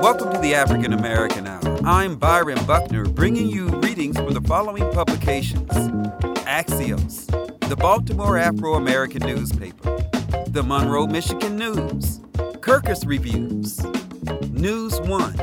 Welcome 0.00 0.32
to 0.32 0.38
the 0.40 0.54
African 0.54 0.92
American 0.92 1.48
Hour. 1.48 1.78
I'm 1.84 2.16
Byron 2.16 2.64
Buckner, 2.64 3.04
bringing 3.06 3.48
you 3.48 3.66
readings 3.80 4.16
from 4.16 4.34
the 4.34 4.40
following 4.42 4.88
publications. 4.92 5.68
Axios, 6.46 7.26
the 7.68 7.74
Baltimore 7.76 8.38
Afro 8.38 8.74
American 8.74 9.22
newspaper, 9.26 9.98
the 10.48 10.62
Monroe, 10.62 11.06
Michigan 11.06 11.56
News, 11.56 12.20
Kirkus 12.60 13.04
Reviews, 13.04 13.82
News 14.52 15.00
One, 15.00 15.36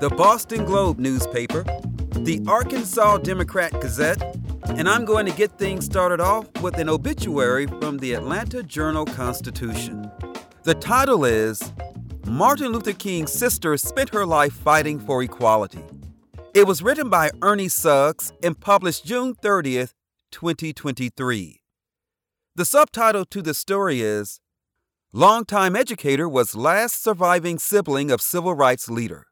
the 0.00 0.14
Boston 0.16 0.64
Globe 0.64 1.00
newspaper, 1.00 1.64
the 2.12 2.40
Arkansas 2.46 3.18
Democrat 3.18 3.72
Gazette, 3.80 4.35
and 4.76 4.90
I'm 4.90 5.06
going 5.06 5.24
to 5.24 5.32
get 5.32 5.58
things 5.58 5.86
started 5.86 6.20
off 6.20 6.46
with 6.60 6.76
an 6.76 6.90
obituary 6.90 7.66
from 7.66 7.96
the 7.96 8.12
Atlanta 8.12 8.62
Journal 8.62 9.06
Constitution. 9.06 10.10
The 10.64 10.74
title 10.74 11.24
is 11.24 11.72
Martin 12.26 12.72
Luther 12.72 12.92
King's 12.92 13.32
Sister 13.32 13.78
Spent 13.78 14.10
Her 14.10 14.26
Life 14.26 14.52
Fighting 14.52 15.00
for 15.00 15.22
Equality. 15.22 15.82
It 16.52 16.66
was 16.66 16.82
written 16.82 17.08
by 17.08 17.30
Ernie 17.40 17.68
Suggs 17.68 18.34
and 18.42 18.60
published 18.60 19.06
June 19.06 19.34
30th, 19.34 19.94
2023. 20.30 21.60
The 22.54 22.64
subtitle 22.66 23.24
to 23.24 23.40
the 23.40 23.54
story 23.54 24.02
is 24.02 24.40
Longtime 25.10 25.74
Educator 25.74 26.28
was 26.28 26.54
Last 26.54 27.02
Surviving 27.02 27.58
Sibling 27.58 28.10
of 28.10 28.20
Civil 28.20 28.52
Rights 28.52 28.90
Leader. 28.90 29.26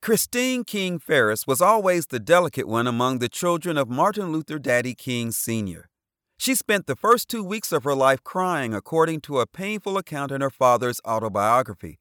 Christine 0.00 0.64
King 0.64 0.98
Farris 0.98 1.46
was 1.46 1.60
always 1.60 2.06
the 2.06 2.20
delicate 2.20 2.68
one 2.68 2.86
among 2.86 3.18
the 3.18 3.28
children 3.28 3.76
of 3.76 3.90
Martin 3.90 4.32
Luther 4.32 4.58
Daddy 4.58 4.94
King 4.94 5.32
Sr. 5.32 5.90
She 6.38 6.54
spent 6.54 6.86
the 6.86 6.96
first 6.96 7.28
two 7.28 7.42
weeks 7.42 7.72
of 7.72 7.82
her 7.82 7.96
life 7.96 8.22
crying, 8.22 8.72
according 8.72 9.22
to 9.22 9.40
a 9.40 9.46
painful 9.46 9.98
account 9.98 10.30
in 10.30 10.40
her 10.40 10.50
father's 10.50 11.00
autobiography. 11.04 11.98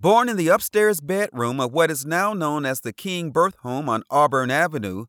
Born 0.00 0.28
in 0.28 0.36
the 0.36 0.48
upstairs 0.48 1.00
bedroom 1.00 1.60
of 1.60 1.72
what 1.72 1.90
is 1.90 2.06
now 2.06 2.32
known 2.32 2.64
as 2.64 2.80
the 2.80 2.94
King 2.94 3.30
Birth 3.30 3.56
Home 3.62 3.88
on 3.90 4.02
Auburn 4.10 4.50
Avenue, 4.50 5.04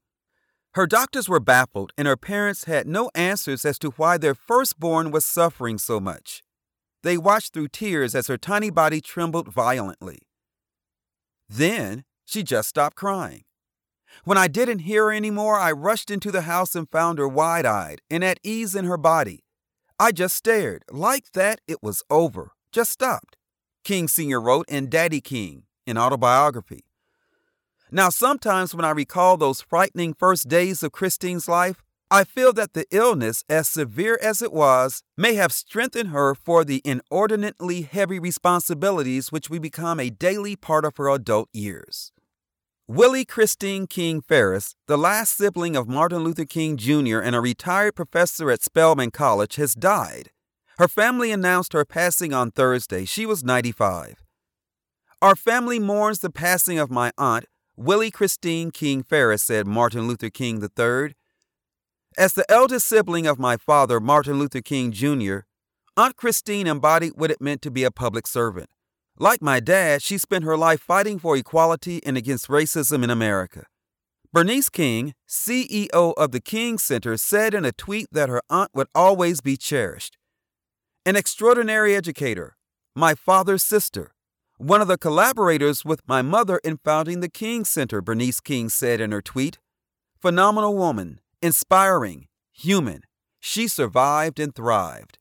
her 0.73 0.87
doctors 0.87 1.29
were 1.29 1.39
baffled 1.39 1.93
and 1.97 2.07
her 2.07 2.17
parents 2.17 2.65
had 2.65 2.85
no 2.85 3.09
answers 3.15 3.65
as 3.65 3.79
to 3.79 3.91
why 3.91 4.17
their 4.17 4.35
firstborn 4.35 5.09
was 5.09 5.25
suffering 5.25 5.77
so 5.77 5.99
much. 5.99 6.43
They 7.01 7.17
watched 7.17 7.53
through 7.53 7.69
tears 7.69 8.13
as 8.13 8.27
her 8.27 8.37
tiny 8.37 8.69
body 8.69 9.01
trembled 9.01 9.47
violently. 9.47 10.26
Then 11.49 12.03
she 12.25 12.43
just 12.43 12.69
stopped 12.69 12.95
crying. 12.95 13.43
When 14.23 14.37
I 14.37 14.47
didn't 14.47 14.79
hear 14.79 15.05
her 15.05 15.13
anymore, 15.13 15.57
I 15.57 15.71
rushed 15.71 16.11
into 16.11 16.31
the 16.31 16.41
house 16.41 16.75
and 16.75 16.89
found 16.89 17.19
her 17.19 17.27
wide 17.27 17.65
eyed 17.65 18.01
and 18.09 18.23
at 18.23 18.39
ease 18.43 18.75
in 18.75 18.85
her 18.85 18.97
body. 18.97 19.43
I 19.99 20.11
just 20.11 20.35
stared. 20.35 20.83
Like 20.89 21.31
that, 21.31 21.61
it 21.67 21.81
was 21.81 22.03
over. 22.09 22.51
Just 22.71 22.91
stopped. 22.91 23.37
King 23.83 24.07
Sr. 24.07 24.41
wrote 24.41 24.67
in 24.67 24.89
Daddy 24.89 25.21
King, 25.21 25.63
an 25.85 25.97
autobiography. 25.97 26.83
Now, 27.89 28.09
sometimes 28.09 28.75
when 28.75 28.83
I 28.83 28.91
recall 28.91 29.37
those 29.37 29.61
frightening 29.61 30.13
first 30.13 30.49
days 30.49 30.83
of 30.83 30.91
Christine's 30.91 31.47
life, 31.47 31.81
I 32.09 32.23
feel 32.23 32.53
that 32.53 32.71
the 32.73 32.85
illness, 32.89 33.43
as 33.49 33.67
severe 33.67 34.17
as 34.21 34.41
it 34.41 34.53
was, 34.53 35.03
may 35.17 35.35
have 35.35 35.51
strengthened 35.51 36.09
her 36.09 36.33
for 36.33 36.63
the 36.63 36.81
inordinately 36.85 37.81
heavy 37.81 38.17
responsibilities 38.17 39.29
which 39.29 39.49
will 39.49 39.59
become 39.59 39.99
a 39.99 40.09
daily 40.09 40.55
part 40.55 40.85
of 40.85 40.95
her 40.95 41.09
adult 41.09 41.49
years. 41.51 42.13
Willie 42.87 43.25
Christine 43.25 43.87
King 43.87 44.21
Farris, 44.21 44.73
the 44.87 44.97
last 44.97 45.35
sibling 45.35 45.75
of 45.75 45.89
Martin 45.89 46.23
Luther 46.23 46.45
King 46.45 46.77
Jr. 46.77 47.19
and 47.19 47.35
a 47.35 47.41
retired 47.41 47.95
professor 47.95 48.49
at 48.49 48.63
Spelman 48.63 49.11
College, 49.11 49.57
has 49.57 49.75
died. 49.75 50.31
Her 50.77 50.87
family 50.87 51.33
announced 51.33 51.73
her 51.73 51.83
passing 51.83 52.33
on 52.33 52.51
Thursday. 52.51 53.03
She 53.03 53.25
was 53.25 53.43
95. 53.43 54.23
Our 55.21 55.35
family 55.35 55.79
mourns 55.79 56.19
the 56.19 56.29
passing 56.29 56.79
of 56.79 56.89
my 56.89 57.11
aunt, 57.17 57.47
Willie 57.75 58.11
Christine 58.11 58.71
King 58.71 59.03
Farris, 59.03 59.43
said 59.43 59.67
Martin 59.67 60.07
Luther 60.07 60.29
King 60.29 60.63
III. 60.63 61.13
As 62.17 62.33
the 62.33 62.49
eldest 62.51 62.87
sibling 62.87 63.27
of 63.27 63.37
my 63.37 63.57
father, 63.57 63.99
Martin 63.99 64.39
Luther 64.39 64.61
King 64.61 64.91
Jr., 64.91 65.41
Aunt 65.95 66.15
Christine 66.15 66.65
embodied 66.65 67.13
what 67.15 67.29
it 67.29 67.39
meant 67.39 67.61
to 67.61 67.69
be 67.69 67.83
a 67.83 67.91
public 67.91 68.25
servant. 68.25 68.71
Like 69.19 69.39
my 69.39 69.59
dad, 69.59 70.01
she 70.01 70.17
spent 70.17 70.43
her 70.43 70.57
life 70.57 70.81
fighting 70.81 71.19
for 71.19 71.37
equality 71.37 72.03
and 72.03 72.17
against 72.17 72.47
racism 72.47 73.03
in 73.03 73.11
America. 73.11 73.65
Bernice 74.33 74.67
King, 74.69 75.13
CEO 75.29 76.15
of 76.17 76.31
the 76.31 76.39
King 76.39 76.79
Center, 76.79 77.17
said 77.17 77.53
in 77.53 77.65
a 77.65 77.71
tweet 77.71 78.07
that 78.11 78.29
her 78.29 78.41
aunt 78.49 78.71
would 78.73 78.87
always 78.95 79.39
be 79.39 79.55
cherished. 79.55 80.17
An 81.05 81.15
extraordinary 81.15 81.95
educator, 81.95 82.57
my 82.95 83.13
father's 83.13 83.61
sister, 83.61 84.15
one 84.57 84.81
of 84.81 84.87
the 84.87 84.97
collaborators 84.97 85.85
with 85.85 86.01
my 86.07 86.23
mother 86.23 86.59
in 86.63 86.79
founding 86.83 87.19
the 87.19 87.29
King 87.29 87.63
Center, 87.63 88.01
Bernice 88.01 88.39
King 88.39 88.69
said 88.69 88.99
in 88.99 89.11
her 89.11 89.21
tweet. 89.21 89.59
Phenomenal 90.19 90.75
woman, 90.75 91.19
inspiring, 91.41 92.27
human. 92.53 93.01
She 93.39 93.67
survived 93.67 94.39
and 94.39 94.53
thrived. 94.53 95.19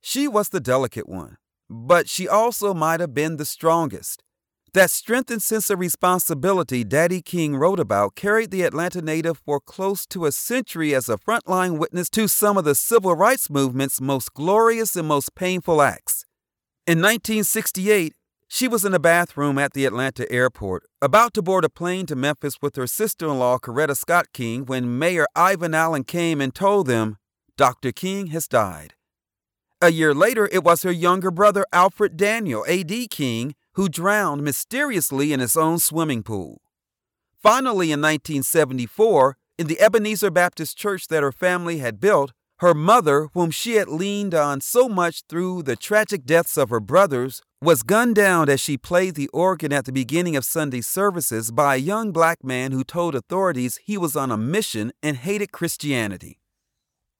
She 0.00 0.28
was 0.28 0.50
the 0.50 0.60
delicate 0.60 1.08
one, 1.08 1.36
but 1.68 2.08
she 2.08 2.28
also 2.28 2.74
might 2.74 3.00
have 3.00 3.14
been 3.14 3.36
the 3.36 3.44
strongest. 3.44 4.22
That 4.74 4.90
strength 4.90 5.30
and 5.30 5.42
sense 5.42 5.70
of 5.70 5.78
responsibility 5.78 6.84
Daddy 6.84 7.22
King 7.22 7.56
wrote 7.56 7.80
about 7.80 8.14
carried 8.14 8.50
the 8.50 8.62
Atlanta 8.62 9.00
native 9.00 9.38
for 9.38 9.60
close 9.60 10.06
to 10.08 10.26
a 10.26 10.32
century 10.32 10.94
as 10.94 11.08
a 11.08 11.16
frontline 11.16 11.78
witness 11.78 12.10
to 12.10 12.28
some 12.28 12.58
of 12.58 12.64
the 12.64 12.74
civil 12.74 13.14
rights 13.14 13.48
movement's 13.48 14.00
most 14.00 14.34
glorious 14.34 14.94
and 14.94 15.08
most 15.08 15.34
painful 15.34 15.80
acts. 15.80 16.26
In 16.86 16.98
1968, 16.98 18.14
she 18.48 18.66
was 18.66 18.84
in 18.84 18.94
a 18.94 18.98
bathroom 18.98 19.58
at 19.58 19.74
the 19.74 19.84
Atlanta 19.84 20.30
airport, 20.32 20.84
about 21.02 21.34
to 21.34 21.42
board 21.42 21.64
a 21.64 21.68
plane 21.68 22.06
to 22.06 22.16
Memphis 22.16 22.56
with 22.62 22.76
her 22.76 22.86
sister 22.86 23.26
in 23.26 23.38
law, 23.38 23.58
Coretta 23.58 23.94
Scott 23.94 24.32
King, 24.32 24.64
when 24.64 24.98
Mayor 24.98 25.26
Ivan 25.36 25.74
Allen 25.74 26.02
came 26.02 26.40
and 26.40 26.54
told 26.54 26.86
them 26.86 27.18
Dr. 27.58 27.92
King 27.92 28.28
has 28.28 28.48
died. 28.48 28.94
A 29.82 29.92
year 29.92 30.14
later, 30.14 30.48
it 30.50 30.64
was 30.64 30.82
her 30.82 30.90
younger 30.90 31.30
brother, 31.30 31.64
Alfred 31.72 32.16
Daniel 32.16 32.64
A.D. 32.66 33.06
King, 33.08 33.54
who 33.74 33.88
drowned 33.88 34.42
mysteriously 34.42 35.32
in 35.32 35.38
his 35.38 35.56
own 35.56 35.78
swimming 35.78 36.22
pool. 36.24 36.60
Finally, 37.40 37.92
in 37.92 38.00
1974, 38.00 39.36
in 39.58 39.66
the 39.68 39.80
Ebenezer 39.80 40.30
Baptist 40.30 40.76
Church 40.76 41.06
that 41.08 41.22
her 41.22 41.30
family 41.30 41.78
had 41.78 42.00
built, 42.00 42.32
her 42.58 42.74
mother, 42.74 43.28
whom 43.34 43.50
she 43.50 43.74
had 43.74 43.88
leaned 43.88 44.34
on 44.34 44.60
so 44.60 44.88
much 44.88 45.22
through 45.28 45.62
the 45.62 45.76
tragic 45.76 46.24
deaths 46.24 46.56
of 46.56 46.70
her 46.70 46.80
brothers, 46.80 47.40
was 47.60 47.82
gunned 47.82 48.14
down 48.14 48.48
as 48.48 48.60
she 48.60 48.76
played 48.76 49.14
the 49.14 49.28
organ 49.28 49.72
at 49.72 49.84
the 49.84 49.92
beginning 49.92 50.36
of 50.36 50.44
Sunday 50.44 50.80
services 50.80 51.50
by 51.50 51.74
a 51.74 51.78
young 51.78 52.12
black 52.12 52.42
man 52.42 52.72
who 52.72 52.84
told 52.84 53.14
authorities 53.14 53.78
he 53.84 53.96
was 53.96 54.16
on 54.16 54.30
a 54.30 54.36
mission 54.36 54.92
and 55.02 55.18
hated 55.18 55.52
Christianity. 55.52 56.38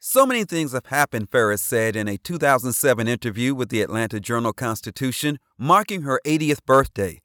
So 0.00 0.24
many 0.26 0.44
things 0.44 0.72
have 0.72 0.86
happened, 0.86 1.30
Farris 1.30 1.62
said 1.62 1.96
in 1.96 2.06
a 2.06 2.18
2007 2.18 3.08
interview 3.08 3.54
with 3.54 3.68
the 3.68 3.82
Atlanta 3.82 4.20
Journal 4.20 4.52
Constitution, 4.52 5.38
marking 5.56 6.02
her 6.02 6.20
80th 6.24 6.64
birthday. 6.64 7.20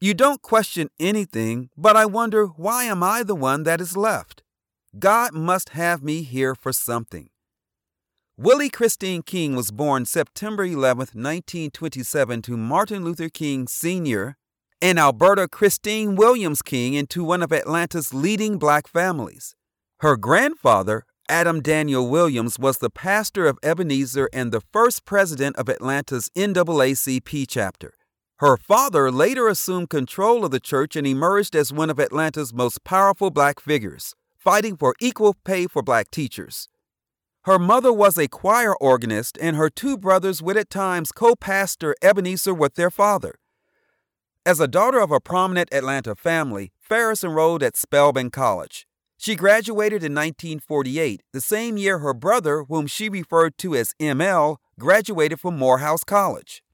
You 0.00 0.14
don't 0.14 0.42
question 0.42 0.88
anything, 1.00 1.70
but 1.76 1.96
I 1.96 2.06
wonder 2.06 2.46
why 2.46 2.84
am 2.84 3.02
I 3.02 3.22
the 3.22 3.34
one 3.34 3.64
that 3.64 3.80
is 3.80 3.96
left? 3.96 4.42
God 4.98 5.32
must 5.32 5.70
have 5.70 6.02
me 6.02 6.22
here 6.22 6.54
for 6.54 6.72
something. 6.72 7.28
Willie 8.38 8.68
Christine 8.68 9.22
King 9.22 9.56
was 9.56 9.70
born 9.70 10.04
September 10.04 10.62
11, 10.62 10.98
1927, 11.14 12.42
to 12.42 12.56
Martin 12.58 13.02
Luther 13.02 13.30
King 13.30 13.66
Sr. 13.66 14.36
and 14.82 14.98
Alberta 14.98 15.48
Christine 15.48 16.16
Williams 16.16 16.60
King 16.60 16.92
into 16.92 17.24
one 17.24 17.42
of 17.42 17.50
Atlanta's 17.50 18.12
leading 18.12 18.58
black 18.58 18.88
families. 18.88 19.54
Her 20.00 20.18
grandfather, 20.18 21.06
Adam 21.30 21.62
Daniel 21.62 22.10
Williams, 22.10 22.58
was 22.58 22.76
the 22.76 22.90
pastor 22.90 23.46
of 23.46 23.58
Ebenezer 23.62 24.28
and 24.34 24.52
the 24.52 24.60
first 24.70 25.06
president 25.06 25.56
of 25.56 25.70
Atlanta's 25.70 26.28
NAACP 26.36 27.46
chapter. 27.48 27.94
Her 28.40 28.58
father 28.58 29.10
later 29.10 29.48
assumed 29.48 29.88
control 29.88 30.44
of 30.44 30.50
the 30.50 30.60
church 30.60 30.94
and 30.94 31.06
emerged 31.06 31.56
as 31.56 31.72
one 31.72 31.88
of 31.88 31.98
Atlanta's 31.98 32.52
most 32.52 32.84
powerful 32.84 33.30
black 33.30 33.60
figures, 33.60 34.14
fighting 34.36 34.76
for 34.76 34.94
equal 35.00 35.34
pay 35.42 35.66
for 35.66 35.80
black 35.80 36.10
teachers. 36.10 36.68
Her 37.46 37.60
mother 37.60 37.92
was 37.92 38.18
a 38.18 38.26
choir 38.26 38.74
organist, 38.74 39.38
and 39.40 39.54
her 39.54 39.70
two 39.70 39.96
brothers 39.96 40.42
would 40.42 40.56
at 40.56 40.68
times 40.68 41.12
co 41.12 41.36
pastor 41.36 41.94
Ebenezer 42.02 42.52
with 42.52 42.74
their 42.74 42.90
father. 42.90 43.36
As 44.44 44.58
a 44.58 44.66
daughter 44.66 44.98
of 44.98 45.12
a 45.12 45.20
prominent 45.20 45.72
Atlanta 45.72 46.16
family, 46.16 46.72
Farris 46.80 47.22
enrolled 47.22 47.62
at 47.62 47.76
Spelman 47.76 48.30
College. 48.30 48.84
She 49.16 49.36
graduated 49.36 50.02
in 50.02 50.12
1948, 50.12 51.22
the 51.32 51.40
same 51.40 51.76
year 51.76 52.00
her 52.00 52.12
brother, 52.12 52.64
whom 52.64 52.88
she 52.88 53.08
referred 53.08 53.56
to 53.58 53.76
as 53.76 53.94
ML, 54.00 54.56
graduated 54.80 55.38
from 55.38 55.56
Morehouse 55.56 56.02
College. 56.02 56.64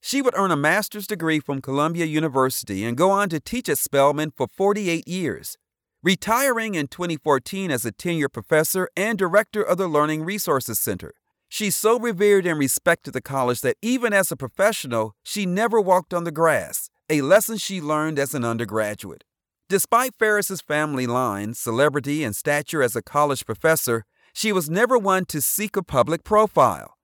She 0.00 0.22
would 0.22 0.34
earn 0.38 0.50
a 0.50 0.56
master's 0.56 1.06
degree 1.06 1.38
from 1.38 1.60
Columbia 1.60 2.06
University 2.06 2.82
and 2.82 2.96
go 2.96 3.10
on 3.10 3.28
to 3.28 3.40
teach 3.40 3.68
at 3.68 3.76
Spelman 3.76 4.32
for 4.34 4.48
48 4.48 5.06
years. 5.06 5.58
Retiring 6.04 6.74
in 6.74 6.88
2014 6.88 7.70
as 7.70 7.86
a 7.86 7.90
tenured 7.90 8.34
professor 8.34 8.90
and 8.94 9.16
director 9.16 9.62
of 9.62 9.78
the 9.78 9.88
Learning 9.88 10.22
Resources 10.22 10.78
Center. 10.78 11.14
She 11.48 11.70
so 11.70 11.98
revered 11.98 12.44
and 12.44 12.58
respected 12.58 13.14
the 13.14 13.22
college 13.22 13.62
that 13.62 13.78
even 13.80 14.12
as 14.12 14.30
a 14.30 14.36
professional, 14.36 15.14
she 15.22 15.46
never 15.46 15.80
walked 15.80 16.12
on 16.12 16.24
the 16.24 16.30
grass, 16.30 16.90
a 17.08 17.22
lesson 17.22 17.56
she 17.56 17.80
learned 17.80 18.18
as 18.18 18.34
an 18.34 18.44
undergraduate. 18.44 19.24
Despite 19.70 20.14
Farris's 20.18 20.60
family 20.60 21.06
line, 21.06 21.54
celebrity, 21.54 22.22
and 22.22 22.36
stature 22.36 22.82
as 22.82 22.94
a 22.94 23.00
college 23.00 23.46
professor, 23.46 24.04
she 24.34 24.52
was 24.52 24.68
never 24.68 24.98
one 24.98 25.24
to 25.24 25.40
seek 25.40 25.74
a 25.74 25.82
public 25.82 26.22
profile. 26.22 26.98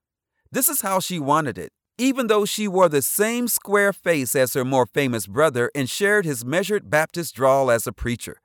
This 0.53 0.69
is 0.69 0.83
how 0.83 1.01
she 1.01 1.19
wanted 1.19 1.57
it, 1.57 1.73
even 1.97 2.27
though 2.27 2.45
she 2.45 2.69
wore 2.69 2.91
the 2.91 3.01
same 3.01 3.49
square 3.49 3.95
face 3.95 4.37
as 4.37 4.53
her 4.53 4.65
more 4.67 4.85
famous 4.85 5.27
brother 5.27 5.71
and 5.75 5.89
shared 5.89 6.27
his 6.27 6.45
measured 6.45 6.91
Baptist 6.91 7.35
drawl 7.35 7.71
as 7.71 7.87
a 7.87 7.95
preacher. 7.95 8.43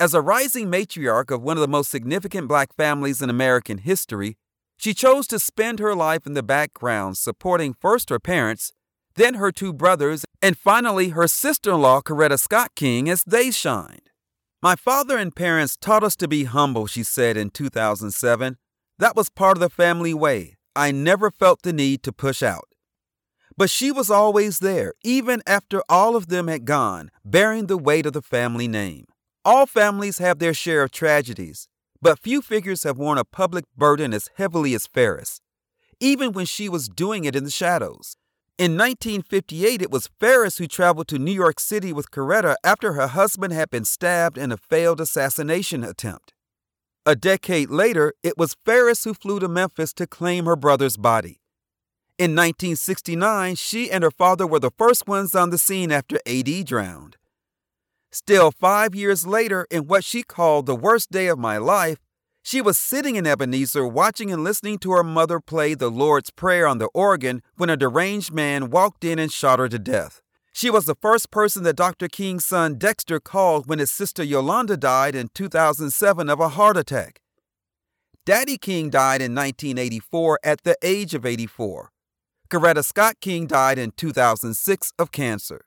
As 0.00 0.12
a 0.12 0.20
rising 0.20 0.68
matriarch 0.68 1.30
of 1.30 1.42
one 1.42 1.56
of 1.56 1.60
the 1.60 1.68
most 1.68 1.88
significant 1.88 2.48
black 2.48 2.74
families 2.74 3.22
in 3.22 3.30
American 3.30 3.78
history, 3.78 4.36
she 4.76 4.92
chose 4.92 5.28
to 5.28 5.38
spend 5.38 5.78
her 5.78 5.94
life 5.94 6.26
in 6.26 6.34
the 6.34 6.42
background 6.42 7.16
supporting 7.16 7.74
first 7.74 8.10
her 8.10 8.18
parents, 8.18 8.72
then 9.14 9.34
her 9.34 9.52
two 9.52 9.72
brothers, 9.72 10.24
and 10.42 10.58
finally 10.58 11.10
her 11.10 11.28
sister 11.28 11.70
in 11.70 11.80
law, 11.80 12.00
Coretta 12.00 12.40
Scott 12.40 12.72
King, 12.74 13.08
as 13.08 13.22
they 13.22 13.52
shined. 13.52 14.10
My 14.60 14.74
father 14.74 15.16
and 15.16 15.34
parents 15.34 15.76
taught 15.76 16.02
us 16.02 16.16
to 16.16 16.26
be 16.26 16.42
humble, 16.42 16.88
she 16.88 17.04
said 17.04 17.36
in 17.36 17.50
2007. 17.50 18.56
That 18.98 19.14
was 19.14 19.30
part 19.30 19.56
of 19.56 19.60
the 19.60 19.70
family 19.70 20.12
way. 20.12 20.56
I 20.74 20.90
never 20.90 21.30
felt 21.30 21.62
the 21.62 21.72
need 21.72 22.02
to 22.02 22.12
push 22.12 22.42
out. 22.42 22.68
But 23.56 23.70
she 23.70 23.92
was 23.92 24.10
always 24.10 24.58
there, 24.58 24.94
even 25.04 25.40
after 25.46 25.84
all 25.88 26.16
of 26.16 26.26
them 26.26 26.48
had 26.48 26.64
gone, 26.64 27.12
bearing 27.24 27.66
the 27.66 27.78
weight 27.78 28.06
of 28.06 28.12
the 28.12 28.22
family 28.22 28.66
name. 28.66 29.06
All 29.46 29.66
families 29.66 30.18
have 30.18 30.38
their 30.38 30.54
share 30.54 30.82
of 30.82 30.90
tragedies, 30.90 31.68
but 32.00 32.18
few 32.18 32.40
figures 32.40 32.84
have 32.84 32.96
worn 32.96 33.18
a 33.18 33.24
public 33.24 33.66
burden 33.76 34.14
as 34.14 34.30
heavily 34.36 34.72
as 34.72 34.86
Farris, 34.86 35.42
even 36.00 36.32
when 36.32 36.46
she 36.46 36.66
was 36.66 36.88
doing 36.88 37.26
it 37.26 37.36
in 37.36 37.44
the 37.44 37.50
shadows. 37.50 38.16
In 38.56 38.72
1958, 38.78 39.82
it 39.82 39.90
was 39.90 40.08
Farris 40.18 40.56
who 40.56 40.66
traveled 40.66 41.08
to 41.08 41.18
New 41.18 41.32
York 41.32 41.60
City 41.60 41.92
with 41.92 42.10
Coretta 42.10 42.54
after 42.64 42.94
her 42.94 43.08
husband 43.08 43.52
had 43.52 43.68
been 43.68 43.84
stabbed 43.84 44.38
in 44.38 44.50
a 44.50 44.56
failed 44.56 45.00
assassination 45.00 45.84
attempt. 45.84 46.32
A 47.04 47.14
decade 47.14 47.68
later, 47.68 48.14
it 48.22 48.38
was 48.38 48.56
Farris 48.64 49.04
who 49.04 49.12
flew 49.12 49.40
to 49.40 49.48
Memphis 49.48 49.92
to 49.94 50.06
claim 50.06 50.46
her 50.46 50.56
brother's 50.56 50.96
body. 50.96 51.42
In 52.16 52.30
1969, 52.30 53.56
she 53.56 53.90
and 53.90 54.02
her 54.02 54.10
father 54.10 54.46
were 54.46 54.60
the 54.60 54.70
first 54.70 55.06
ones 55.06 55.34
on 55.34 55.50
the 55.50 55.58
scene 55.58 55.92
after 55.92 56.18
AD 56.26 56.64
drowned. 56.64 57.18
Still, 58.14 58.52
five 58.52 58.94
years 58.94 59.26
later, 59.26 59.66
in 59.72 59.88
what 59.88 60.04
she 60.04 60.22
called 60.22 60.66
the 60.66 60.76
worst 60.76 61.10
day 61.10 61.26
of 61.26 61.36
my 61.36 61.58
life, 61.58 61.98
she 62.44 62.60
was 62.60 62.78
sitting 62.78 63.16
in 63.16 63.26
Ebenezer 63.26 63.84
watching 63.88 64.30
and 64.30 64.44
listening 64.44 64.78
to 64.78 64.92
her 64.92 65.02
mother 65.02 65.40
play 65.40 65.74
the 65.74 65.90
Lord's 65.90 66.30
Prayer 66.30 66.64
on 66.64 66.78
the 66.78 66.88
organ 66.94 67.42
when 67.56 67.70
a 67.70 67.76
deranged 67.76 68.32
man 68.32 68.70
walked 68.70 69.02
in 69.02 69.18
and 69.18 69.32
shot 69.32 69.58
her 69.58 69.68
to 69.68 69.80
death. 69.80 70.22
She 70.52 70.70
was 70.70 70.84
the 70.84 70.94
first 70.94 71.32
person 71.32 71.64
that 71.64 71.74
Dr. 71.74 72.06
King's 72.06 72.46
son 72.46 72.76
Dexter 72.78 73.18
called 73.18 73.66
when 73.66 73.80
his 73.80 73.90
sister 73.90 74.22
Yolanda 74.22 74.76
died 74.76 75.16
in 75.16 75.30
2007 75.34 76.30
of 76.30 76.38
a 76.38 76.50
heart 76.50 76.76
attack. 76.76 77.20
Daddy 78.24 78.58
King 78.58 78.90
died 78.90 79.22
in 79.22 79.34
1984 79.34 80.38
at 80.44 80.62
the 80.62 80.76
age 80.82 81.14
of 81.14 81.26
84. 81.26 81.90
Coretta 82.48 82.84
Scott 82.84 83.16
King 83.20 83.48
died 83.48 83.76
in 83.76 83.90
2006 83.90 84.92
of 85.00 85.10
cancer. 85.10 85.64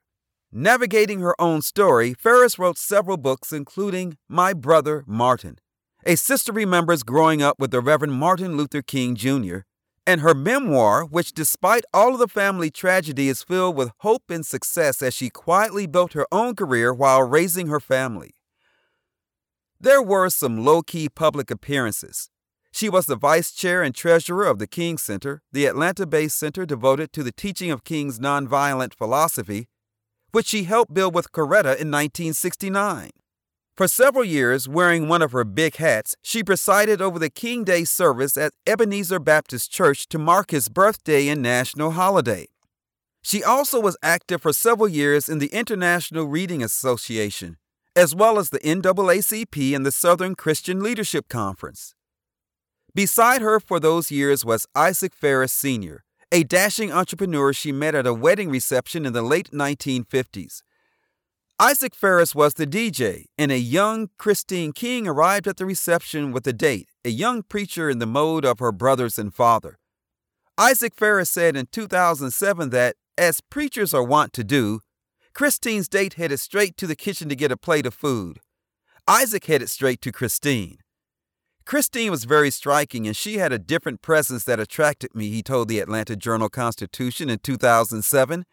Navigating 0.52 1.20
her 1.20 1.40
own 1.42 1.62
story, 1.62 2.14
Farris 2.14 2.58
wrote 2.58 2.78
several 2.78 3.18
books, 3.18 3.52
including 3.52 4.18
My 4.30 4.54
Brother 4.54 5.04
Martin. 5.06 5.58
A 6.06 6.16
sister 6.16 6.54
remembers 6.54 7.04
growing 7.04 7.42
up 7.42 7.60
with 7.60 7.72
the 7.72 7.82
Reverend 7.82 8.14
Martin 8.14 8.56
Luther 8.56 8.82
King 8.82 9.16
Jr., 9.16 9.60
and 10.06 10.22
her 10.22 10.34
memoir, 10.34 11.04
which, 11.04 11.34
despite 11.34 11.84
all 11.94 12.14
of 12.14 12.20
the 12.20 12.30
family 12.30 12.72
tragedy, 12.72 13.28
is 13.28 13.44
filled 13.44 13.76
with 13.76 13.92
hope 14.00 14.24
and 14.30 14.46
success 14.46 15.02
as 15.02 15.14
she 15.14 15.30
quietly 15.30 15.86
built 15.86 16.14
her 16.14 16.26
own 16.32 16.56
career 16.56 16.94
while 16.94 17.24
raising 17.24 17.68
her 17.68 17.82
family. 17.82 18.32
There 19.82 20.02
were 20.02 20.30
some 20.30 20.64
low 20.64 20.82
key 20.82 21.10
public 21.10 21.52
appearances. 21.52 22.30
She 22.72 22.88
was 22.88 23.08
the 23.08 23.18
vice 23.18 23.52
chair 23.52 23.84
and 23.84 23.94
treasurer 23.94 24.46
of 24.46 24.60
the 24.60 24.68
King 24.68 24.98
Center, 24.98 25.42
the 25.52 25.66
Atlanta 25.66 26.06
based 26.06 26.40
center 26.40 26.66
devoted 26.66 27.12
to 27.12 27.24
the 27.24 27.34
teaching 27.34 27.70
of 27.70 27.84
King's 27.84 28.18
nonviolent 28.18 28.94
philosophy 28.94 29.68
which 30.32 30.48
she 30.48 30.64
helped 30.64 30.94
build 30.94 31.16
with 31.16 31.32
Coretta 31.32 31.76
in 31.78 31.92
1969. 31.92 33.12
For 33.78 33.88
several 33.88 34.24
years, 34.24 34.68
wearing 34.68 35.08
one 35.08 35.22
of 35.22 35.34
her 35.34 35.44
big 35.44 35.76
hats, 35.76 36.16
she 36.24 36.44
presided 36.44 37.00
over 37.00 37.20
the 37.20 37.30
King 37.30 37.64
Day 37.64 37.84
service 37.84 38.36
at 38.36 38.54
Ebenezer 38.66 39.20
Baptist 39.20 39.72
Church 39.72 40.08
to 40.08 40.18
mark 40.18 40.50
his 40.50 40.68
birthday 40.68 41.28
and 41.28 41.44
national 41.44 41.92
holiday. 41.92 42.48
She 43.22 43.44
also 43.44 43.80
was 43.80 43.96
active 44.02 44.42
for 44.42 44.52
several 44.52 44.88
years 44.88 45.30
in 45.30 45.38
the 45.38 45.54
International 45.54 46.26
Reading 46.26 46.64
Association, 46.64 47.58
as 47.96 48.16
well 48.16 48.40
as 48.40 48.50
the 48.50 48.60
NAACP 48.62 49.76
and 49.76 49.86
the 49.86 49.92
Southern 49.92 50.34
Christian 50.34 50.82
Leadership 50.82 51.28
Conference. 51.28 51.94
Beside 52.96 53.42
her 53.44 53.60
for 53.60 53.80
those 53.80 54.10
years 54.10 54.44
was 54.44 54.66
Isaac 54.74 55.14
Farris 55.14 55.52
Sr., 55.52 56.04
a 56.32 56.44
dashing 56.44 56.92
entrepreneur 56.92 57.54
she 57.54 57.72
met 57.72 57.96
at 57.96 58.06
a 58.06 58.14
wedding 58.14 58.50
reception 58.50 59.06
in 59.06 59.14
the 59.14 59.22
late 59.22 59.52
1950s. 59.52 60.62
Isaac 61.60 61.96
Farris 61.96 62.36
was 62.36 62.54
the 62.54 62.68
DJ, 62.68 63.26
and 63.38 63.52
a 63.52 63.58
young 63.58 64.10
Christine 64.18 64.74
King 64.74 65.08
arrived 65.08 65.48
at 65.48 65.58
the 65.58 65.66
reception 65.66 66.32
with 66.32 66.46
a 66.46 66.54
date, 66.54 66.90
a 67.04 67.10
young 67.10 67.42
preacher 67.44 67.90
in 67.90 68.00
the 68.00 68.06
mode 68.06 68.46
of 68.46 68.60
her 68.60 68.72
brothers 68.72 69.18
and 69.18 69.34
father. 69.34 69.80
Isaac 70.58 70.94
Farris 70.96 71.30
said 71.30 71.56
in 71.56 71.68
2007 71.72 72.70
that, 72.72 72.96
as 73.18 73.42
preachers 73.42 73.94
are 73.94 74.04
wont 74.04 74.34
to 74.34 74.44
do, 74.44 74.82
Christine's 75.34 75.88
date 75.88 76.16
headed 76.16 76.40
straight 76.40 76.78
to 76.78 76.88
the 76.88 76.96
kitchen 76.96 77.30
to 77.30 77.36
get 77.36 77.52
a 77.52 77.58
plate 77.58 77.86
of 77.86 77.94
food. 77.94 78.40
Isaac 79.08 79.46
headed 79.46 79.70
straight 79.70 80.02
to 80.02 80.12
Christine. 80.12 80.80
Christine 81.68 82.12
was 82.12 82.24
very 82.24 82.50
striking 82.50 83.08
and 83.08 83.16
she 83.16 83.40
had 83.40 83.52
a 83.52 83.60
different 83.60 84.02
presence 84.02 84.46
that 84.46 84.58
attracted 84.58 85.14
me, 85.14 85.28
he 85.28 85.44
told 85.44 85.68
the 85.68 85.82
Atlanta 85.82 86.16
Journal 86.16 86.48
Constitution 86.48 87.30
in 87.30 87.40
2007. 87.40 88.46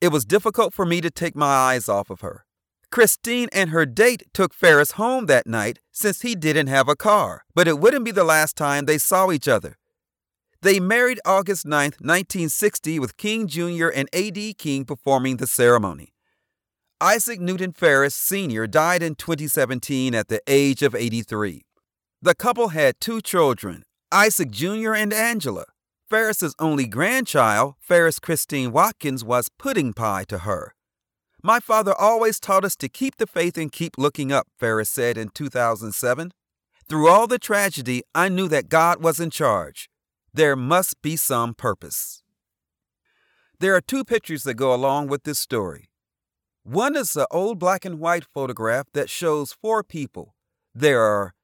It 0.00 0.08
was 0.08 0.24
difficult 0.24 0.74
for 0.74 0.84
me 0.84 1.00
to 1.00 1.08
take 1.08 1.36
my 1.36 1.46
eyes 1.46 1.88
off 1.88 2.10
of 2.10 2.22
her. 2.22 2.44
Christine 2.90 3.48
and 3.52 3.70
her 3.70 3.86
date 3.86 4.24
took 4.34 4.52
Farris 4.52 4.92
home 4.92 5.26
that 5.26 5.46
night 5.46 5.78
since 5.92 6.22
he 6.22 6.34
didn't 6.34 6.66
have 6.66 6.88
a 6.88 6.96
car, 6.96 7.44
but 7.54 7.68
it 7.68 7.78
wouldn't 7.78 8.04
be 8.04 8.10
the 8.10 8.24
last 8.24 8.56
time 8.56 8.86
they 8.86 8.98
saw 8.98 9.30
each 9.30 9.46
other. 9.46 9.78
They 10.60 10.80
married 10.80 11.20
August 11.24 11.66
9, 11.66 11.92
1960, 12.00 12.98
with 12.98 13.16
King 13.16 13.46
Jr. 13.46 13.90
and 13.94 14.08
A.D. 14.12 14.54
King 14.54 14.84
performing 14.84 15.36
the 15.36 15.46
ceremony. 15.46 16.14
Isaac 17.00 17.38
Newton 17.38 17.72
Farris 17.72 18.16
Sr. 18.16 18.66
died 18.66 19.04
in 19.04 19.14
2017 19.14 20.16
at 20.16 20.26
the 20.26 20.40
age 20.48 20.82
of 20.82 20.96
83. 20.96 21.62
The 22.22 22.34
couple 22.34 22.68
had 22.68 22.98
two 22.98 23.20
children, 23.20 23.82
Isaac 24.10 24.50
Jr. 24.50 24.94
and 24.94 25.12
Angela. 25.12 25.66
Farris's 26.08 26.54
only 26.58 26.86
grandchild, 26.86 27.74
Farris 27.78 28.18
Christine 28.18 28.72
Watkins, 28.72 29.22
was 29.22 29.50
pudding 29.58 29.92
pie 29.92 30.24
to 30.28 30.38
her. 30.38 30.74
My 31.42 31.60
father 31.60 31.94
always 31.94 32.40
taught 32.40 32.64
us 32.64 32.74
to 32.76 32.88
keep 32.88 33.16
the 33.16 33.26
faith 33.26 33.58
and 33.58 33.70
keep 33.70 33.98
looking 33.98 34.32
up, 34.32 34.46
Farris 34.58 34.88
said 34.88 35.18
in 35.18 35.28
2007. 35.28 36.32
Through 36.88 37.08
all 37.08 37.26
the 37.26 37.38
tragedy, 37.38 38.02
I 38.14 38.30
knew 38.30 38.48
that 38.48 38.70
God 38.70 39.02
was 39.02 39.20
in 39.20 39.30
charge. 39.30 39.90
There 40.32 40.56
must 40.56 41.02
be 41.02 41.16
some 41.16 41.52
purpose. 41.52 42.22
There 43.60 43.74
are 43.74 43.80
two 43.82 44.04
pictures 44.04 44.44
that 44.44 44.54
go 44.54 44.72
along 44.72 45.08
with 45.08 45.24
this 45.24 45.38
story. 45.38 45.90
One 46.62 46.96
is 46.96 47.14
an 47.14 47.26
old 47.30 47.58
black 47.58 47.84
and 47.84 47.98
white 47.98 48.24
photograph 48.24 48.86
that 48.94 49.10
shows 49.10 49.52
four 49.52 49.82
people. 49.82 50.34
There 50.74 51.02
are 51.02 51.35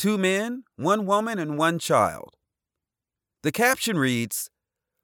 two 0.00 0.16
men, 0.16 0.64
one 0.76 1.04
woman, 1.04 1.38
and 1.38 1.58
one 1.58 1.78
child. 1.78 2.34
The 3.42 3.52
caption 3.52 3.98
reads 3.98 4.50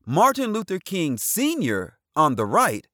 Martin 0.07 0.55
Luther 0.55 0.79
King 0.79 1.19
Sr. 1.19 1.99
on 2.17 2.37
the 2.37 2.47
right 2.47 2.87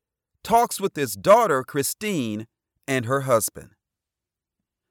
talks 0.42 0.80
with 0.80 0.97
his 0.97 1.14
daughter 1.14 1.62
Christine 1.62 2.49
and 2.88 3.04
her 3.06 3.21
husband. 3.21 3.76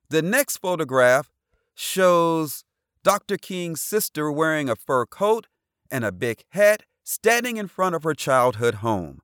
The 0.09 0.21
next 0.21 0.59
photograph 0.59 1.29
shows 1.75 2.63
Dr. 3.03 3.35
King's 3.35 3.81
sister 3.81 4.31
wearing 4.31 4.69
a 4.69 4.77
fur 4.77 5.05
coat 5.05 5.47
and 5.91 6.05
a 6.05 6.13
big 6.13 6.45
hat 6.51 6.83
standing 7.03 7.57
in 7.57 7.67
front 7.67 7.93
of 7.93 8.03
her 8.03 8.13
childhood 8.13 8.75
home. 8.75 9.19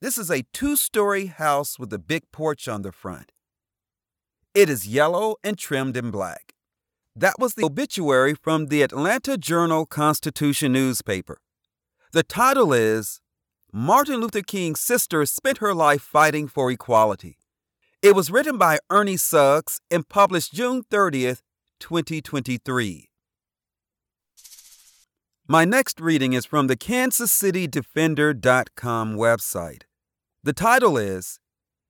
This 0.00 0.18
is 0.18 0.32
a 0.32 0.46
two 0.52 0.74
story 0.74 1.26
house 1.26 1.78
with 1.78 1.92
a 1.92 1.98
big 2.00 2.24
porch 2.32 2.66
on 2.66 2.82
the 2.82 2.90
front. 2.90 3.30
It 4.52 4.68
is 4.68 4.88
yellow 4.88 5.36
and 5.44 5.56
trimmed 5.56 5.96
in 5.96 6.10
black. 6.10 6.53
That 7.16 7.38
was 7.38 7.54
the 7.54 7.64
obituary 7.64 8.34
from 8.34 8.66
the 8.66 8.82
Atlanta 8.82 9.38
Journal 9.38 9.86
Constitution 9.86 10.72
newspaper. 10.72 11.38
The 12.12 12.24
title 12.24 12.72
is 12.72 13.20
Martin 13.72 14.16
Luther 14.16 14.42
King's 14.42 14.80
Sister 14.80 15.24
Spent 15.24 15.58
Her 15.58 15.72
Life 15.72 16.02
Fighting 16.02 16.48
for 16.48 16.72
Equality. 16.72 17.38
It 18.02 18.16
was 18.16 18.32
written 18.32 18.58
by 18.58 18.80
Ernie 18.90 19.16
Suggs 19.16 19.80
and 19.92 20.08
published 20.08 20.54
June 20.54 20.82
30th, 20.90 21.42
2023. 21.78 23.08
My 25.46 25.64
next 25.64 26.00
reading 26.00 26.32
is 26.32 26.44
from 26.44 26.66
the 26.66 26.76
KansasCityDefender.com 26.76 29.14
website. 29.14 29.82
The 30.42 30.52
title 30.52 30.98
is 30.98 31.38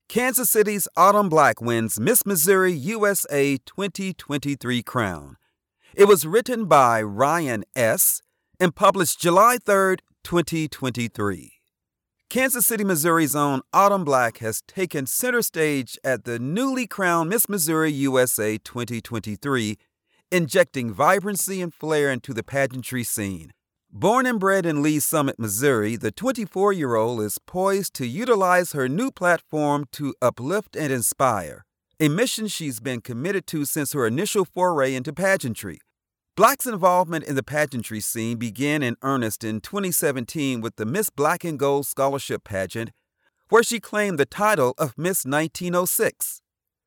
Kansas 0.09 0.51
City's 0.51 0.87
Autumn 0.97 1.29
Black 1.29 1.61
Wins 1.61 1.99
Miss 1.99 2.25
Missouri 2.25 2.73
USA 2.73 3.57
2023 3.65 4.83
Crown. 4.83 5.37
It 5.95 6.07
was 6.07 6.27
written 6.27 6.67
by 6.67 7.03
Ryan 7.03 7.65
S. 7.75 8.23
and 8.61 8.77
published 8.77 9.19
July 9.19 9.57
3, 9.65 9.97
2023. 10.23 11.53
Kansas 12.31 12.67
City, 12.67 12.85
Missouri's 12.85 13.35
own 13.35 13.63
Autumn 13.73 14.05
Black 14.05 14.39
has 14.39 14.63
taken 14.69 15.07
center 15.07 15.43
stage 15.43 15.99
at 16.05 16.25
the 16.25 16.39
newly 16.39 16.87
crowned 16.87 17.31
Miss 17.31 17.49
Missouri 17.49 17.91
USA 17.93 18.59
2023, 18.59 19.79
injecting 20.31 20.93
vibrancy 20.93 21.61
and 21.61 21.75
flair 21.75 22.11
into 22.11 22.33
the 22.33 22.45
pageantry 22.45 23.05
scene. 23.05 23.53
Born 23.97 24.27
and 24.27 24.41
bred 24.41 24.67
in 24.67 24.83
Lee's 24.83 25.05
Summit, 25.05 25.39
Missouri, 25.39 25.95
the 25.95 26.11
24 26.11 26.73
year 26.73 26.97
old 26.97 27.21
is 27.21 27.39
poised 27.39 27.95
to 27.95 28.05
utilize 28.05 28.73
her 28.73 28.89
new 28.89 29.13
platform 29.13 29.85
to 29.93 30.13
uplift 30.21 30.75
and 30.75 30.93
inspire, 30.93 31.65
a 32.01 32.09
mission 32.09 32.49
she's 32.49 32.81
been 32.81 33.01
committed 33.01 33.47
to 33.47 33.65
since 33.65 33.93
her 33.93 34.05
initial 34.05 34.45
foray 34.45 34.97
into 34.97 35.13
pageantry. 35.13 35.79
Black's 36.35 36.67
involvement 36.67 37.25
in 37.27 37.37
the 37.37 37.45
pageantry 37.45 38.01
scene 38.01 38.37
began 38.37 38.83
in 38.83 38.97
earnest 39.03 39.45
in 39.45 39.61
2017 39.61 40.61
with 40.61 40.75
the 40.75 40.85
Miss 40.85 41.09
Black 41.09 41.45
and 41.45 41.57
Gold 41.57 41.87
Scholarship 41.87 42.43
Pageant, 42.43 42.91
where 43.49 43.63
she 43.63 43.79
claimed 43.79 44.19
the 44.19 44.27
title 44.27 44.75
of 44.77 44.99
Miss 44.99 45.25
1906. 45.25 46.43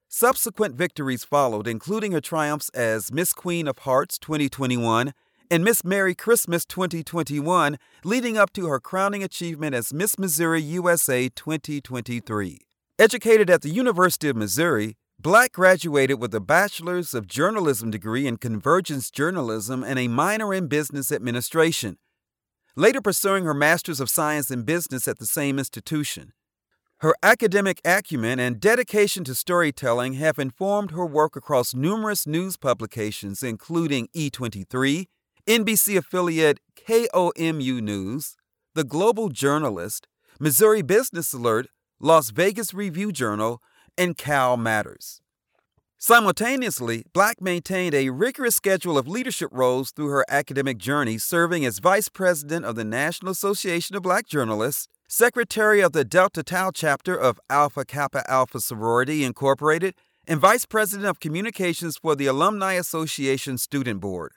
Subsequent 0.09 0.75
victories 0.75 1.23
followed, 1.23 1.69
including 1.69 2.11
her 2.11 2.19
triumphs 2.19 2.67
as 2.73 3.13
Miss 3.13 3.31
Queen 3.31 3.65
of 3.65 3.77
Hearts 3.79 4.19
2021 4.19 5.13
and 5.49 5.63
Miss 5.63 5.83
Merry 5.83 6.13
Christmas 6.13 6.65
2021, 6.65 7.77
leading 8.03 8.37
up 8.37 8.51
to 8.53 8.67
her 8.67 8.79
crowning 8.79 9.23
achievement 9.23 9.73
as 9.73 9.93
Miss 9.93 10.19
Missouri 10.19 10.61
USA 10.61 11.29
2023. 11.29 12.59
Educated 12.99 13.49
at 13.49 13.61
the 13.61 13.69
University 13.69 14.27
of 14.29 14.35
Missouri, 14.35 14.97
Black 15.19 15.51
graduated 15.53 16.19
with 16.19 16.35
a 16.35 16.39
Bachelor's 16.39 17.13
of 17.13 17.27
Journalism 17.27 17.89
degree 17.89 18.27
in 18.27 18.37
Convergence 18.37 19.09
Journalism 19.09 19.83
and 19.83 19.97
a 19.97 20.07
minor 20.07 20.53
in 20.53 20.67
Business 20.67 21.11
Administration, 21.11 21.97
later 22.75 23.01
pursuing 23.01 23.43
her 23.45 23.53
Master's 23.53 23.99
of 23.99 24.09
Science 24.09 24.51
in 24.51 24.63
Business 24.63 25.07
at 25.07 25.17
the 25.17 25.25
same 25.25 25.57
institution. 25.57 26.33
Her 27.01 27.15
academic 27.23 27.79
acumen 27.85 28.39
and 28.39 28.59
dedication 28.59 29.23
to 29.23 29.35
storytelling 29.35 30.13
have 30.13 30.39
informed 30.39 30.91
her 30.91 31.05
work 31.05 31.35
across 31.35 31.73
numerous 31.73 32.25
news 32.25 32.57
publications, 32.57 33.43
including 33.43 34.09
E23, 34.15 35.07
NBC 35.47 35.95
affiliate 35.97 36.59
KOMU 36.75 37.81
News, 37.81 38.35
The 38.75 38.83
Global 38.83 39.29
Journalist, 39.29 40.05
Missouri 40.41 40.81
Business 40.81 41.31
Alert, 41.31 41.67
Las 42.01 42.31
Vegas 42.31 42.73
Review 42.73 43.13
Journal, 43.13 43.61
and 43.97 44.17
Cal 44.17 44.57
Matters. 44.57 45.21
Simultaneously, 45.97 47.05
Black 47.13 47.41
maintained 47.41 47.95
a 47.95 48.09
rigorous 48.09 48.57
schedule 48.57 48.97
of 48.97 49.07
leadership 49.07 49.49
roles 49.53 49.91
through 49.91 50.09
her 50.09 50.25
academic 50.27 50.77
journey, 50.77 51.17
serving 51.17 51.65
as 51.65 51.79
Vice 51.79 52.09
President 52.09 52.65
of 52.65 52.75
the 52.75 52.83
National 52.83 53.31
Association 53.31 53.95
of 53.95 54.03
Black 54.03 54.27
Journalists, 54.27 54.89
Secretary 55.07 55.79
of 55.79 55.93
the 55.93 56.03
Delta 56.03 56.43
Tau 56.43 56.71
chapter 56.71 57.15
of 57.15 57.39
Alpha 57.49 57.85
Kappa 57.85 58.29
Alpha 58.29 58.59
Sorority 58.59 59.23
Incorporated, 59.23 59.95
and 60.27 60.41
Vice 60.41 60.65
President 60.65 61.07
of 61.07 61.21
Communications 61.21 61.95
for 61.95 62.17
the 62.17 62.25
Alumni 62.25 62.73
Association 62.73 63.57
Student 63.57 64.01
Board. 64.01 64.33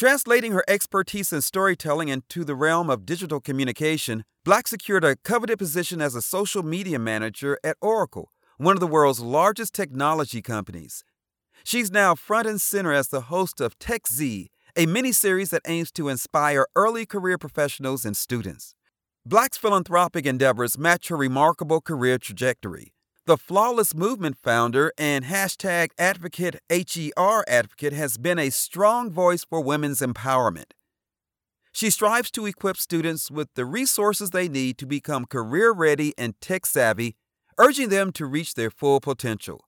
Translating 0.00 0.52
her 0.52 0.64
expertise 0.66 1.30
in 1.30 1.42
storytelling 1.42 2.08
into 2.08 2.42
the 2.42 2.54
realm 2.54 2.88
of 2.88 3.04
digital 3.04 3.38
communication, 3.38 4.24
Black 4.46 4.66
secured 4.66 5.04
a 5.04 5.16
coveted 5.16 5.58
position 5.58 6.00
as 6.00 6.14
a 6.14 6.22
social 6.22 6.62
media 6.62 6.98
manager 6.98 7.58
at 7.62 7.76
Oracle, 7.82 8.32
one 8.56 8.74
of 8.74 8.80
the 8.80 8.86
world's 8.86 9.20
largest 9.20 9.74
technology 9.74 10.40
companies. 10.40 11.04
She's 11.64 11.90
now 11.90 12.14
front 12.14 12.48
and 12.48 12.58
center 12.58 12.94
as 12.94 13.08
the 13.08 13.28
host 13.28 13.60
of 13.60 13.78
TechZ, 13.78 14.46
a 14.74 14.86
mini-series 14.86 15.50
that 15.50 15.60
aims 15.66 15.92
to 15.92 16.08
inspire 16.08 16.66
early 16.74 17.04
career 17.04 17.36
professionals 17.36 18.06
and 18.06 18.16
students. 18.16 18.74
Black's 19.26 19.58
philanthropic 19.58 20.24
endeavors 20.24 20.78
match 20.78 21.08
her 21.08 21.16
remarkable 21.18 21.82
career 21.82 22.16
trajectory 22.16 22.94
the 23.30 23.36
Flawless 23.36 23.94
Movement 23.94 24.36
founder 24.42 24.92
and 24.98 25.24
hashtag 25.24 25.90
advocate 25.96 26.56
HER 26.68 27.44
advocate 27.46 27.92
has 27.92 28.18
been 28.18 28.40
a 28.40 28.50
strong 28.50 29.08
voice 29.12 29.44
for 29.44 29.60
women's 29.60 30.00
empowerment. 30.00 30.72
She 31.70 31.90
strives 31.90 32.32
to 32.32 32.46
equip 32.46 32.76
students 32.76 33.30
with 33.30 33.54
the 33.54 33.64
resources 33.64 34.30
they 34.30 34.48
need 34.48 34.78
to 34.78 34.84
become 34.84 35.26
career 35.26 35.70
ready 35.70 36.12
and 36.18 36.34
tech 36.40 36.66
savvy, 36.66 37.14
urging 37.56 37.88
them 37.88 38.10
to 38.14 38.26
reach 38.26 38.54
their 38.54 38.68
full 38.68 38.98
potential. 38.98 39.64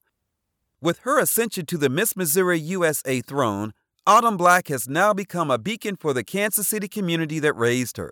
With 0.81 0.99
her 1.03 1.17
ascension 1.17 1.65
to 1.67 1.77
the 1.77 1.87
Miss 1.87 2.17
Missouri 2.17 2.59
USA 2.59 3.21
throne, 3.21 3.71
Autumn 4.05 4.35
Black 4.35 4.67
has 4.67 4.89
now 4.89 5.13
become 5.13 5.49
a 5.49 5.57
beacon 5.57 5.95
for 5.95 6.13
the 6.13 6.25
Kansas 6.25 6.67
City 6.67 6.89
community 6.89 7.39
that 7.39 7.55
raised 7.55 7.95
her. 7.95 8.11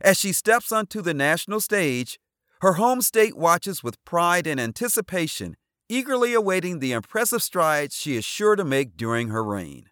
As 0.00 0.18
she 0.18 0.32
steps 0.32 0.72
onto 0.72 1.00
the 1.00 1.14
national 1.14 1.60
stage, 1.60 2.18
her 2.62 2.72
home 2.74 3.02
state 3.02 3.36
watches 3.36 3.82
with 3.82 4.02
pride 4.04 4.46
and 4.46 4.60
anticipation, 4.60 5.56
eagerly 5.88 6.32
awaiting 6.32 6.78
the 6.78 6.92
impressive 6.92 7.42
strides 7.42 7.96
she 7.96 8.16
is 8.16 8.24
sure 8.24 8.54
to 8.54 8.64
make 8.64 8.96
during 8.96 9.30
her 9.30 9.42
reign. 9.42 9.90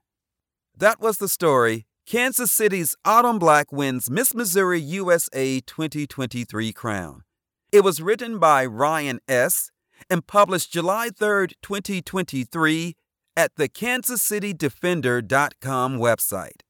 That 0.76 1.00
was 1.00 1.18
the 1.18 1.28
story. 1.28 1.88
Kansas 2.06 2.52
City's 2.52 2.94
Autumn 3.04 3.40
Black 3.40 3.72
wins 3.72 4.08
Miss 4.08 4.36
Missouri 4.36 4.80
USA 4.80 5.58
2023 5.58 6.72
crown. 6.72 7.24
It 7.72 7.82
was 7.82 8.00
written 8.00 8.38
by 8.38 8.64
Ryan 8.66 9.18
S. 9.26 9.72
and 10.08 10.24
published 10.24 10.72
July 10.72 11.10
3, 11.10 11.48
2023 11.62 12.94
at 13.36 13.50
the 13.56 13.68
KansasCityDefender.com 13.68 15.98
website. 15.98 16.62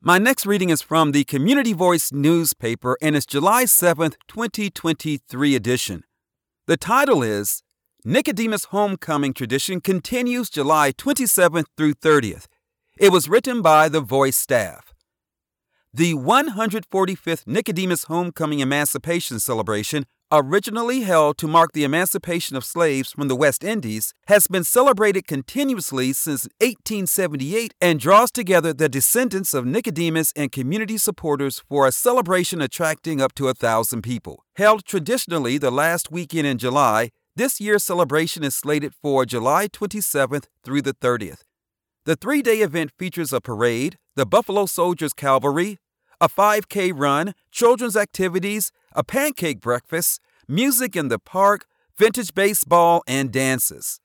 My 0.00 0.16
next 0.18 0.46
reading 0.46 0.70
is 0.70 0.80
from 0.80 1.10
the 1.10 1.24
Community 1.24 1.72
Voice 1.72 2.12
newspaper 2.12 2.96
and 3.02 3.16
its 3.16 3.26
July 3.26 3.64
7th, 3.64 4.14
2023 4.28 5.56
edition. 5.56 6.04
The 6.68 6.76
title 6.76 7.20
is 7.20 7.64
Nicodemus 8.04 8.66
Homecoming 8.66 9.34
Tradition 9.34 9.80
Continues 9.80 10.50
July 10.50 10.92
27th 10.92 11.64
through 11.76 11.94
30th. 11.94 12.46
It 12.96 13.10
was 13.10 13.28
written 13.28 13.60
by 13.60 13.88
the 13.88 14.00
Voice 14.00 14.36
staff. 14.36 14.94
The 15.92 16.14
145th 16.14 17.48
Nicodemus 17.48 18.04
Homecoming 18.04 18.60
Emancipation 18.60 19.40
Celebration 19.40 20.06
originally 20.30 21.00
held 21.00 21.38
to 21.38 21.48
mark 21.48 21.72
the 21.72 21.84
emancipation 21.84 22.56
of 22.56 22.64
slaves 22.64 23.12
from 23.12 23.28
the 23.28 23.36
West 23.36 23.64
Indies, 23.64 24.12
has 24.26 24.46
been 24.46 24.64
celebrated 24.64 25.26
continuously 25.26 26.12
since 26.12 26.44
1878 26.60 27.74
and 27.80 28.00
draws 28.00 28.30
together 28.30 28.72
the 28.72 28.88
descendants 28.88 29.54
of 29.54 29.66
Nicodemus 29.66 30.32
and 30.36 30.52
community 30.52 30.98
supporters 30.98 31.62
for 31.68 31.86
a 31.86 31.92
celebration 31.92 32.60
attracting 32.60 33.20
up 33.20 33.34
to 33.34 33.48
a 33.48 33.54
thousand 33.54 34.02
people. 34.02 34.44
Held 34.56 34.84
traditionally 34.84 35.58
the 35.58 35.70
last 35.70 36.10
weekend 36.10 36.46
in 36.46 36.58
July, 36.58 37.10
this 37.36 37.60
year's 37.60 37.84
celebration 37.84 38.42
is 38.42 38.54
slated 38.54 38.94
for 38.94 39.24
July 39.24 39.68
27th 39.68 40.46
through 40.64 40.82
the 40.82 40.94
30th. 40.94 41.42
The 42.04 42.16
three 42.16 42.42
day 42.42 42.60
event 42.60 42.90
features 42.98 43.32
a 43.32 43.40
parade, 43.40 43.98
the 44.16 44.26
Buffalo 44.26 44.66
Soldiers 44.66 45.12
Cavalry, 45.12 45.78
a 46.20 46.28
5K 46.28 46.92
run, 46.94 47.34
children's 47.50 47.96
activities, 47.96 48.72
a 48.92 49.04
pancake 49.04 49.60
breakfast, 49.60 50.20
music 50.46 50.96
in 50.96 51.08
the 51.08 51.18
park, 51.18 51.66
vintage 51.96 52.34
baseball, 52.34 53.02
and 53.06 53.32
dances. 53.32 54.00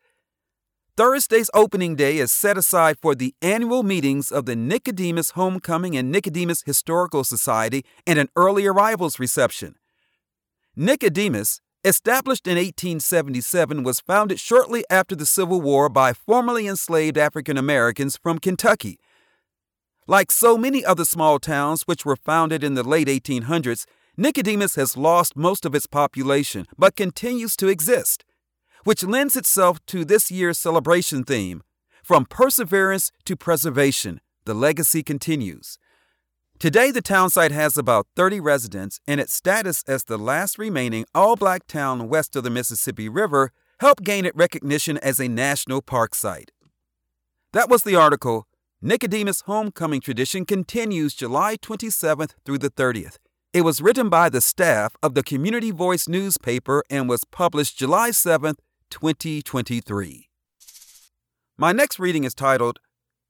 Thursday's 0.95 1.49
opening 1.55 1.95
day 1.95 2.19
is 2.19 2.31
set 2.31 2.55
aside 2.55 2.99
for 3.01 3.15
the 3.15 3.33
annual 3.41 3.81
meetings 3.81 4.31
of 4.31 4.45
the 4.45 4.55
Nicodemus 4.55 5.31
Homecoming 5.31 5.97
and 5.97 6.11
Nicodemus 6.11 6.61
Historical 6.67 7.23
Society 7.23 7.83
and 8.05 8.19
an 8.19 8.29
early 8.35 8.67
arrivals 8.67 9.19
reception. 9.19 9.75
Nicodemus, 10.75 11.61
established 11.83 12.45
in 12.45 12.57
1877, 12.57 13.81
was 13.81 14.01
founded 14.01 14.39
shortly 14.39 14.83
after 14.87 15.15
the 15.15 15.25
Civil 15.25 15.61
War 15.61 15.89
by 15.89 16.13
formerly 16.13 16.67
enslaved 16.67 17.17
African 17.17 17.57
Americans 17.57 18.15
from 18.15 18.37
Kentucky. 18.37 18.99
Like 20.07 20.31
so 20.31 20.57
many 20.57 20.83
other 20.83 21.05
small 21.05 21.39
towns 21.39 21.83
which 21.83 22.05
were 22.05 22.17
founded 22.17 22.63
in 22.63 22.73
the 22.73 22.83
late 22.83 23.07
1800s, 23.07 23.85
Nicodemus 24.17 24.75
has 24.75 24.97
lost 24.97 25.35
most 25.35 25.65
of 25.65 25.73
its 25.73 25.87
population 25.87 26.65
but 26.77 26.95
continues 26.95 27.55
to 27.57 27.67
exist, 27.67 28.25
which 28.83 29.03
lends 29.03 29.37
itself 29.37 29.83
to 29.87 30.03
this 30.03 30.29
year's 30.29 30.59
celebration 30.59 31.23
theme 31.23 31.63
From 32.03 32.25
Perseverance 32.25 33.11
to 33.25 33.37
Preservation, 33.37 34.19
the 34.43 34.53
legacy 34.53 35.03
continues. 35.03 35.79
Today, 36.59 36.91
the 36.91 37.01
townsite 37.01 37.51
has 37.51 37.77
about 37.77 38.07
30 38.15 38.39
residents, 38.39 38.99
and 39.07 39.19
its 39.19 39.33
status 39.33 39.83
as 39.87 40.03
the 40.03 40.17
last 40.17 40.57
remaining 40.57 41.05
all 41.15 41.35
black 41.35 41.65
town 41.67 42.07
west 42.07 42.35
of 42.35 42.43
the 42.43 42.49
Mississippi 42.49 43.09
River 43.09 43.51
helped 43.79 44.03
gain 44.03 44.25
it 44.25 44.35
recognition 44.35 44.97
as 44.99 45.19
a 45.19 45.27
national 45.27 45.81
park 45.81 46.13
site. 46.13 46.51
That 47.53 47.69
was 47.69 47.83
the 47.83 47.95
article. 47.95 48.47
Nicodemus 48.85 49.43
Homecoming 49.45 50.01
Tradition 50.01 50.43
continues 50.43 51.13
July 51.13 51.55
27th 51.55 52.31
through 52.43 52.57
the 52.57 52.69
30th. 52.69 53.15
It 53.53 53.61
was 53.61 53.81
written 53.81 54.09
by 54.09 54.27
the 54.27 54.41
staff 54.41 54.97
of 55.01 55.13
the 55.13 55.23
Community 55.23 55.71
Voice 55.71 56.09
newspaper 56.09 56.83
and 56.89 57.07
was 57.07 57.23
published 57.23 57.79
July 57.79 58.09
7th, 58.09 58.57
2023. 58.89 60.27
My 61.57 61.71
next 61.71 61.97
reading 61.97 62.25
is 62.25 62.33
titled 62.33 62.79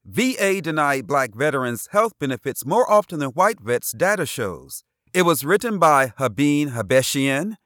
VA 0.04 0.60
Denied 0.60 1.06
Black 1.06 1.36
Veterans 1.36 1.88
Health 1.92 2.14
Benefits 2.18 2.66
More 2.66 2.92
Often 2.92 3.20
Than 3.20 3.30
White 3.30 3.60
Vets 3.60 3.92
Data 3.92 4.26
Shows. 4.26 4.84
It 5.14 5.22
was 5.22 5.46
written 5.46 5.78
by 5.78 6.14
Habeen 6.18 6.72
Habeshian, 6.72 7.58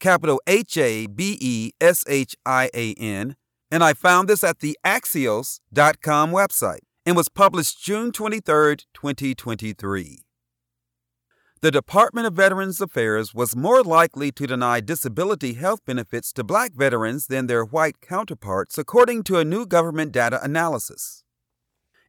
capital 0.00 0.40
H 0.46 0.78
A 0.78 1.06
B 1.06 1.36
E 1.38 1.72
S 1.82 2.02
H 2.08 2.34
I 2.46 2.70
A 2.72 2.94
N, 2.94 3.36
and 3.70 3.84
I 3.84 3.92
found 3.92 4.26
this 4.26 4.42
at 4.42 4.60
the 4.60 4.78
Axios.com 4.86 6.30
website 6.32 6.78
and 7.06 7.16
was 7.16 7.28
published 7.28 7.80
June 7.80 8.10
23, 8.10 8.78
2023. 8.92 10.18
The 11.62 11.70
Department 11.70 12.26
of 12.26 12.34
Veterans 12.34 12.80
Affairs 12.80 13.32
was 13.32 13.56
more 13.56 13.82
likely 13.82 14.32
to 14.32 14.46
deny 14.46 14.80
disability 14.80 15.54
health 15.54 15.80
benefits 15.86 16.32
to 16.32 16.44
black 16.44 16.72
veterans 16.74 17.28
than 17.28 17.46
their 17.46 17.64
white 17.64 18.00
counterparts, 18.00 18.76
according 18.76 19.22
to 19.24 19.38
a 19.38 19.44
new 19.44 19.64
government 19.66 20.10
data 20.10 20.42
analysis. 20.42 21.22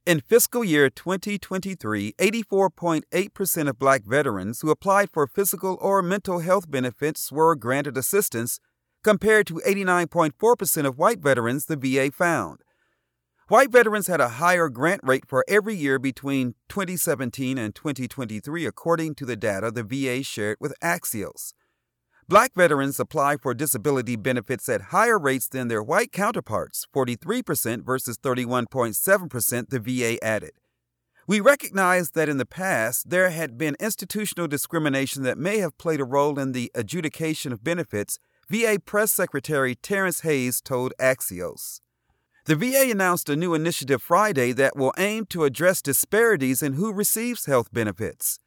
In 0.05 0.19
fiscal 0.19 0.63
year 0.63 0.89
2023, 0.89 2.13
84.8% 2.13 3.69
of 3.69 3.79
black 3.79 4.03
veterans 4.03 4.61
who 4.61 4.71
applied 4.71 5.11
for 5.11 5.27
physical 5.27 5.77
or 5.79 6.01
mental 6.01 6.39
health 6.39 6.69
benefits 6.69 7.31
were 7.31 7.55
granted 7.55 7.97
assistance, 7.97 8.59
compared 9.03 9.45
to 9.47 9.61
89.4% 9.65 10.85
of 10.85 10.97
white 10.97 11.19
veterans 11.19 11.65
the 11.67 11.77
VA 11.77 12.11
found. 12.11 12.63
White 13.49 13.71
veterans 13.71 14.07
had 14.07 14.19
a 14.19 14.27
higher 14.27 14.67
grant 14.67 14.99
rate 15.05 15.25
for 15.25 15.45
every 15.47 15.73
year 15.73 15.99
between 15.99 16.55
2017 16.67 17.57
and 17.57 17.73
2023, 17.73 18.65
according 18.65 19.15
to 19.15 19.25
the 19.25 19.37
data 19.37 19.71
the 19.71 19.83
VA 19.83 20.21
shared 20.21 20.57
with 20.59 20.77
Axios. 20.83 21.53
Black 22.27 22.53
veterans 22.55 22.99
apply 22.99 23.37
for 23.37 23.53
disability 23.53 24.17
benefits 24.17 24.67
at 24.67 24.91
higher 24.91 25.17
rates 25.17 25.47
than 25.47 25.69
their 25.69 25.81
white 25.81 26.11
counterparts, 26.11 26.87
43% 26.93 27.85
versus 27.85 28.17
31.7%, 28.17 29.69
the 29.69 29.79
VA 29.79 30.21
added. 30.21 30.51
We 31.25 31.39
recognize 31.39 32.11
that 32.11 32.27
in 32.27 32.39
the 32.39 32.45
past 32.45 33.09
there 33.09 33.29
had 33.29 33.57
been 33.57 33.77
institutional 33.79 34.49
discrimination 34.49 35.23
that 35.23 35.37
may 35.37 35.59
have 35.59 35.77
played 35.77 36.01
a 36.01 36.05
role 36.05 36.37
in 36.37 36.51
the 36.51 36.69
adjudication 36.75 37.53
of 37.53 37.63
benefits, 37.63 38.19
VA 38.49 38.77
Press 38.85 39.13
Secretary 39.13 39.73
Terrence 39.73 40.19
Hayes 40.21 40.59
told 40.59 40.91
Axios. 40.99 41.79
The 42.47 42.55
VA 42.55 42.89
announced 42.89 43.27
a 43.27 43.35
new 43.35 43.53
initiative 43.53 44.01
Friday 44.01 44.53
that 44.53 44.77
will 44.77 44.93
aim 44.97 45.25
to 45.31 45.43
address 45.43 45.81
disparities 45.81 46.63
in 46.63 46.73
who 46.73 46.93
receives 46.93 47.45
health 47.45 47.73
benefits. 47.73 48.39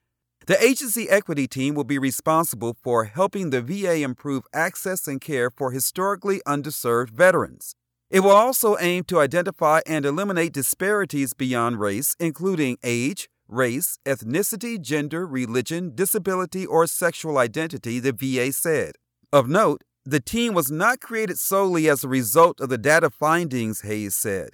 The 0.46 0.58
agency 0.64 1.10
equity 1.10 1.46
team 1.46 1.74
will 1.74 1.84
be 1.84 1.98
responsible 1.98 2.78
for 2.82 3.04
helping 3.04 3.50
the 3.50 3.60
VA 3.60 3.96
improve 3.96 4.44
access 4.54 5.06
and 5.06 5.20
care 5.20 5.50
for 5.50 5.72
historically 5.72 6.40
underserved 6.46 7.10
veterans. 7.10 7.74
It 8.08 8.20
will 8.20 8.30
also 8.30 8.78
aim 8.78 9.04
to 9.04 9.20
identify 9.20 9.82
and 9.86 10.06
eliminate 10.06 10.54
disparities 10.54 11.34
beyond 11.34 11.78
race, 11.78 12.16
including 12.18 12.78
age, 12.82 13.28
race, 13.48 13.98
ethnicity, 14.06 14.80
gender, 14.80 15.26
religion, 15.26 15.92
disability, 15.94 16.64
or 16.64 16.86
sexual 16.86 17.36
identity, 17.36 18.00
the 18.00 18.14
VA 18.14 18.50
said. 18.50 18.92
Of 19.30 19.46
note, 19.46 19.84
the 20.04 20.20
team 20.20 20.54
was 20.54 20.70
not 20.70 21.00
created 21.00 21.38
solely 21.38 21.88
as 21.88 22.02
a 22.02 22.08
result 22.08 22.60
of 22.60 22.68
the 22.68 22.78
data 22.78 23.10
findings, 23.10 23.82
Hayes 23.82 24.14
said. 24.14 24.50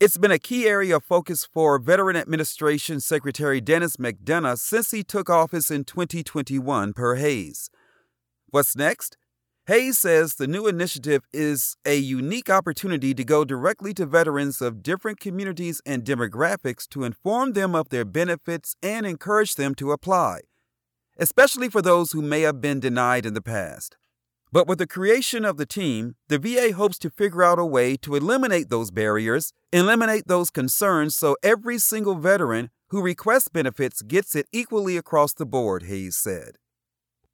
It's 0.00 0.18
been 0.18 0.32
a 0.32 0.38
key 0.38 0.66
area 0.66 0.96
of 0.96 1.04
focus 1.04 1.44
for 1.44 1.78
Veteran 1.78 2.16
Administration 2.16 2.98
Secretary 2.98 3.60
Denis 3.60 3.98
McDonough 3.98 4.58
since 4.58 4.90
he 4.90 5.04
took 5.04 5.30
office 5.30 5.70
in 5.70 5.84
2021, 5.84 6.92
per 6.92 7.14
Hayes. 7.16 7.70
What's 8.50 8.74
next? 8.74 9.16
Hayes 9.66 9.98
says 9.98 10.34
the 10.34 10.48
new 10.48 10.66
initiative 10.66 11.22
is 11.32 11.76
a 11.86 11.96
unique 11.96 12.50
opportunity 12.50 13.14
to 13.14 13.24
go 13.24 13.44
directly 13.44 13.94
to 13.94 14.04
veterans 14.04 14.60
of 14.60 14.82
different 14.82 15.20
communities 15.20 15.80
and 15.86 16.02
demographics 16.02 16.88
to 16.88 17.04
inform 17.04 17.52
them 17.52 17.76
of 17.76 17.90
their 17.90 18.04
benefits 18.04 18.74
and 18.82 19.06
encourage 19.06 19.54
them 19.54 19.76
to 19.76 19.92
apply, 19.92 20.40
especially 21.16 21.68
for 21.68 21.80
those 21.80 22.10
who 22.10 22.22
may 22.22 22.40
have 22.40 22.60
been 22.60 22.80
denied 22.80 23.24
in 23.24 23.34
the 23.34 23.40
past. 23.40 23.96
But 24.52 24.66
with 24.66 24.78
the 24.78 24.86
creation 24.86 25.46
of 25.46 25.56
the 25.56 25.64
team, 25.64 26.16
the 26.28 26.38
VA 26.38 26.74
hopes 26.74 26.98
to 26.98 27.10
figure 27.10 27.42
out 27.42 27.58
a 27.58 27.64
way 27.64 27.96
to 27.96 28.14
eliminate 28.14 28.68
those 28.68 28.90
barriers, 28.90 29.54
eliminate 29.72 30.28
those 30.28 30.50
concerns 30.50 31.16
so 31.16 31.36
every 31.42 31.78
single 31.78 32.16
veteran 32.16 32.68
who 32.90 33.00
requests 33.00 33.48
benefits 33.48 34.02
gets 34.02 34.36
it 34.36 34.46
equally 34.52 34.98
across 34.98 35.32
the 35.32 35.46
board, 35.46 35.84
Hayes 35.84 36.16
said. 36.16 36.58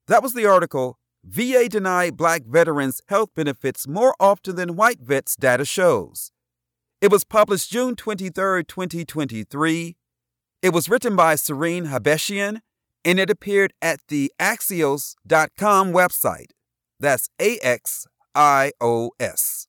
That 0.06 0.22
was 0.22 0.32
the 0.32 0.46
article 0.46 1.00
VA 1.24 1.68
Denied 1.68 2.16
Black 2.16 2.44
Veterans 2.44 3.02
Health 3.08 3.30
Benefits 3.34 3.88
More 3.88 4.14
Often 4.20 4.54
Than 4.54 4.76
White 4.76 5.00
Vets 5.00 5.34
Data 5.34 5.64
Shows. 5.64 6.30
It 7.00 7.10
was 7.10 7.24
published 7.24 7.72
June 7.72 7.96
23, 7.96 8.62
2023. 8.62 9.96
It 10.62 10.72
was 10.72 10.88
written 10.88 11.16
by 11.16 11.34
Sareen 11.34 11.88
Habeshian 11.88 12.60
and 13.04 13.18
it 13.18 13.30
appeared 13.30 13.72
at 13.82 14.00
the 14.08 14.32
Axios.com 14.38 15.92
website. 15.92 16.52
That's 17.00 17.28
A 17.40 17.58
X 17.58 18.06
I 18.34 18.72
O 18.80 19.12
S. 19.20 19.68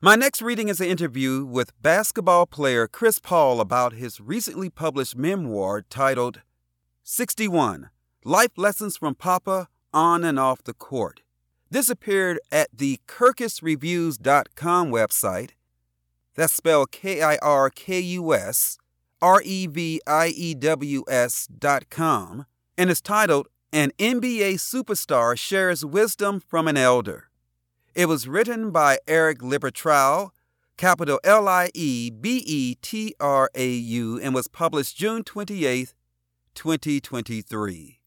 My 0.00 0.16
next 0.16 0.42
reading 0.42 0.68
is 0.68 0.80
an 0.80 0.88
interview 0.88 1.44
with 1.44 1.80
basketball 1.80 2.46
player 2.46 2.88
Chris 2.88 3.20
Paul 3.20 3.60
about 3.60 3.92
his 3.92 4.20
recently 4.20 4.68
published 4.68 5.16
memoir 5.16 5.82
titled 5.82 6.40
61 7.04 7.90
Life 8.24 8.50
Lessons 8.56 8.96
from 8.96 9.14
Papa 9.14 9.68
on 9.94 10.24
and 10.24 10.40
Off 10.40 10.64
the 10.64 10.74
Court. 10.74 11.22
This 11.70 11.88
appeared 11.88 12.40
at 12.50 12.68
the 12.76 13.00
KirkusReviews.com 13.06 14.90
website. 14.90 15.50
That's 16.34 16.52
spelled 16.52 16.90
K 16.90 17.22
I 17.22 17.36
R 17.36 17.70
K 17.70 18.00
U 18.00 18.34
S 18.34 18.78
R 19.20 19.40
E 19.44 19.68
V 19.68 20.00
I 20.06 20.28
E 20.28 20.54
W 20.54 21.04
S.com 21.08 22.46
and 22.76 22.90
is 22.90 23.00
titled 23.00 23.46
an 23.72 23.90
NBA 23.98 24.54
superstar 24.56 25.36
shares 25.38 25.82
wisdom 25.82 26.40
from 26.40 26.68
an 26.68 26.76
elder. 26.76 27.30
It 27.94 28.04
was 28.04 28.28
written 28.28 28.70
by 28.70 28.98
Eric 29.08 29.38
Liebetrau, 29.38 30.30
capital 30.76 31.18
L 31.24 31.48
I 31.48 31.70
E 31.72 32.10
B 32.10 32.42
E 32.44 32.74
T 32.74 33.14
R 33.18 33.50
A 33.54 33.70
U, 33.70 34.20
and 34.20 34.34
was 34.34 34.46
published 34.46 34.98
June 34.98 35.24
28, 35.24 35.94
2023. 36.54 38.00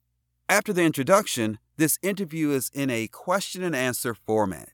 After 0.48 0.72
the 0.72 0.84
introduction, 0.84 1.58
this 1.78 1.98
interview 2.04 2.52
is 2.52 2.70
in 2.72 2.92
a 2.92 3.08
question 3.08 3.64
and 3.64 3.76
answer 3.76 4.14
format. 4.14 4.70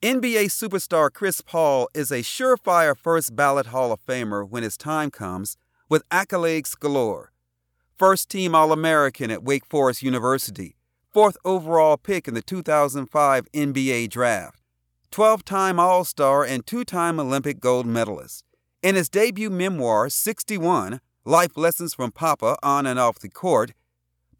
NBA 0.00 0.46
superstar 0.46 1.12
Chris 1.12 1.42
Paul 1.42 1.90
is 1.92 2.10
a 2.10 2.22
surefire 2.22 2.96
first 2.96 3.36
ballot 3.36 3.66
Hall 3.66 3.92
of 3.92 4.00
Famer 4.00 4.48
when 4.48 4.62
his 4.62 4.78
time 4.78 5.10
comes, 5.10 5.58
with 5.90 6.08
accolades 6.08 6.78
galore 6.78 7.32
first 7.96 8.28
team 8.28 8.54
All 8.54 8.72
American 8.72 9.30
at 9.30 9.42
Wake 9.42 9.64
Forest 9.64 10.02
University, 10.02 10.76
fourth 11.12 11.36
overall 11.44 11.96
pick 11.96 12.28
in 12.28 12.34
the 12.34 12.42
2005 12.42 13.50
NBA 13.52 14.10
Draft, 14.10 14.60
12 15.10 15.44
time 15.44 15.80
All 15.80 16.04
Star 16.04 16.44
and 16.44 16.66
two 16.66 16.84
time 16.84 17.18
Olympic 17.18 17.58
gold 17.58 17.86
medalist. 17.86 18.44
In 18.82 18.94
his 18.94 19.08
debut 19.08 19.48
memoir, 19.48 20.10
61 20.10 21.00
Life 21.24 21.56
Lessons 21.56 21.94
from 21.94 22.12
Papa 22.12 22.56
on 22.62 22.86
and 22.86 22.98
Off 22.98 23.18
the 23.18 23.30
Court, 23.30 23.72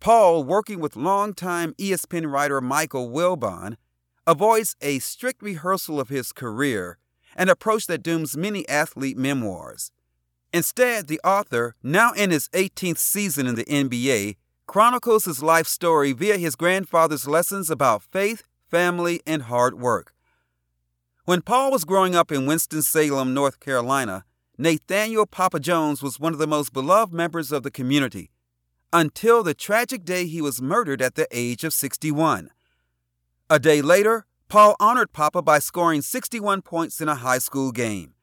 Paul, 0.00 0.44
working 0.44 0.78
with 0.78 0.94
longtime 0.94 1.72
ESPN 1.78 2.30
writer 2.30 2.60
Michael 2.60 3.08
Wilbon, 3.08 3.76
avoids 4.26 4.76
a 4.82 4.98
strict 4.98 5.42
rehearsal 5.42 5.98
of 5.98 6.10
his 6.10 6.32
career, 6.32 6.98
an 7.34 7.48
approach 7.48 7.86
that 7.86 8.02
dooms 8.02 8.36
many 8.36 8.68
athlete 8.68 9.16
memoirs. 9.16 9.90
Instead, 10.52 11.08
the 11.08 11.20
author, 11.24 11.74
now 11.82 12.12
in 12.12 12.30
his 12.30 12.48
18th 12.48 12.98
season 12.98 13.46
in 13.46 13.54
the 13.54 13.64
NBA, 13.64 14.36
chronicles 14.66 15.24
his 15.24 15.42
life 15.42 15.66
story 15.66 16.12
via 16.12 16.38
his 16.38 16.56
grandfather's 16.56 17.28
lessons 17.28 17.70
about 17.70 18.02
faith, 18.02 18.44
family, 18.70 19.20
and 19.26 19.42
hard 19.42 19.78
work. 19.78 20.12
When 21.24 21.42
Paul 21.42 21.72
was 21.72 21.84
growing 21.84 22.14
up 22.14 22.30
in 22.30 22.46
Winston-Salem, 22.46 23.34
North 23.34 23.60
Carolina, 23.60 24.24
Nathaniel 24.58 25.26
Papa 25.26 25.60
Jones 25.60 26.02
was 26.02 26.18
one 26.18 26.32
of 26.32 26.38
the 26.38 26.46
most 26.46 26.72
beloved 26.72 27.12
members 27.12 27.52
of 27.52 27.62
the 27.62 27.70
community 27.70 28.30
until 28.92 29.42
the 29.42 29.54
tragic 29.54 30.04
day 30.04 30.26
he 30.26 30.40
was 30.40 30.62
murdered 30.62 31.02
at 31.02 31.14
the 31.14 31.26
age 31.30 31.64
of 31.64 31.74
61. 31.74 32.50
A 33.50 33.58
day 33.58 33.82
later, 33.82 34.24
Paul 34.48 34.76
honored 34.80 35.12
Papa 35.12 35.42
by 35.42 35.58
scoring 35.58 36.02
61 36.02 36.62
points 36.62 37.00
in 37.00 37.08
a 37.08 37.16
high 37.16 37.38
school 37.38 37.72
game. 37.72 38.14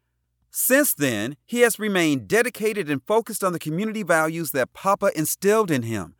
Since 0.56 0.94
then, 0.94 1.36
he 1.46 1.62
has 1.62 1.80
remained 1.80 2.28
dedicated 2.28 2.88
and 2.88 3.02
focused 3.04 3.44
on 3.44 3.54
the 3.54 3.60
community 3.60 4.04
values 4.04 4.52
that 4.52 4.72
Papa 4.74 5.12
instilled 5.16 5.72
in 5.72 5.82
him. 5.82 6.14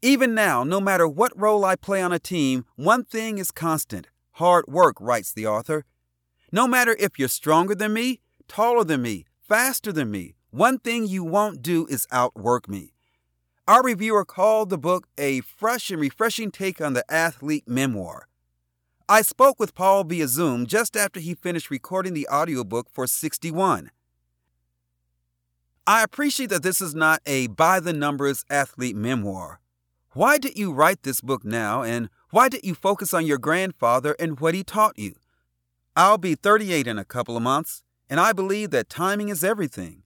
Even 0.00 0.34
now, 0.34 0.64
no 0.64 0.80
matter 0.80 1.06
what 1.06 1.38
role 1.38 1.62
I 1.62 1.76
play 1.76 2.00
on 2.00 2.12
a 2.12 2.18
team, 2.18 2.64
one 2.76 3.04
thing 3.04 3.36
is 3.36 3.50
constant 3.50 4.08
hard 4.36 4.64
work, 4.66 4.96
writes 4.98 5.32
the 5.32 5.46
author. 5.46 5.84
No 6.50 6.66
matter 6.66 6.96
if 6.98 7.18
you're 7.18 7.28
stronger 7.28 7.74
than 7.74 7.92
me, 7.92 8.20
taller 8.48 8.84
than 8.84 9.02
me, 9.02 9.26
faster 9.46 9.92
than 9.92 10.10
me, 10.10 10.34
one 10.50 10.78
thing 10.78 11.06
you 11.06 11.22
won't 11.22 11.60
do 11.60 11.86
is 11.86 12.06
outwork 12.10 12.68
me. 12.70 12.94
Our 13.68 13.82
reviewer 13.82 14.24
called 14.24 14.70
the 14.70 14.78
book 14.78 15.06
a 15.18 15.42
fresh 15.42 15.90
and 15.90 16.00
refreshing 16.00 16.50
take 16.50 16.80
on 16.80 16.94
the 16.94 17.04
athlete 17.12 17.68
memoir. 17.68 18.28
I 19.08 19.22
spoke 19.22 19.58
with 19.58 19.74
Paul 19.74 20.04
via 20.04 20.28
Zoom 20.28 20.66
just 20.66 20.96
after 20.96 21.18
he 21.18 21.34
finished 21.34 21.70
recording 21.70 22.14
the 22.14 22.28
audiobook 22.28 22.88
for 22.90 23.06
61. 23.06 23.90
I 25.86 26.02
appreciate 26.02 26.50
that 26.50 26.62
this 26.62 26.80
is 26.80 26.94
not 26.94 27.20
a 27.26 27.48
by 27.48 27.80
the 27.80 27.92
numbers 27.92 28.44
athlete 28.48 28.94
memoir. 28.94 29.60
Why 30.12 30.38
did 30.38 30.56
you 30.56 30.72
write 30.72 31.02
this 31.02 31.20
book 31.20 31.44
now, 31.44 31.82
and 31.82 32.08
why 32.30 32.48
did 32.48 32.64
you 32.64 32.74
focus 32.74 33.12
on 33.12 33.26
your 33.26 33.38
grandfather 33.38 34.14
and 34.20 34.38
what 34.38 34.54
he 34.54 34.62
taught 34.62 34.98
you? 34.98 35.16
I'll 35.96 36.18
be 36.18 36.34
38 36.34 36.86
in 36.86 36.98
a 36.98 37.04
couple 37.04 37.36
of 37.36 37.42
months, 37.42 37.82
and 38.08 38.20
I 38.20 38.32
believe 38.32 38.70
that 38.70 38.88
timing 38.88 39.28
is 39.28 39.42
everything. 39.42 40.02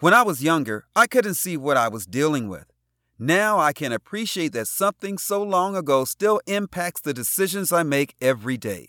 When 0.00 0.12
I 0.12 0.22
was 0.22 0.42
younger, 0.42 0.86
I 0.96 1.06
couldn't 1.06 1.34
see 1.34 1.56
what 1.56 1.76
I 1.76 1.88
was 1.88 2.06
dealing 2.06 2.48
with. 2.48 2.73
Now 3.18 3.60
I 3.60 3.72
can 3.72 3.92
appreciate 3.92 4.52
that 4.54 4.66
something 4.66 5.18
so 5.18 5.40
long 5.40 5.76
ago 5.76 6.04
still 6.04 6.40
impacts 6.46 7.00
the 7.00 7.14
decisions 7.14 7.70
I 7.70 7.84
make 7.84 8.16
every 8.20 8.56
day. 8.56 8.88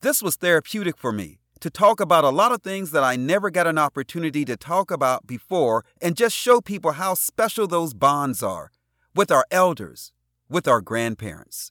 This 0.00 0.22
was 0.22 0.36
therapeutic 0.36 0.96
for 0.96 1.12
me 1.12 1.40
to 1.60 1.68
talk 1.68 2.00
about 2.00 2.24
a 2.24 2.30
lot 2.30 2.52
of 2.52 2.62
things 2.62 2.90
that 2.92 3.04
I 3.04 3.16
never 3.16 3.50
got 3.50 3.66
an 3.66 3.76
opportunity 3.76 4.46
to 4.46 4.56
talk 4.56 4.90
about 4.90 5.26
before 5.26 5.84
and 6.00 6.16
just 6.16 6.34
show 6.34 6.62
people 6.62 6.92
how 6.92 7.12
special 7.12 7.66
those 7.66 7.92
bonds 7.92 8.42
are 8.42 8.70
with 9.14 9.30
our 9.30 9.44
elders, 9.50 10.12
with 10.48 10.66
our 10.66 10.80
grandparents. 10.80 11.70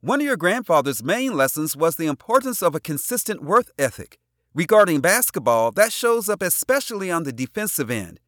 One 0.00 0.20
of 0.20 0.26
your 0.26 0.36
grandfather's 0.36 1.02
main 1.02 1.36
lessons 1.36 1.76
was 1.76 1.96
the 1.96 2.06
importance 2.06 2.62
of 2.62 2.76
a 2.76 2.80
consistent 2.80 3.42
work 3.42 3.66
ethic. 3.76 4.18
Regarding 4.54 5.00
basketball, 5.00 5.72
that 5.72 5.92
shows 5.92 6.28
up 6.28 6.42
especially 6.42 7.10
on 7.10 7.24
the 7.24 7.32
defensive 7.32 7.90
end. 7.90 8.20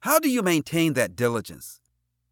How 0.00 0.18
do 0.18 0.28
you 0.28 0.42
maintain 0.42 0.92
that 0.94 1.16
diligence? 1.16 1.80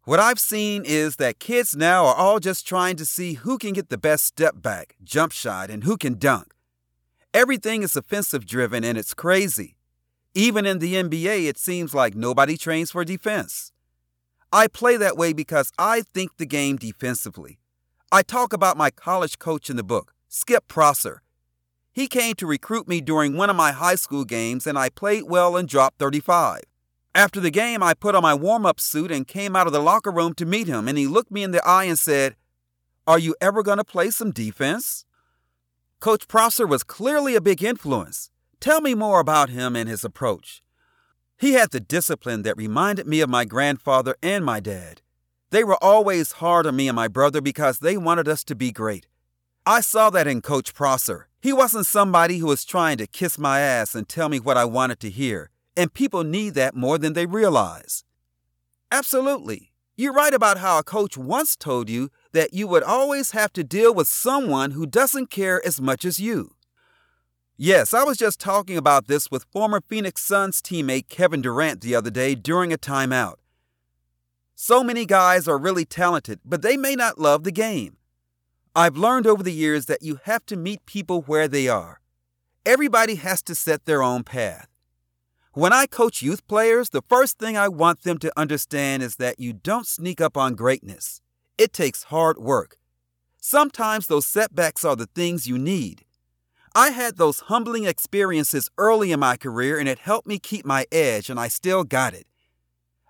What 0.05 0.19
I've 0.19 0.39
seen 0.39 0.83
is 0.85 1.15
that 1.15 1.39
kids 1.39 1.77
now 1.77 2.05
are 2.05 2.15
all 2.15 2.41
just 2.41 2.67
trying 2.67 2.97
to 2.97 3.05
see 3.05 3.35
who 3.35 3.57
can 3.57 3.71
get 3.71 3.87
the 3.87 3.97
best 3.97 4.25
step 4.25 4.61
back, 4.61 4.97
jump 5.01 5.31
shot, 5.31 5.69
and 5.69 5.85
who 5.85 5.95
can 5.95 6.15
dunk. 6.17 6.53
Everything 7.33 7.83
is 7.83 7.95
offensive 7.95 8.45
driven 8.45 8.83
and 8.83 8.97
it's 8.97 9.13
crazy. 9.13 9.77
Even 10.35 10.65
in 10.65 10.79
the 10.79 10.95
NBA, 10.95 11.47
it 11.47 11.57
seems 11.57 11.93
like 11.93 12.15
nobody 12.15 12.57
trains 12.57 12.91
for 12.91 13.05
defense. 13.05 13.71
I 14.51 14.67
play 14.67 14.97
that 14.97 15.15
way 15.15 15.31
because 15.31 15.71
I 15.79 16.01
think 16.13 16.35
the 16.35 16.45
game 16.45 16.75
defensively. 16.75 17.59
I 18.11 18.23
talk 18.23 18.51
about 18.51 18.75
my 18.75 18.91
college 18.91 19.39
coach 19.39 19.69
in 19.69 19.77
the 19.77 19.83
book, 19.83 20.13
Skip 20.27 20.67
Prosser. 20.67 21.21
He 21.93 22.07
came 22.09 22.35
to 22.35 22.45
recruit 22.45 22.89
me 22.89 22.99
during 22.99 23.37
one 23.37 23.49
of 23.49 23.55
my 23.55 23.71
high 23.71 23.95
school 23.95 24.25
games, 24.25 24.67
and 24.67 24.77
I 24.77 24.89
played 24.89 25.23
well 25.29 25.55
and 25.55 25.65
dropped 25.65 25.97
35. 25.97 26.63
After 27.15 27.39
the 27.39 27.51
game, 27.51 27.83
I 27.83 27.93
put 27.93 28.15
on 28.15 28.23
my 28.23 28.33
warm 28.33 28.65
up 28.65 28.79
suit 28.79 29.11
and 29.11 29.27
came 29.27 29.55
out 29.55 29.67
of 29.67 29.73
the 29.73 29.79
locker 29.79 30.11
room 30.11 30.33
to 30.35 30.45
meet 30.45 30.67
him, 30.67 30.87
and 30.87 30.97
he 30.97 31.05
looked 31.05 31.31
me 31.31 31.43
in 31.43 31.51
the 31.51 31.65
eye 31.67 31.83
and 31.83 31.99
said, 31.99 32.35
Are 33.05 33.19
you 33.19 33.35
ever 33.39 33.61
going 33.61 33.77
to 33.77 33.83
play 33.83 34.09
some 34.09 34.31
defense? 34.31 35.05
Coach 35.99 36.27
Prosser 36.27 36.65
was 36.65 36.83
clearly 36.83 37.35
a 37.35 37.41
big 37.41 37.63
influence. 37.63 38.31
Tell 38.59 38.81
me 38.81 38.95
more 38.95 39.19
about 39.19 39.49
him 39.49 39.75
and 39.75 39.87
his 39.87 40.03
approach. 40.03 40.63
He 41.37 41.53
had 41.53 41.71
the 41.71 41.79
discipline 41.79 42.41
that 42.43 42.57
reminded 42.57 43.05
me 43.05 43.21
of 43.21 43.29
my 43.29 43.45
grandfather 43.45 44.15
and 44.23 44.43
my 44.43 44.59
dad. 44.59 45.01
They 45.51 45.63
were 45.63 45.81
always 45.83 46.33
hard 46.33 46.65
on 46.65 46.75
me 46.75 46.87
and 46.87 46.95
my 46.95 47.07
brother 47.07 47.41
because 47.41 47.79
they 47.79 47.95
wanted 47.95 48.27
us 48.27 48.43
to 48.45 48.55
be 48.55 48.71
great. 48.71 49.07
I 49.65 49.81
saw 49.81 50.09
that 50.09 50.27
in 50.27 50.41
Coach 50.41 50.73
Prosser. 50.73 51.27
He 51.41 51.53
wasn't 51.53 51.85
somebody 51.85 52.39
who 52.39 52.47
was 52.47 52.65
trying 52.65 52.97
to 52.97 53.05
kiss 53.05 53.37
my 53.37 53.59
ass 53.59 53.93
and 53.93 54.09
tell 54.09 54.29
me 54.29 54.39
what 54.39 54.57
I 54.57 54.65
wanted 54.65 54.99
to 55.01 55.09
hear, 55.09 55.51
and 55.75 55.93
people 55.93 56.23
need 56.23 56.53
that 56.55 56.75
more 56.75 56.97
than 56.97 57.13
they 57.13 57.25
realize. 57.25 58.03
Absolutely. 58.91 59.71
You're 59.95 60.13
right 60.13 60.33
about 60.33 60.57
how 60.57 60.79
a 60.79 60.83
coach 60.83 61.17
once 61.17 61.55
told 61.55 61.89
you 61.89 62.09
that 62.31 62.53
you 62.53 62.67
would 62.67 62.83
always 62.83 63.31
have 63.31 63.53
to 63.53 63.63
deal 63.63 63.93
with 63.93 64.07
someone 64.07 64.71
who 64.71 64.85
doesn't 64.85 65.29
care 65.29 65.63
as 65.65 65.79
much 65.79 66.03
as 66.03 66.19
you. 66.19 66.55
Yes, 67.55 67.93
I 67.93 68.03
was 68.03 68.17
just 68.17 68.39
talking 68.39 68.77
about 68.77 69.07
this 69.07 69.29
with 69.29 69.45
former 69.51 69.81
Phoenix 69.87 70.21
Suns 70.23 70.61
teammate 70.61 71.09
Kevin 71.09 71.41
Durant 71.41 71.81
the 71.81 71.93
other 71.93 72.09
day 72.09 72.33
during 72.33 72.73
a 72.73 72.77
timeout. 72.77 73.35
So 74.55 74.83
many 74.83 75.05
guys 75.05 75.47
are 75.47 75.57
really 75.59 75.85
talented, 75.85 76.39
but 76.43 76.63
they 76.63 76.77
may 76.77 76.95
not 76.95 77.19
love 77.19 77.43
the 77.43 77.51
game. 77.51 77.97
I've 78.75 78.97
learned 78.97 79.27
over 79.27 79.43
the 79.43 79.53
years 79.53 79.85
that 79.85 80.01
you 80.01 80.19
have 80.23 80.45
to 80.47 80.57
meet 80.57 80.87
people 80.87 81.21
where 81.21 81.47
they 81.47 81.67
are. 81.67 81.99
Everybody 82.65 83.15
has 83.15 83.43
to 83.43 83.53
set 83.53 83.85
their 83.85 84.01
own 84.01 84.23
path. 84.23 84.67
When 85.55 85.71
I 85.71 85.85
coach 85.85 86.23
youth 86.23 86.47
players, 86.47 86.89
the 86.89 87.03
first 87.07 87.37
thing 87.37 87.55
I 87.55 87.67
want 87.67 88.01
them 88.01 88.17
to 88.17 88.33
understand 88.35 89.03
is 89.03 89.17
that 89.17 89.39
you 89.39 89.53
don't 89.53 89.85
sneak 89.85 90.19
up 90.19 90.35
on 90.35 90.55
greatness. 90.55 91.21
It 91.59 91.73
takes 91.73 92.05
hard 92.05 92.39
work. 92.39 92.77
Sometimes 93.39 94.07
those 94.07 94.25
setbacks 94.25 94.83
are 94.83 94.95
the 94.95 95.05
things 95.05 95.45
you 95.45 95.59
need. 95.59 96.05
I 96.73 96.89
had 96.89 97.17
those 97.17 97.41
humbling 97.41 97.85
experiences 97.85 98.71
early 98.79 99.11
in 99.11 99.19
my 99.19 99.37
career 99.37 99.77
and 99.77 99.87
it 99.87 99.99
helped 99.99 100.27
me 100.27 100.39
keep 100.39 100.65
my 100.65 100.87
edge, 100.91 101.29
and 101.29 101.39
I 101.39 101.49
still 101.49 101.83
got 101.83 102.15
it. 102.15 102.25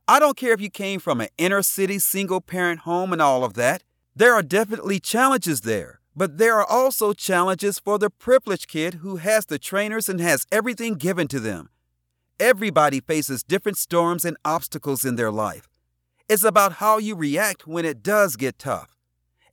I 0.06 0.20
don't 0.20 0.36
care 0.36 0.52
if 0.52 0.60
you 0.60 0.70
came 0.70 1.00
from 1.00 1.22
an 1.22 1.30
inner 1.38 1.62
city 1.62 1.98
single 1.98 2.42
parent 2.42 2.82
home 2.82 3.14
and 3.14 3.22
all 3.22 3.46
of 3.46 3.54
that. 3.54 3.86
There 4.18 4.34
are 4.34 4.44
definitely 4.44 5.00
challenges 5.00 5.62
there, 5.62 6.02
but 6.14 6.38
there 6.40 6.60
are 6.60 6.70
also 6.70 7.14
challenges 7.14 7.80
for 7.80 7.98
the 7.98 8.10
privileged 8.10 8.68
kid 8.68 8.96
who 8.96 9.16
has 9.16 9.46
the 9.46 9.58
trainers 9.58 10.10
and 10.10 10.20
has 10.20 10.46
everything 10.52 10.96
given 10.96 11.30
to 11.30 11.40
them. 11.40 11.70
Everybody 12.40 13.00
faces 13.00 13.44
different 13.44 13.78
storms 13.78 14.26
and 14.26 14.38
obstacles 14.44 15.06
in 15.06 15.18
their 15.18 15.30
life. 15.30 15.68
It's 16.28 16.44
about 16.44 16.74
how 16.74 16.98
you 16.98 17.16
react 17.16 17.68
when 17.68 17.86
it 17.86 18.02
does 18.02 18.36
get 18.36 18.58
tough. 18.58 18.98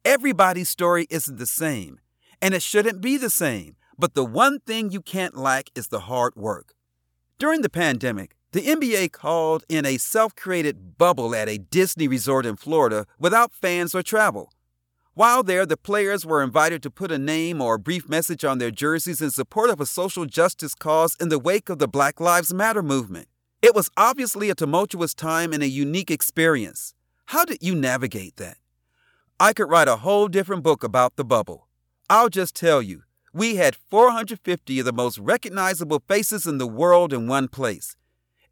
Everybody's 0.03 0.71
story 0.71 1.07
isn't 1.11 1.38
the 1.38 1.47
same, 1.47 2.01
and 2.40 2.55
it 2.55 2.62
shouldn't 2.62 3.03
be 3.03 3.19
the 3.19 3.29
same, 3.29 3.77
but 3.99 4.14
the 4.14 4.25
one 4.25 4.61
thing 4.61 4.90
you 4.90 5.03
can't 5.03 5.37
lack 5.37 5.69
is 5.75 5.88
the 5.88 6.01
hard 6.01 6.35
work. 6.37 6.73
During 7.38 7.61
the 7.61 7.69
pandemic, 7.69 8.35
the 8.53 8.62
NBA 8.62 9.12
called 9.12 9.64
in 9.69 9.85
a 9.85 9.99
self 9.99 10.35
created 10.35 10.97
bubble 10.97 11.35
at 11.35 11.51
a 11.51 11.59
Disney 11.59 12.09
resort 12.09 12.47
in 12.47 12.57
Florida 12.57 13.07
without 13.19 13.53
fans 13.53 13.95
or 13.95 14.03
travel. 14.03 14.53
While 15.14 15.42
there, 15.42 15.66
the 15.66 15.77
players 15.77 16.25
were 16.25 16.42
invited 16.42 16.83
to 16.83 16.90
put 16.90 17.11
a 17.11 17.18
name 17.18 17.61
or 17.61 17.75
a 17.75 17.79
brief 17.79 18.09
message 18.09 18.44
on 18.44 18.59
their 18.59 18.70
jerseys 18.70 19.20
in 19.20 19.31
support 19.31 19.70
of 19.70 19.81
a 19.81 19.87
social 19.87 20.25
justice 20.25 20.75
cause 20.75 21.16
in 21.20 21.29
the 21.29 21.38
wake 21.38 21.68
of 21.68 21.79
the 21.79 21.88
Black 21.88 22.20
Lives 22.20 22.55
Matter 22.55 22.83
movement. 22.83 23.29
It 23.61 23.75
was 23.75 23.90
obviously 23.96 24.51
a 24.51 24.55
tumultuous 24.55 25.12
time 25.12 25.53
and 25.53 25.62
a 25.62 25.68
unique 25.68 26.11
experience. 26.11 26.94
How 27.27 27.44
did 27.44 27.59
you 27.61 27.75
navigate 27.75 28.37
that? 28.37 28.59
I 29.38 29.53
could 29.53 29.68
write 29.68 29.88
a 29.88 29.96
whole 29.96 30.29
different 30.29 30.62
book 30.62 30.85
about 30.85 31.16
the 31.16 31.25
bubble. 31.25 31.68
I'll 32.09 32.29
just 32.29 32.55
tell 32.55 32.81
you, 32.81 33.03
we 33.33 33.57
had 33.57 33.77
450 33.77 34.79
of 34.79 34.85
the 34.85 34.92
most 34.92 35.18
recognizable 35.18 36.03
faces 36.07 36.46
in 36.46 36.59
the 36.59 36.66
world 36.66 37.12
in 37.12 37.27
one 37.27 37.49
place 37.49 37.96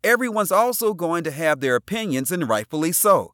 everyone's 0.05 0.53
also 0.53 0.95
going 0.95 1.25
to 1.25 1.31
have 1.31 1.61
their 1.61 1.77
opinions, 1.77 2.31
and 2.31 2.49
rightfully 2.49 2.93
so. 2.93 3.33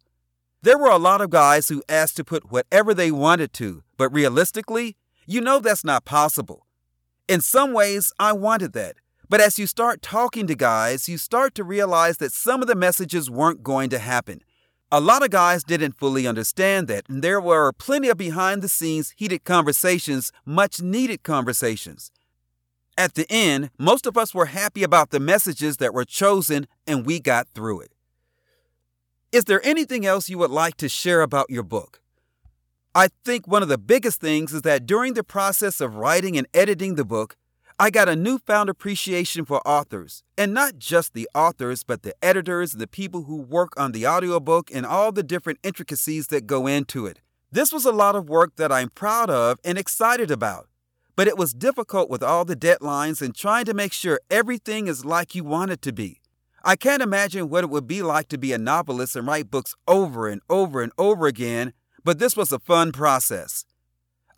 There 0.65 0.79
were 0.79 0.89
a 0.89 0.97
lot 0.97 1.21
of 1.21 1.29
guys 1.29 1.69
who 1.69 1.83
asked 1.91 2.17
to 2.17 2.25
put 2.25 2.51
whatever 2.51 2.95
they 2.95 3.11
wanted 3.11 3.53
to, 3.53 3.83
but 3.99 4.09
realistically, 4.09 4.97
you 5.27 5.43
know 5.43 5.59
that's 5.61 5.85
not 5.85 6.07
possible. 6.07 6.67
In 7.29 7.43
some 7.43 7.75
ways, 7.75 8.15
I 8.19 8.33
wanted 8.33 8.73
that. 8.73 8.97
But 9.29 9.43
as 9.43 9.59
you 9.59 9.67
start 9.67 10.01
talking 10.01 10.47
to 10.47 10.55
guys, 10.55 11.07
you 11.07 11.19
start 11.19 11.55
to 11.57 11.65
realize 11.65 12.17
that 12.17 12.33
some 12.33 12.63
of 12.63 12.67
the 12.67 12.75
messages 12.75 13.31
weren't 13.31 13.63
going 13.63 13.91
to 13.91 13.99
happen. 13.99 14.41
A 14.91 15.03
lot 15.03 15.23
of 15.23 15.29
guys 15.29 15.65
didn't 15.65 15.99
fully 15.99 16.27
understand 16.27 16.89
that, 16.89 17.11
and 17.11 17.23
there 17.23 17.43
were 17.43 17.71
plenty 17.75 18.09
of 18.09 18.17
behind 18.17 18.63
the 18.63 18.69
scenes 18.71 19.13
heated 19.19 19.45
conversations, 19.45 20.33
much 20.47 20.81
needed 20.81 21.23
conversations. 21.23 22.11
At 22.97 23.17
the 23.17 23.27
end, 23.29 23.69
most 23.79 24.07
of 24.07 24.17
us 24.17 24.35
were 24.35 24.47
happy 24.47 24.83
about 24.83 25.11
the 25.11 25.21
messages 25.21 25.77
that 25.77 25.93
were 25.93 26.07
chosen 26.07 26.67
and 26.87 27.05
we 27.05 27.21
got 27.21 27.49
through 27.55 27.83
it. 27.83 27.94
Is 29.35 29.47
there 29.47 29.67
anything 29.67 30.07
else 30.07 30.29
you 30.29 30.39
would 30.39 30.53
like 30.53 30.77
to 30.77 30.89
share 30.89 31.21
about 31.21 31.51
your 31.51 31.65
book? 31.65 32.01
I 32.95 33.09
think 33.25 33.49
one 33.49 33.65
of 33.65 33.69
the 33.69 33.77
biggest 33.77 34.21
things 34.21 34.53
is 34.53 34.63
that 34.63 34.87
during 34.87 35.15
the 35.15 35.25
process 35.25 35.81
of 35.81 35.97
writing 35.97 36.39
and 36.39 36.47
editing 36.55 36.95
the 36.95 37.05
book, 37.05 37.35
I 37.77 37.91
got 37.91 38.09
a 38.09 38.15
newfound 38.15 38.69
appreciation 38.69 39.45
for 39.45 39.61
authors, 39.67 40.23
and 40.39 40.55
not 40.55 40.79
just 40.79 41.15
the 41.15 41.29
authors, 41.35 41.83
but 41.83 42.05
the 42.05 42.15
editors, 42.23 42.75
the 42.75 42.87
people 42.87 43.25
who 43.25 43.39
work 43.39 43.73
on 43.77 43.91
the 43.91 44.07
audiobook, 44.07 44.71
and 44.73 44.87
all 44.87 45.11
the 45.11 45.25
different 45.25 45.59
intricacies 45.65 46.29
that 46.29 46.47
go 46.47 46.69
into 46.69 47.05
it. 47.05 47.21
This 47.51 47.73
was 47.73 47.85
a 47.85 47.91
lot 47.91 48.15
of 48.15 48.29
work 48.29 48.55
that 48.55 48.71
I'm 48.71 48.91
proud 48.91 49.31
of 49.31 49.59
and 49.65 49.77
excited 49.77 50.31
about. 50.31 50.69
But 51.17 51.27
it 51.27 51.37
was 51.37 51.53
difficult 51.55 52.09
with 52.09 52.23
all 52.23 52.45
the 52.45 52.55
deadlines 52.55 53.21
and 53.21 53.35
trying 53.35 53.65
to 53.65 53.75
make 53.75 53.93
sure 53.93 54.21
everything 54.31 54.87
is 54.87 55.05
like 55.05 55.35
you 55.35 55.43
want 55.43 55.73
it 55.73 55.83
to 55.83 55.93
be. 55.93 56.21
I 56.67 56.77
can't 56.77 57.03
imagine 57.03 57.51
what 57.51 57.63
it 57.63 57.69
would 57.69 57.87
be 57.87 58.01
like 58.01 58.29
to 58.29 58.39
be 58.39 58.55
a 58.55 58.59
novelist 58.59 59.17
and 59.17 59.27
write 59.27 59.51
books 59.51 59.75
over 59.87 60.29
and 60.29 60.41
over 60.49 60.81
and 60.81 60.93
over 60.97 61.27
again, 61.27 61.75
but 62.03 62.19
this 62.19 62.39
was 62.39 62.53
a 62.53 62.59
fun 62.59 62.91
process. 62.91 63.67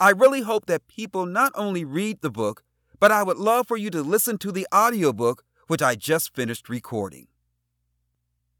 I 0.00 0.10
really 0.10 0.40
hope 0.40 0.66
that 0.66 0.88
people 0.88 1.24
not 1.24 1.52
only 1.54 1.84
read 1.84 2.22
the 2.22 2.30
book, 2.30 2.64
but 2.98 3.12
I 3.12 3.22
would 3.22 3.36
love 3.36 3.68
for 3.68 3.76
you 3.76 3.90
to 3.90 4.02
listen 4.02 4.38
to 4.38 4.50
the 4.50 4.66
audiobook, 4.74 5.44
which 5.68 5.80
I 5.80 5.94
just 5.94 6.34
finished 6.34 6.68
recording. 6.68 7.28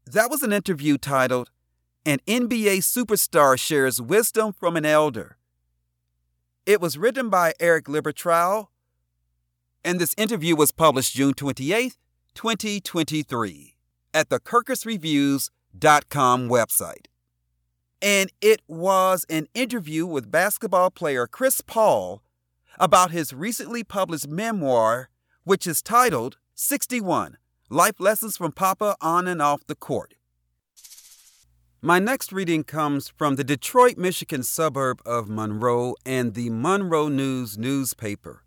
That 0.05 0.29
was 0.29 0.43
an 0.43 0.53
interview 0.53 0.97
titled, 0.97 1.51
An 2.05 2.19
NBA 2.25 2.77
Superstar 2.77 3.59
Shares 3.59 4.01
Wisdom 4.01 4.53
from 4.53 4.77
an 4.77 4.85
Elder. 4.85 5.37
It 6.65 6.79
was 6.79 6.97
written 6.97 7.29
by 7.29 7.53
Eric 7.59 7.87
Liebetrau, 7.87 8.67
and 9.83 9.99
this 9.99 10.15
interview 10.17 10.55
was 10.55 10.71
published 10.71 11.15
June 11.15 11.33
28, 11.33 11.97
2023, 12.37 13.75
at 14.13 14.29
the 14.29 14.39
KirkusReviews.com 14.39 16.47
website. 16.47 17.07
And 17.99 18.31
it 18.41 18.61
was 18.67 19.25
an 19.27 19.47
interview 19.55 20.05
with 20.05 20.29
basketball 20.29 20.91
player 20.91 21.25
Chris 21.25 21.61
Paul 21.61 22.21
about 22.77 23.09
his 23.09 23.33
recently 23.33 23.83
published 23.83 24.27
memoir, 24.27 25.09
which 25.45 25.65
is 25.65 25.81
titled 25.81 26.37
61 26.53 27.37
Life 27.71 27.99
Lessons 27.99 28.37
from 28.37 28.51
Papa 28.51 28.95
on 29.01 29.27
and 29.27 29.41
Off 29.41 29.65
the 29.65 29.73
Court. 29.73 30.13
My 31.81 31.97
next 31.97 32.31
reading 32.31 32.63
comes 32.63 33.07
from 33.07 33.35
the 33.35 33.43
Detroit, 33.43 33.97
Michigan 33.97 34.43
suburb 34.43 35.01
of 35.07 35.27
Monroe 35.27 35.95
and 36.05 36.35
the 36.35 36.51
Monroe 36.51 37.07
News 37.07 37.57
newspaper. 37.57 38.43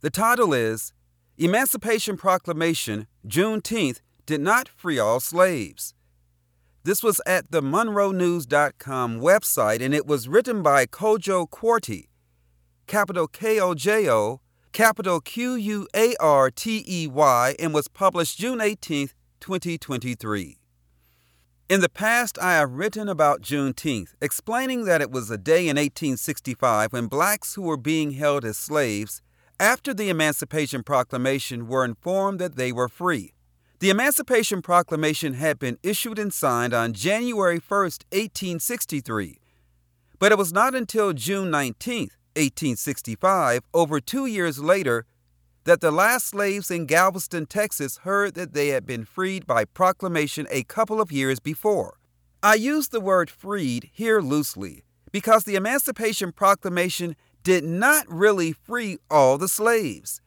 The 0.00 0.10
title 0.10 0.52
is 0.52 0.92
Emancipation 1.36 2.16
Proclamation, 2.16 3.08
Juneteenth, 3.26 4.00
did 4.24 4.40
not 4.40 4.68
free 4.68 5.00
all 5.00 5.18
slaves. 5.18 5.92
This 6.84 7.02
was 7.02 7.20
at 7.26 7.50
the 7.50 7.60
MonroeNews.com 7.60 9.20
website 9.20 9.82
and 9.82 9.92
it 9.92 10.06
was 10.06 10.28
written 10.28 10.62
by 10.62 10.86
Kojo 10.86 11.48
Quartey, 11.48 12.06
capital 12.86 13.26
K 13.26 13.58
O 13.58 13.74
J 13.74 14.08
O, 14.08 14.42
capital 14.70 15.20
Q 15.20 15.54
U 15.54 15.88
A 15.92 16.14
R 16.20 16.52
T 16.52 16.84
E 16.86 17.08
Y, 17.08 17.56
and 17.58 17.74
was 17.74 17.88
published 17.88 18.38
June 18.38 18.60
18, 18.60 19.08
2023. 19.40 20.58
In 21.68 21.80
the 21.80 21.88
past, 21.88 22.38
I 22.38 22.52
have 22.52 22.74
written 22.74 23.08
about 23.08 23.40
Juneteenth, 23.40 24.14
explaining 24.20 24.84
that 24.84 25.00
it 25.00 25.10
was 25.10 25.32
a 25.32 25.38
day 25.38 25.62
in 25.62 25.76
1865 25.76 26.92
when 26.92 27.08
blacks 27.08 27.54
who 27.54 27.62
were 27.62 27.76
being 27.76 28.12
held 28.12 28.44
as 28.44 28.56
slaves 28.56 29.20
after 29.60 29.94
the 29.94 30.08
Emancipation 30.08 30.82
Proclamation 30.82 31.68
were 31.68 31.84
informed 31.84 32.38
that 32.40 32.56
they 32.56 32.72
were 32.72 32.88
free. 32.88 33.32
The 33.78 33.90
Emancipation 33.90 34.62
Proclamation 34.62 35.34
had 35.34 35.58
been 35.58 35.78
issued 35.82 36.18
and 36.18 36.32
signed 36.32 36.74
on 36.74 36.92
January 36.92 37.58
1, 37.58 37.80
1863, 37.80 39.38
but 40.18 40.32
it 40.32 40.38
was 40.38 40.52
not 40.52 40.74
until 40.74 41.12
June 41.12 41.50
19, 41.50 42.08
1865, 42.34 43.60
over 43.72 44.00
two 44.00 44.26
years 44.26 44.58
later, 44.58 45.06
that 45.64 45.80
the 45.80 45.90
last 45.90 46.26
slaves 46.26 46.70
in 46.70 46.86
Galveston, 46.86 47.46
Texas 47.46 47.98
heard 47.98 48.34
that 48.34 48.52
they 48.52 48.68
had 48.68 48.86
been 48.86 49.04
freed 49.04 49.46
by 49.46 49.64
proclamation 49.64 50.46
a 50.50 50.64
couple 50.64 51.00
of 51.00 51.12
years 51.12 51.40
before. 51.40 51.98
I 52.42 52.54
use 52.54 52.88
the 52.88 53.00
word 53.00 53.30
freed 53.30 53.90
here 53.92 54.20
loosely 54.20 54.84
because 55.10 55.44
the 55.44 55.56
Emancipation 55.56 56.32
Proclamation 56.32 57.16
did 57.44 57.62
not 57.62 58.06
really 58.08 58.52
free 58.52 58.98
all 59.10 59.38
the 59.38 59.48
slaves. 59.48 60.20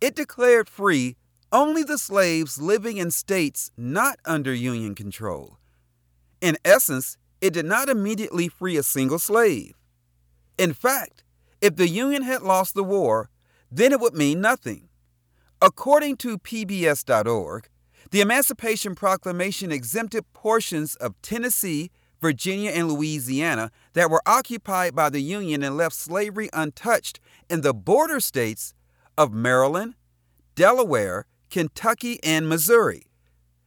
It 0.00 0.14
declared 0.14 0.68
free 0.68 1.16
only 1.52 1.84
the 1.84 1.98
slaves 1.98 2.60
living 2.60 2.96
in 2.96 3.12
states 3.12 3.70
not 3.76 4.18
under 4.26 4.52
Union 4.52 4.94
control. 4.94 5.58
In 6.40 6.58
essence, 6.64 7.16
it 7.40 7.52
did 7.52 7.64
not 7.64 7.88
immediately 7.88 8.48
free 8.48 8.76
a 8.76 8.82
single 8.82 9.20
slave. 9.20 9.74
In 10.58 10.74
fact, 10.74 11.22
if 11.60 11.76
the 11.76 11.88
Union 11.88 12.22
had 12.22 12.42
lost 12.42 12.74
the 12.74 12.84
war, 12.84 13.30
then 13.70 13.92
it 13.92 14.00
would 14.00 14.14
mean 14.14 14.40
nothing. 14.40 14.88
According 15.62 16.16
to 16.18 16.38
PBS.org, 16.38 17.68
the 18.10 18.20
Emancipation 18.20 18.94
Proclamation 18.94 19.72
exempted 19.72 20.24
portions 20.32 20.96
of 20.96 21.14
Tennessee, 21.22 21.90
Virginia, 22.20 22.70
and 22.70 22.88
Louisiana 22.88 23.70
that 23.94 24.10
were 24.10 24.22
occupied 24.26 24.94
by 24.94 25.08
the 25.08 25.22
Union 25.22 25.62
and 25.62 25.76
left 25.76 25.96
slavery 25.96 26.50
untouched 26.52 27.18
in 27.48 27.62
the 27.62 27.72
border 27.74 28.20
states 28.20 28.74
of 29.16 29.32
Maryland, 29.32 29.94
Delaware, 30.54 31.26
Kentucky, 31.50 32.22
and 32.22 32.48
Missouri. 32.48 33.06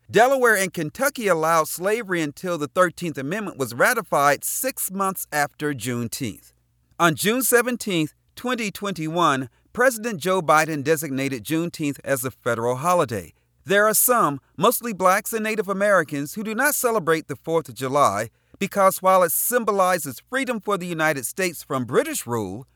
Delaware 0.10 0.56
and 0.56 0.74
Kentucky 0.74 1.28
allowed 1.28 1.68
slavery 1.68 2.22
until 2.22 2.58
the 2.58 2.70
13th 2.70 3.18
Amendment 3.18 3.58
was 3.58 3.74
ratified 3.74 4.46
six 4.46 4.90
months 4.92 5.28
after 5.34 5.74
Juneteenth. 5.74 6.54
On 7.00 7.14
June 7.14 7.42
17, 7.42 8.08
2021, 8.36 9.50
President 9.74 10.20
Joe 10.20 10.42
Biden 10.42 10.84
designated 10.84 11.44
Juneteenth 11.44 12.00
as 12.04 12.24
a 12.24 12.32
federal 12.32 12.78
holiday. 12.78 13.34
There 13.66 13.86
are 13.86 13.94
some, 13.94 14.40
mostly 14.56 14.94
blacks 14.94 15.34
and 15.34 15.44
Native 15.44 15.68
Americans, 15.68 16.36
who 16.36 16.44
do 16.44 16.56
not 16.56 16.74
celebrate 16.74 17.28
the 17.28 17.36
4th 17.36 17.68
of 17.68 17.76
July 17.76 18.30
because 18.60 19.02
while 19.02 19.24
it 19.24 19.32
symbolizes 19.32 20.22
freedom 20.30 20.60
for 20.60 20.78
the 20.78 20.88
United 20.88 21.26
States 21.26 21.64
from 21.64 21.86
British 21.86 22.26
rule, 22.26 22.68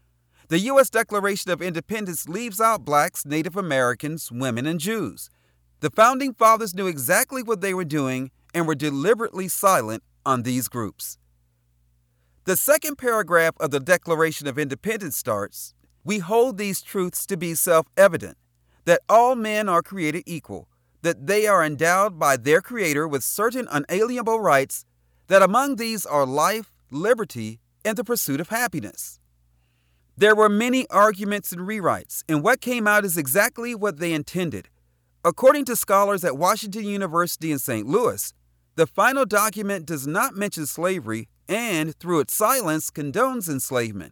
the 0.50 0.60
U.S. 0.60 0.89
Declaration 0.89 1.50
of 1.50 1.62
Independence 1.62 2.28
leaves 2.28 2.60
out 2.60 2.84
blacks, 2.84 3.26
Native 3.26 3.56
Americans, 3.56 4.32
women, 4.32 4.65
and 4.65 4.80
Jews. 4.80 5.30
The 5.80 5.89
Founding 5.89 6.34
Fathers 6.34 6.76
knew 6.76 6.88
exactly 6.88 7.41
what 7.41 7.62
they 7.62 7.74
were 7.74 7.86
doing 7.86 8.32
and 8.54 8.67
were 8.67 8.76
deliberately 8.76 9.48
silent 9.48 10.04
on 10.26 10.44
these 10.44 10.67
groups. 10.67 11.17
The 12.44 12.58
second 12.58 12.98
paragraph 12.98 13.56
of 13.60 13.72
the 13.72 13.80
Declaration 13.80 14.48
of 14.48 14.60
Independence 14.60 15.15
starts 15.15 15.74
We 16.04 16.20
hold 16.20 16.58
these 16.58 16.82
truths 16.82 17.26
to 17.28 17.38
be 17.38 17.56
self 17.56 17.88
evident 17.96 18.38
that 18.86 19.02
all 19.08 19.36
men 19.36 19.70
are 19.70 19.82
created 19.82 20.24
equal, 20.26 20.67
that 21.02 21.28
they 21.28 21.48
are 21.48 21.63
endowed 21.63 22.20
by 22.20 22.38
their 22.38 22.62
Creator 22.62 23.08
with 23.08 23.24
certain 23.24 23.67
unalienable 23.72 24.39
rights 24.39 24.86
that 25.32 25.41
among 25.41 25.78
these 25.78 26.06
are 26.06 26.26
life, 26.26 26.74
liberty, 26.91 27.62
and 27.86 27.98
the 27.98 28.04
pursuit 28.04 28.41
of 28.41 28.50
happiness. 28.50 29.17
There 30.17 30.36
were 30.36 30.50
many 30.50 30.86
arguments 30.89 31.54
and 31.54 31.62
rewrites, 31.62 32.22
and 32.28 32.44
what 32.44 32.60
came 32.60 32.86
out 32.86 33.06
is 33.06 33.17
exactly 33.17 33.74
what 33.74 33.98
they 33.98 34.12
intended. 34.12 34.67
According 35.24 35.63
to 35.65 35.78
scholars 35.78 36.26
at 36.26 36.38
Washington 36.38 36.84
University 36.84 37.50
in 37.50 37.60
St. 37.60 37.88
Louis, 37.88 38.34
the 38.76 38.86
final 38.86 39.26
document 39.26 39.86
does 39.86 40.06
not 40.06 40.36
mention 40.36 40.65
slavery 40.65 41.30
and, 41.48 41.96
through 41.96 42.20
its 42.20 42.34
silence, 42.34 42.91
condones 42.91 43.48
enslavement. 43.48 44.12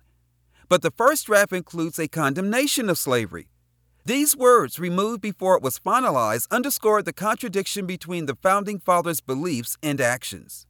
But 0.69 0.83
the 0.83 0.91
first 0.91 1.25
draft 1.25 1.51
includes 1.51 1.99
a 1.99 2.07
condemnation 2.07 2.89
of 2.89 2.97
slavery. 2.97 3.49
These 4.05 4.37
words, 4.37 4.79
removed 4.79 5.19
before 5.19 5.57
it 5.57 5.63
was 5.63 5.79
finalized, 5.79 6.47
underscored 6.49 7.03
the 7.03 7.11
contradiction 7.11 7.85
between 7.85 8.25
the 8.25 8.37
Founding 8.41 8.79
Fathers' 8.79 9.19
beliefs 9.19 9.75
and 9.83 9.99
actions. 9.99 10.65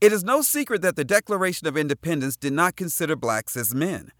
It 0.00 0.14
is 0.14 0.24
no 0.24 0.40
secret 0.40 0.80
that 0.80 0.96
the 0.96 1.04
Declaration 1.04 1.66
of 1.66 1.76
Independence 1.76 2.34
did 2.34 2.54
not 2.54 2.74
consider 2.74 3.16
blacks 3.16 3.54
as 3.54 3.74
men. 3.74 4.12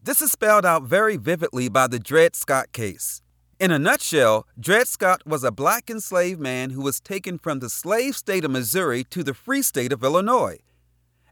This 0.00 0.22
is 0.22 0.30
spelled 0.30 0.64
out 0.64 0.84
very 0.84 1.16
vividly 1.16 1.68
by 1.68 1.88
the 1.88 1.98
Dred 1.98 2.36
Scott 2.36 2.70
case. 2.70 3.20
In 3.58 3.72
a 3.72 3.78
nutshell, 3.78 4.46
Dred 4.58 4.86
Scott 4.86 5.22
was 5.26 5.42
a 5.42 5.50
black 5.50 5.90
enslaved 5.90 6.38
man 6.38 6.70
who 6.70 6.80
was 6.80 7.00
taken 7.00 7.38
from 7.38 7.58
the 7.58 7.68
slave 7.68 8.14
state 8.14 8.44
of 8.44 8.52
Missouri 8.52 9.02
to 9.10 9.24
the 9.24 9.34
free 9.34 9.62
state 9.62 9.92
of 9.92 10.04
Illinois. 10.04 10.60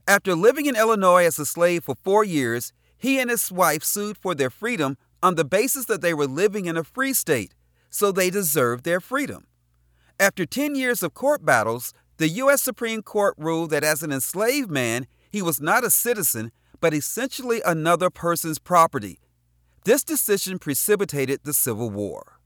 After 0.05 0.35
living 0.35 0.65
in 0.65 0.75
Illinois 0.75 1.23
as 1.23 1.39
a 1.39 1.45
slave 1.45 1.85
for 1.85 1.95
four 1.95 2.25
years, 2.25 2.73
he 2.97 3.17
and 3.17 3.29
his 3.29 3.49
wife 3.49 3.85
sued 3.85 4.17
for 4.17 4.35
their 4.35 4.49
freedom 4.49 4.97
on 5.23 5.35
the 5.35 5.45
basis 5.45 5.85
that 5.85 6.01
they 6.01 6.13
were 6.13 6.27
living 6.27 6.65
in 6.65 6.75
a 6.75 6.83
free 6.83 7.13
state, 7.13 7.55
so 7.89 8.11
they 8.11 8.29
deserved 8.29 8.83
their 8.83 8.99
freedom. 8.99 9.47
After 10.21 10.45
10 10.45 10.75
years 10.75 11.01
of 11.01 11.13
court 11.13 11.45
battles, 11.45 11.93
the 12.19 12.27
U.S. 12.27 12.61
Supreme 12.61 13.01
Court 13.01 13.33
ruled 13.37 13.69
that 13.69 13.83
as 13.85 14.03
an 14.03 14.11
enslaved 14.11 14.69
man, 14.69 15.07
he 15.31 15.41
was 15.41 15.61
not 15.61 15.85
a 15.85 15.89
citizen, 15.89 16.51
but 16.81 16.93
essentially 16.93 17.61
another 17.65 18.09
person's 18.09 18.59
property. 18.59 19.19
This 19.85 20.03
decision 20.03 20.59
precipitated 20.59 21.39
the 21.43 21.53
Civil 21.53 21.89
War. 21.89 22.39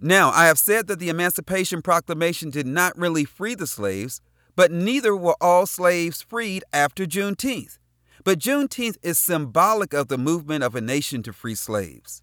Now, 0.00 0.30
I 0.30 0.46
have 0.46 0.58
said 0.58 0.88
that 0.88 0.98
the 0.98 1.10
Emancipation 1.10 1.80
Proclamation 1.80 2.50
did 2.50 2.66
not 2.66 2.98
really 2.98 3.24
free 3.24 3.54
the 3.54 3.68
slaves, 3.68 4.20
but 4.56 4.72
neither 4.72 5.14
were 5.16 5.36
all 5.40 5.66
slaves 5.66 6.20
freed 6.20 6.64
after 6.72 7.06
Juneteenth. 7.06 7.78
But 8.24 8.40
Juneteenth 8.40 8.96
is 9.00 9.16
symbolic 9.16 9.94
of 9.94 10.08
the 10.08 10.18
movement 10.18 10.64
of 10.64 10.74
a 10.74 10.80
nation 10.80 11.22
to 11.22 11.32
free 11.32 11.54
slaves. 11.54 12.20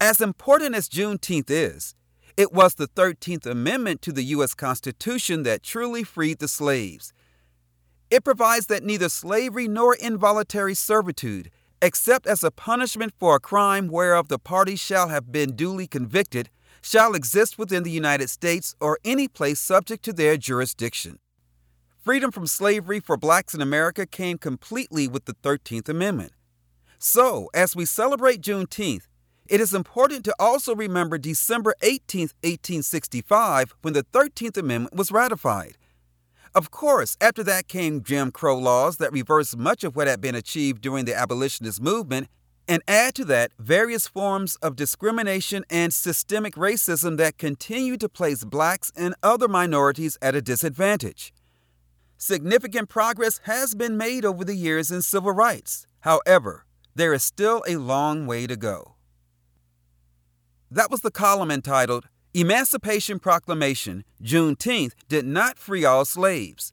As 0.00 0.20
important 0.20 0.76
as 0.76 0.88
Juneteenth 0.88 1.50
is, 1.50 1.96
it 2.36 2.52
was 2.52 2.74
the 2.74 2.88
13th 2.88 3.46
Amendment 3.46 4.02
to 4.02 4.12
the 4.12 4.24
U.S. 4.24 4.54
Constitution 4.54 5.42
that 5.42 5.62
truly 5.62 6.04
freed 6.04 6.38
the 6.38 6.48
slaves. 6.48 7.12
It 8.10 8.24
provides 8.24 8.66
that 8.66 8.84
neither 8.84 9.08
slavery 9.08 9.68
nor 9.68 9.94
involuntary 9.94 10.74
servitude, 10.74 11.50
except 11.80 12.26
as 12.26 12.44
a 12.44 12.50
punishment 12.50 13.12
for 13.18 13.36
a 13.36 13.40
crime 13.40 13.88
whereof 13.88 14.28
the 14.28 14.38
party 14.38 14.76
shall 14.76 15.08
have 15.08 15.32
been 15.32 15.56
duly 15.56 15.86
convicted, 15.86 16.50
shall 16.82 17.14
exist 17.14 17.58
within 17.58 17.82
the 17.82 17.90
United 17.90 18.28
States 18.28 18.74
or 18.80 18.98
any 19.04 19.28
place 19.28 19.60
subject 19.60 20.04
to 20.04 20.12
their 20.12 20.36
jurisdiction. 20.36 21.18
Freedom 22.02 22.32
from 22.32 22.46
slavery 22.46 23.00
for 23.00 23.16
blacks 23.16 23.54
in 23.54 23.60
America 23.60 24.06
came 24.06 24.36
completely 24.36 25.06
with 25.06 25.24
the 25.24 25.34
13th 25.34 25.88
Amendment. 25.88 26.32
So, 26.98 27.48
as 27.54 27.76
we 27.76 27.84
celebrate 27.84 28.40
Juneteenth, 28.40 29.06
it 29.46 29.60
is 29.60 29.74
important 29.74 30.24
to 30.24 30.34
also 30.38 30.74
remember 30.74 31.18
December 31.18 31.74
18, 31.82 32.28
1865, 32.42 33.74
when 33.82 33.94
the 33.94 34.04
13th 34.04 34.56
Amendment 34.56 34.94
was 34.94 35.12
ratified. 35.12 35.76
Of 36.54 36.70
course, 36.70 37.16
after 37.20 37.42
that 37.44 37.66
came 37.66 38.02
Jim 38.02 38.30
Crow 38.30 38.58
laws 38.58 38.98
that 38.98 39.12
reversed 39.12 39.56
much 39.56 39.84
of 39.84 39.96
what 39.96 40.06
had 40.06 40.20
been 40.20 40.34
achieved 40.34 40.82
during 40.82 41.06
the 41.06 41.14
abolitionist 41.14 41.80
movement, 41.80 42.28
and 42.68 42.82
add 42.86 43.14
to 43.16 43.24
that 43.24 43.52
various 43.58 44.06
forms 44.06 44.56
of 44.56 44.76
discrimination 44.76 45.64
and 45.68 45.92
systemic 45.92 46.54
racism 46.54 47.16
that 47.16 47.38
continue 47.38 47.96
to 47.96 48.08
place 48.08 48.44
blacks 48.44 48.92
and 48.96 49.14
other 49.22 49.48
minorities 49.48 50.16
at 50.22 50.34
a 50.34 50.42
disadvantage. 50.42 51.32
Significant 52.16 52.88
progress 52.88 53.40
has 53.44 53.74
been 53.74 53.96
made 53.96 54.24
over 54.24 54.44
the 54.44 54.54
years 54.54 54.92
in 54.92 55.02
civil 55.02 55.32
rights. 55.32 55.86
However, 56.00 56.66
there 56.94 57.12
is 57.12 57.22
still 57.22 57.64
a 57.66 57.76
long 57.76 58.26
way 58.26 58.46
to 58.46 58.56
go. 58.56 58.91
That 60.74 60.90
was 60.90 61.02
the 61.02 61.10
column 61.10 61.50
entitled 61.50 62.08
Emancipation 62.32 63.18
Proclamation 63.18 64.04
Juneteenth 64.22 64.94
Did 65.06 65.26
Not 65.26 65.58
Free 65.58 65.84
All 65.84 66.06
Slaves. 66.06 66.72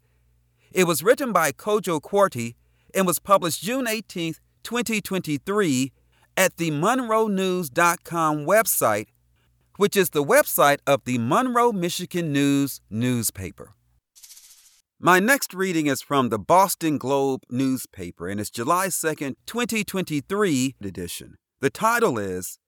It 0.71 0.85
was 0.85 1.03
written 1.03 1.33
by 1.33 1.51
Kojo 1.51 1.99
Quartey 1.99 2.55
and 2.95 3.05
was 3.05 3.19
published 3.19 3.62
June 3.62 3.89
18, 3.89 4.35
2023, 4.63 5.91
at 6.38 6.55
the 6.55 6.71
MonroeNews.com 6.71 8.45
website, 8.45 9.07
which 9.75 9.97
is 9.97 10.12
the 10.12 10.23
website 10.23 10.77
of 10.88 11.03
the 11.03 11.17
Monroe, 11.17 11.73
Michigan 11.73 12.31
News 12.31 12.79
newspaper. 12.89 13.73
My 14.97 15.19
next 15.19 15.53
reading 15.53 15.88
is 15.88 16.01
from 16.01 16.29
the 16.29 16.39
Boston 16.39 16.99
Globe 16.99 17.43
newspaper 17.49 18.29
and 18.29 18.39
it's 18.39 18.49
July 18.49 18.88
2nd, 18.88 19.35
2023 19.45 20.75
edition. 20.81 21.35
The 21.59 21.69
title 21.69 22.17
is 22.17 22.59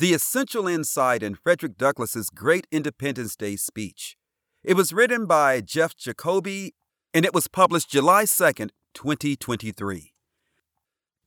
The 0.00 0.12
Essential 0.12 0.66
Insight 0.66 1.22
in 1.22 1.36
Frederick 1.36 1.78
Douglass's 1.78 2.28
Great 2.28 2.66
Independence 2.72 3.36
Day 3.36 3.54
Speech. 3.54 4.16
It 4.64 4.74
was 4.74 4.92
written 4.92 5.24
by 5.24 5.60
Jeff 5.60 5.96
Jacoby 5.96 6.74
and 7.14 7.24
it 7.24 7.32
was 7.32 7.46
published 7.46 7.90
July 7.90 8.24
2nd, 8.24 8.70
2023. 8.94 10.12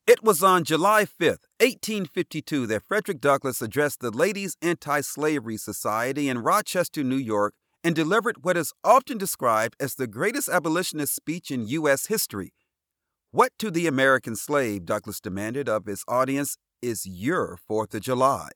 It 0.06 0.22
was 0.22 0.44
on 0.44 0.66
July 0.66 1.06
5th, 1.06 1.48
1852, 1.62 2.68
that 2.68 2.84
Frederick 2.86 3.22
Douglass 3.22 3.62
addressed 3.62 4.02
the 4.02 4.12
Ladies 4.12 4.58
Anti 4.62 5.00
Slavery 5.00 5.56
Society 5.56 6.28
in 6.28 6.40
Rochester, 6.40 7.06
New 7.06 7.16
York 7.16 7.54
and 7.86 7.96
delivered 7.96 8.44
what 8.44 8.58
is 8.58 8.74
often 8.84 9.18
described 9.18 9.78
as 9.80 9.96
the 9.96 10.08
greatest 10.08 10.50
abolitionist 10.50 11.16
speech 11.16 11.52
in 11.52 11.70
U.S. 11.70 12.08
history. 12.08 12.52
What 13.32 13.54
to 13.60 13.72
the 13.72 13.88
American 13.88 14.36
slave, 14.36 14.84
Douglass 14.84 15.22
demanded 15.22 15.70
of 15.70 15.86
his 15.86 16.04
audience, 16.06 16.58
is 16.82 17.06
your 17.06 17.58
Fourth 17.58 17.94
of 17.94 18.02
July? 18.02 18.50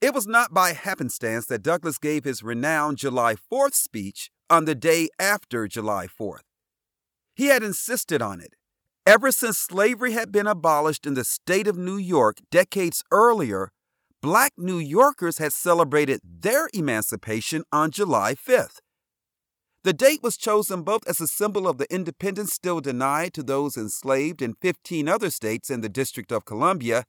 It 0.00 0.12
was 0.12 0.26
not 0.26 0.52
by 0.52 0.72
happenstance 0.72 1.46
that 1.46 1.62
Douglass 1.62 1.98
gave 1.98 2.24
his 2.24 2.42
renowned 2.42 2.98
July 2.98 3.34
4th 3.34 3.74
speech 3.74 4.30
on 4.50 4.64
the 4.64 4.74
day 4.74 5.08
after 5.18 5.66
July 5.66 6.06
4th. 6.06 6.42
He 7.34 7.46
had 7.46 7.62
insisted 7.62 8.20
on 8.20 8.40
it. 8.40 8.54
Ever 9.06 9.30
since 9.32 9.58
slavery 9.58 10.12
had 10.12 10.32
been 10.32 10.46
abolished 10.46 11.06
in 11.06 11.14
the 11.14 11.24
state 11.24 11.66
of 11.66 11.76
New 11.76 11.96
York 11.96 12.38
decades 12.50 13.02
earlier, 13.10 13.70
black 14.22 14.52
New 14.56 14.78
Yorkers 14.78 15.38
had 15.38 15.52
celebrated 15.52 16.20
their 16.22 16.68
emancipation 16.72 17.64
on 17.72 17.90
July 17.90 18.34
5th. 18.34 18.78
The 19.84 19.92
date 19.92 20.22
was 20.22 20.38
chosen 20.38 20.80
both 20.80 21.06
as 21.06 21.20
a 21.20 21.26
symbol 21.26 21.68
of 21.68 21.76
the 21.76 21.92
independence 21.92 22.54
still 22.54 22.80
denied 22.80 23.34
to 23.34 23.42
those 23.42 23.76
enslaved 23.76 24.40
in 24.40 24.54
15 24.54 25.10
other 25.10 25.28
states 25.28 25.68
and 25.68 25.84
the 25.84 25.90
District 25.90 26.32
of 26.32 26.46
Columbia, 26.46 27.04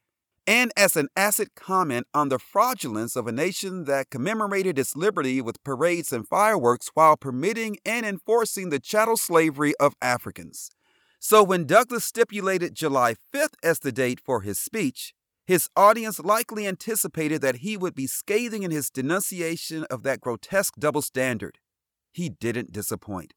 and 0.46 0.74
as 0.76 0.98
an 0.98 1.08
acid 1.16 1.56
comment 1.56 2.06
on 2.14 2.28
the 2.28 2.38
fraudulence 2.38 3.16
of 3.16 3.28
a 3.28 3.32
nation 3.32 3.86
that 3.86 4.10
commemorated 4.10 4.78
its 4.78 4.94
liberty 4.94 5.42
with 5.42 5.64
parades 5.64 6.12
and 6.12 6.28
fireworks 6.28 6.92
while 6.96 7.16
permitting 7.16 7.78
and 7.86 8.06
enforcing 8.06 8.72
the 8.72 8.80
chattel 8.80 9.16
slavery 9.16 9.74
of 9.80 9.96
Africans. 10.02 10.70
So 11.18 11.44
when 11.44 11.66
Douglass 11.66 12.04
stipulated 12.04 12.76
July 12.76 13.16
5th 13.34 13.56
as 13.64 13.80
the 13.80 13.94
date 13.94 14.20
for 14.20 14.42
his 14.42 14.60
speech, 14.60 15.14
his 15.48 15.70
audience 15.78 16.20
likely 16.20 16.68
anticipated 16.68 17.40
that 17.40 17.58
he 17.58 17.78
would 17.78 17.96
be 17.96 18.06
scathing 18.06 18.64
in 18.64 18.72
his 18.72 18.90
denunciation 18.90 19.86
of 19.86 20.04
that 20.04 20.20
grotesque 20.20 20.74
double 20.78 21.02
standard. 21.02 21.60
He 22.16 22.30
didn't 22.30 22.72
disappoint. 22.72 23.34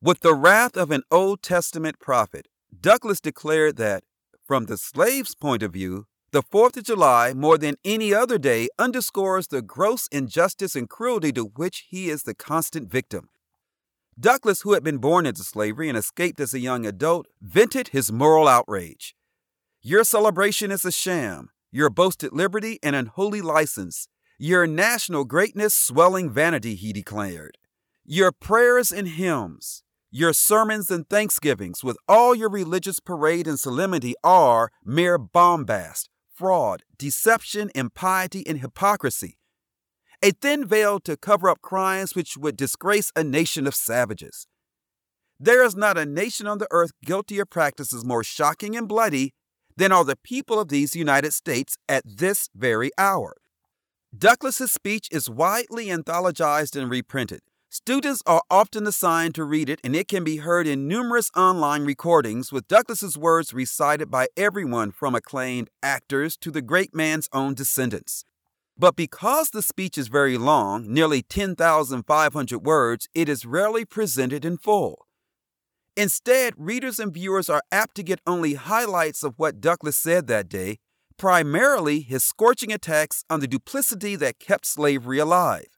With 0.00 0.20
the 0.20 0.32
wrath 0.32 0.76
of 0.76 0.92
an 0.92 1.02
Old 1.10 1.42
Testament 1.42 1.98
prophet, 1.98 2.46
Douglass 2.80 3.20
declared 3.20 3.78
that, 3.78 4.04
from 4.46 4.66
the 4.66 4.76
slave's 4.76 5.34
point 5.34 5.64
of 5.64 5.72
view, 5.72 6.06
the 6.30 6.44
4th 6.44 6.76
of 6.76 6.84
July, 6.84 7.32
more 7.34 7.58
than 7.58 7.74
any 7.84 8.14
other 8.14 8.38
day, 8.38 8.68
underscores 8.78 9.48
the 9.48 9.60
gross 9.60 10.06
injustice 10.12 10.76
and 10.76 10.88
cruelty 10.88 11.32
to 11.32 11.46
which 11.46 11.88
he 11.88 12.08
is 12.08 12.22
the 12.22 12.34
constant 12.34 12.88
victim. 12.88 13.28
Douglass, 14.16 14.60
who 14.62 14.74
had 14.74 14.84
been 14.84 14.98
born 14.98 15.26
into 15.26 15.42
slavery 15.42 15.88
and 15.88 15.98
escaped 15.98 16.38
as 16.38 16.54
a 16.54 16.60
young 16.60 16.86
adult, 16.86 17.26
vented 17.42 17.88
his 17.88 18.12
moral 18.12 18.46
outrage. 18.46 19.16
Your 19.82 20.04
celebration 20.04 20.70
is 20.70 20.84
a 20.84 20.92
sham, 20.92 21.50
your 21.72 21.90
boasted 21.90 22.32
liberty 22.32 22.78
an 22.84 22.94
unholy 22.94 23.40
license, 23.40 24.06
your 24.38 24.64
national 24.64 25.24
greatness 25.24 25.74
swelling 25.74 26.30
vanity, 26.30 26.76
he 26.76 26.92
declared. 26.92 27.58
Your 28.08 28.30
prayers 28.30 28.92
and 28.92 29.08
hymns, 29.08 29.82
your 30.12 30.32
sermons 30.32 30.92
and 30.92 31.08
thanksgivings, 31.08 31.82
with 31.82 31.96
all 32.06 32.36
your 32.36 32.48
religious 32.48 33.00
parade 33.00 33.48
and 33.48 33.58
solemnity, 33.58 34.14
are 34.22 34.70
mere 34.84 35.18
bombast, 35.18 36.08
fraud, 36.32 36.84
deception, 36.96 37.68
impiety, 37.74 38.46
and 38.46 38.60
hypocrisy. 38.60 39.38
A 40.22 40.30
thin 40.30 40.64
veil 40.64 41.00
to 41.00 41.16
cover 41.16 41.48
up 41.48 41.60
crimes 41.62 42.14
which 42.14 42.36
would 42.36 42.56
disgrace 42.56 43.10
a 43.16 43.24
nation 43.24 43.66
of 43.66 43.74
savages. 43.74 44.46
There 45.40 45.64
is 45.64 45.74
not 45.74 45.98
a 45.98 46.06
nation 46.06 46.46
on 46.46 46.58
the 46.58 46.68
earth 46.70 46.92
guilty 47.04 47.40
of 47.40 47.50
practices 47.50 48.04
more 48.04 48.22
shocking 48.22 48.76
and 48.76 48.86
bloody 48.86 49.34
than 49.76 49.90
are 49.90 50.04
the 50.04 50.14
people 50.14 50.60
of 50.60 50.68
these 50.68 50.94
United 50.94 51.32
States 51.32 51.76
at 51.88 52.04
this 52.06 52.50
very 52.54 52.92
hour. 52.96 53.34
Douglass's 54.16 54.70
speech 54.70 55.08
is 55.10 55.28
widely 55.28 55.86
anthologized 55.88 56.80
and 56.80 56.88
reprinted. 56.88 57.40
Students 57.68 58.22
are 58.26 58.42
often 58.48 58.86
assigned 58.86 59.34
to 59.34 59.44
read 59.44 59.68
it, 59.68 59.80
and 59.82 59.96
it 59.96 60.06
can 60.06 60.22
be 60.22 60.36
heard 60.36 60.68
in 60.68 60.86
numerous 60.86 61.30
online 61.36 61.84
recordings 61.84 62.52
with 62.52 62.68
Douglass's 62.68 63.18
words 63.18 63.52
recited 63.52 64.10
by 64.10 64.28
everyone 64.36 64.92
from 64.92 65.16
acclaimed 65.16 65.68
actors 65.82 66.36
to 66.38 66.52
the 66.52 66.62
great 66.62 66.94
man's 66.94 67.28
own 67.32 67.54
descendants. 67.54 68.24
But 68.78 68.94
because 68.94 69.50
the 69.50 69.62
speech 69.62 69.98
is 69.98 70.08
very 70.08 70.38
long, 70.38 70.92
nearly 70.92 71.22
10,500 71.22 72.58
words, 72.58 73.08
it 73.14 73.28
is 73.28 73.44
rarely 73.44 73.84
presented 73.84 74.44
in 74.44 74.58
full. 74.58 75.06
Instead, 75.96 76.54
readers 76.56 77.00
and 77.00 77.12
viewers 77.12 77.48
are 77.48 77.62
apt 77.72 77.96
to 77.96 78.02
get 78.02 78.20
only 78.26 78.54
highlights 78.54 79.24
of 79.24 79.38
what 79.38 79.60
Douglass 79.60 79.96
said 79.96 80.28
that 80.28 80.48
day, 80.48 80.78
primarily 81.16 82.00
his 82.00 82.22
scorching 82.22 82.72
attacks 82.72 83.24
on 83.28 83.40
the 83.40 83.48
duplicity 83.48 84.14
that 84.14 84.38
kept 84.38 84.66
slavery 84.66 85.18
alive. 85.18 85.75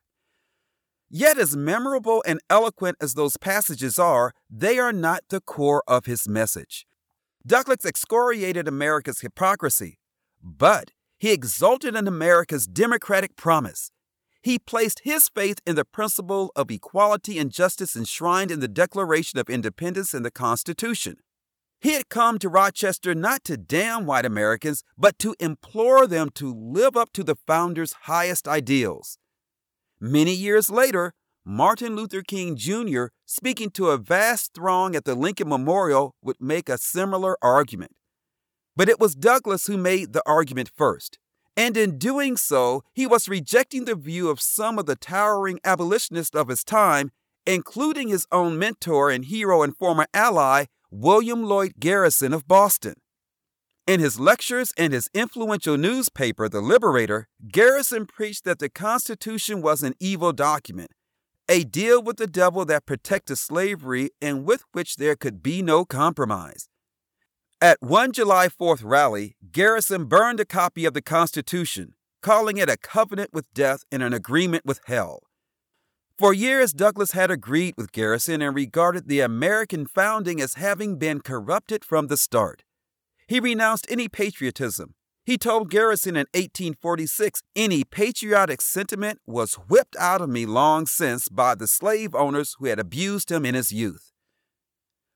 Yet, 1.10 1.38
as 1.38 1.56
memorable 1.56 2.22
and 2.26 2.40
eloquent 2.50 2.98
as 3.00 3.14
those 3.14 3.36
passages 3.36 3.98
are, 3.98 4.32
they 4.50 4.78
are 4.78 4.92
not 4.92 5.24
the 5.28 5.40
core 5.40 5.82
of 5.86 6.06
his 6.06 6.28
message. 6.28 6.86
Douglass 7.46 7.84
excoriated 7.84 8.68
America's 8.68 9.20
hypocrisy, 9.20 9.98
but 10.42 10.90
he 11.18 11.32
exulted 11.32 11.96
in 11.96 12.06
America's 12.06 12.66
democratic 12.66 13.36
promise 13.36 13.90
he 14.42 14.58
placed 14.58 15.00
his 15.04 15.28
faith 15.28 15.60
in 15.66 15.74
the 15.74 15.84
principle 15.84 16.52
of 16.54 16.70
equality 16.70 17.38
and 17.38 17.50
justice 17.50 17.96
enshrined 17.96 18.50
in 18.50 18.60
the 18.60 18.68
Declaration 18.68 19.38
of 19.38 19.50
Independence 19.50 20.14
and 20.14 20.24
the 20.24 20.30
Constitution. 20.30 21.16
He 21.80 21.92
had 21.92 22.08
come 22.08 22.38
to 22.38 22.48
Rochester 22.48 23.14
not 23.14 23.44
to 23.44 23.56
damn 23.56 24.06
white 24.06 24.24
Americans, 24.24 24.84
but 24.96 25.18
to 25.20 25.36
implore 25.38 26.06
them 26.06 26.30
to 26.34 26.52
live 26.52 26.96
up 26.96 27.12
to 27.12 27.22
the 27.22 27.36
founders' 27.46 27.94
highest 28.02 28.48
ideals. 28.48 29.18
Many 30.00 30.32
years 30.32 30.70
later, 30.70 31.14
Martin 31.44 31.96
Luther 31.96 32.22
King 32.22 32.56
Jr., 32.56 33.06
speaking 33.26 33.70
to 33.70 33.90
a 33.90 33.98
vast 33.98 34.54
throng 34.54 34.94
at 34.94 35.04
the 35.04 35.14
Lincoln 35.14 35.48
Memorial, 35.48 36.14
would 36.22 36.40
make 36.40 36.68
a 36.68 36.78
similar 36.78 37.36
argument. 37.42 37.96
But 38.76 38.88
it 38.88 39.00
was 39.00 39.14
Douglass 39.14 39.66
who 39.66 39.76
made 39.76 40.12
the 40.12 40.22
argument 40.24 40.70
first. 40.76 41.18
And 41.56 41.76
in 41.76 41.98
doing 41.98 42.36
so, 42.36 42.84
he 42.92 43.06
was 43.06 43.28
rejecting 43.28 43.84
the 43.84 43.96
view 43.96 44.28
of 44.30 44.40
some 44.40 44.78
of 44.78 44.86
the 44.86 44.94
towering 44.94 45.58
abolitionists 45.64 46.36
of 46.36 46.46
his 46.46 46.62
time, 46.62 47.10
including 47.46 48.06
his 48.06 48.26
own 48.30 48.56
mentor 48.56 49.10
and 49.10 49.24
hero 49.24 49.62
and 49.62 49.76
former 49.76 50.06
ally, 50.14 50.66
William 50.92 51.42
Lloyd 51.42 51.72
Garrison 51.80 52.32
of 52.32 52.46
Boston. 52.46 52.94
In 53.88 54.00
his 54.00 54.20
lectures 54.20 54.70
and 54.76 54.92
his 54.92 55.08
influential 55.14 55.78
newspaper, 55.78 56.46
The 56.46 56.60
Liberator, 56.60 57.26
Garrison 57.50 58.04
preached 58.04 58.44
that 58.44 58.58
the 58.58 58.68
Constitution 58.68 59.62
was 59.62 59.82
an 59.82 59.94
evil 59.98 60.34
document, 60.34 60.90
a 61.48 61.64
deal 61.64 62.02
with 62.02 62.18
the 62.18 62.26
devil 62.26 62.66
that 62.66 62.84
protected 62.84 63.38
slavery 63.38 64.10
and 64.20 64.44
with 64.44 64.64
which 64.72 64.96
there 64.96 65.16
could 65.16 65.42
be 65.42 65.62
no 65.62 65.86
compromise. 65.86 66.68
At 67.62 67.78
one 67.80 68.12
July 68.12 68.48
4th 68.48 68.82
rally, 68.84 69.36
Garrison 69.50 70.04
burned 70.04 70.38
a 70.38 70.44
copy 70.44 70.84
of 70.84 70.92
the 70.92 71.00
Constitution, 71.00 71.94
calling 72.20 72.58
it 72.58 72.68
a 72.68 72.76
covenant 72.76 73.30
with 73.32 73.54
death 73.54 73.84
and 73.90 74.02
an 74.02 74.12
agreement 74.12 74.66
with 74.66 74.82
hell. 74.84 75.22
For 76.18 76.34
years, 76.34 76.74
Douglass 76.74 77.12
had 77.12 77.30
agreed 77.30 77.72
with 77.78 77.92
Garrison 77.92 78.42
and 78.42 78.54
regarded 78.54 79.08
the 79.08 79.20
American 79.20 79.86
founding 79.86 80.42
as 80.42 80.54
having 80.54 80.98
been 80.98 81.20
corrupted 81.22 81.86
from 81.86 82.08
the 82.08 82.18
start. 82.18 82.64
He 83.28 83.40
renounced 83.40 83.86
any 83.90 84.08
patriotism. 84.08 84.94
He 85.26 85.36
told 85.36 85.70
Garrison 85.70 86.16
in 86.16 86.26
1846 86.32 87.42
any 87.54 87.84
patriotic 87.84 88.62
sentiment 88.62 89.20
was 89.26 89.56
whipped 89.68 89.94
out 89.96 90.22
of 90.22 90.30
me 90.30 90.46
long 90.46 90.86
since 90.86 91.28
by 91.28 91.54
the 91.54 91.66
slave 91.66 92.14
owners 92.14 92.56
who 92.58 92.64
had 92.64 92.78
abused 92.78 93.30
him 93.30 93.44
in 93.44 93.54
his 93.54 93.70
youth. 93.70 94.12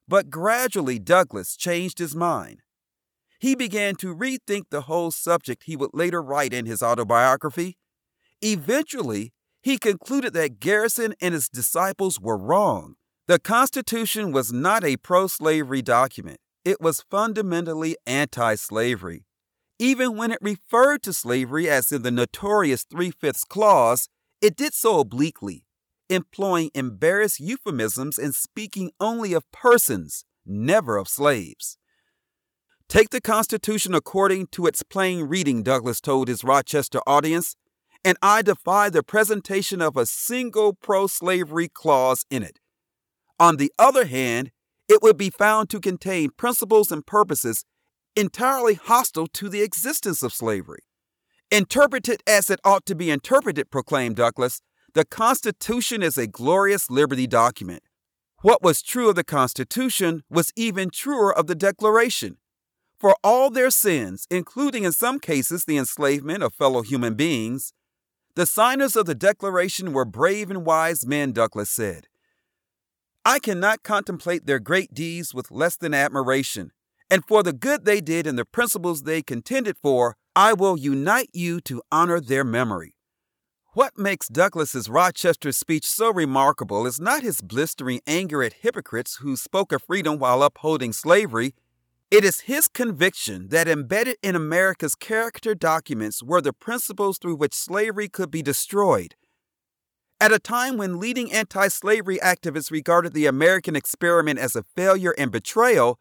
But 0.07 0.29
gradually, 0.29 0.99
Douglass 0.99 1.57
changed 1.57 1.99
his 1.99 2.15
mind. 2.15 2.61
He 3.41 3.55
began 3.55 3.95
to 3.97 4.15
rethink 4.15 4.65
the 4.71 4.83
whole 4.83 5.11
subject 5.11 5.63
he 5.65 5.77
would 5.77 5.95
later 5.95 6.23
write 6.23 6.53
in 6.53 6.67
his 6.67 6.83
autobiography. 6.83 7.79
Eventually, 8.43 9.33
he 9.63 9.79
concluded 9.79 10.35
that 10.35 10.61
Garrison 10.61 11.15
and 11.23 11.33
his 11.33 11.49
disciples 11.49 12.21
were 12.21 12.37
wrong. 12.37 12.97
The 13.27 13.39
Constitution 13.39 14.33
was 14.33 14.53
not 14.53 14.85
a 14.85 14.99
pro 14.99 15.29
slavery 15.29 15.81
document 15.81 16.41
it 16.65 16.81
was 16.81 17.05
fundamentally 17.11 17.97
anti 18.07 18.55
slavery. 18.55 19.25
Even 19.79 20.17
when 20.17 20.31
it 20.31 20.39
referred 20.41 21.03
to 21.03 21.13
slavery 21.13 21.69
as 21.69 21.91
in 21.91 22.03
the 22.03 22.11
notorious 22.11 22.85
Three 22.85 23.11
Fifths 23.11 23.45
Clause, 23.45 24.09
it 24.41 24.57
did 24.57 24.75
so 24.75 25.01
obliquely, 25.01 25.65
employing 26.09 26.71
embarrassed 26.75 27.41
euphemisms 27.41 28.19
and 28.19 28.35
speaking 28.35 28.93
only 29.01 29.33
of 29.33 29.51
persons, 29.51 30.25
never 30.47 30.97
of 30.97 31.09
slaves. 31.09 31.79
Take 32.89 33.11
the 33.11 33.21
Constitution 33.21 33.95
according 33.95 34.49
to 34.49 34.67
its 34.67 34.83
plain 34.83 35.23
reading, 35.23 35.63
Douglass 35.63 36.01
told 36.01 36.29
his 36.29 36.45
Rochester 36.45 37.01
audience, 37.07 37.57
and 38.05 38.19
I 38.21 38.43
defy 38.43 38.91
the 38.91 39.03
presentation 39.03 39.81
of 39.81 39.97
a 39.97 40.07
single 40.07 40.75
pro 40.75 41.07
slavery 41.07 41.69
clause 41.69 42.27
in 42.31 42.43
it. 42.43 42.59
On 43.41 43.57
the 43.57 43.73
other 43.79 44.07
hand, 44.07 44.51
it 44.93 45.03
would 45.03 45.16
be 45.16 45.30
found 45.30 45.70
to 45.70 45.80
contain 45.80 46.28
principles 46.36 46.93
and 46.93 47.07
purposes 47.07 47.64
entirely 48.14 48.74
hostile 48.74 49.26
to 49.26 49.49
the 49.49 49.62
existence 49.62 50.22
of 50.22 50.34
slavery. 50.34 50.82
Interpreted 51.51 52.22
as 52.26 52.51
it 52.51 52.61
ought 52.62 52.84
to 52.84 52.95
be 52.95 53.11
interpreted, 53.11 53.70
proclaimed 53.70 54.16
Douglass, 54.16 54.61
the 54.93 55.07
Constitution 55.07 56.03
is 56.03 56.18
a 56.18 56.26
glorious 56.26 56.90
liberty 56.90 57.26
document. 57.26 57.82
What 58.43 58.62
was 58.62 58.82
true 58.82 59.09
of 59.09 59.14
the 59.14 59.24
Constitution 59.24 60.24
was 60.28 60.53
even 60.57 60.90
truer 60.90 61.34
of 61.34 61.47
the 61.47 61.55
Declaration. 61.55 62.36
For 62.99 63.16
all 63.24 63.49
their 63.49 63.70
sins, 63.70 64.26
including 64.30 64.84
in 64.84 64.93
some 64.93 65.18
cases 65.18 65.64
the 65.64 65.78
enslavement 65.78 66.43
of 66.43 66.53
fellow 66.53 66.82
human 66.82 67.14
beings, 67.14 67.72
the 68.34 68.45
signers 68.45 68.95
of 68.95 69.07
the 69.07 69.14
Declaration 69.14 69.95
were 69.95 70.05
brave 70.05 70.51
and 70.51 70.66
wise 70.66 71.07
men, 71.07 71.32
Douglass 71.32 71.70
said. 71.70 72.09
I 73.25 73.39
cannot 73.39 73.85
contemplate 73.85 74.47
their 74.47 74.59
great 74.59 74.93
deeds 74.95 75.33
with 75.33 75.53
less 75.53 75.77
than 75.77 75.95
admiration, 75.95 76.73
and 77.09 77.25
for 77.25 77.45
the 77.45 77.53
good 77.53 77.85
they 77.85 78.01
did 78.01 78.27
and 78.27 78.37
the 78.37 78.45
principles 78.45 79.05
they 79.05 79.23
contended 79.23 79.77
for, 79.81 80.16
I 80.35 80.55
will 80.55 80.77
unite 80.77 81.31
you 81.33 81.61
to 81.62 81.83
honor 81.93 82.18
their 82.18 82.43
memory. 82.43 82.97
What 83.75 83.97
makes 83.97 84.27
Douglass's 84.27 84.89
Rochester 84.89 85.53
speech 85.53 85.87
so 85.87 86.12
remarkable 86.12 86.85
is 86.85 86.99
not 86.99 87.23
his 87.23 87.41
blistering 87.41 88.01
anger 88.09 88.43
at 88.43 88.55
hypocrites 88.55 89.18
who 89.23 89.37
spoke 89.37 89.70
of 89.70 89.83
freedom 89.83 90.18
while 90.18 90.43
upholding 90.43 90.93
slavery. 90.93 91.55
It 92.11 92.25
is 92.25 92.41
his 92.41 92.66
conviction 92.66 93.49
that 93.51 93.68
embedded 93.68 94.16
in 94.20 94.35
America's 94.35 94.97
character 94.97 95.55
documents 95.55 96.25
were 96.25 96.41
the 96.41 96.53
principles 96.53 97.18
through 97.18 97.37
which 97.37 97.55
slavery 97.55 98.09
could 98.09 98.33
be 98.33 98.43
destroyed 98.43 99.14
at 100.23 100.33
a 100.33 100.39
time 100.39 100.77
when 100.77 101.01
leading 101.01 101.33
anti 101.33 101.66
slavery 101.66 102.20
activists 102.23 102.70
regarded 102.70 103.12
the 103.12 103.27
American 103.27 103.75
experiment 103.75 104.39
as 104.39 104.55
a 104.55 104.62
failure 104.62 105.12
and 105.18 105.33
betrayal, 105.33 105.99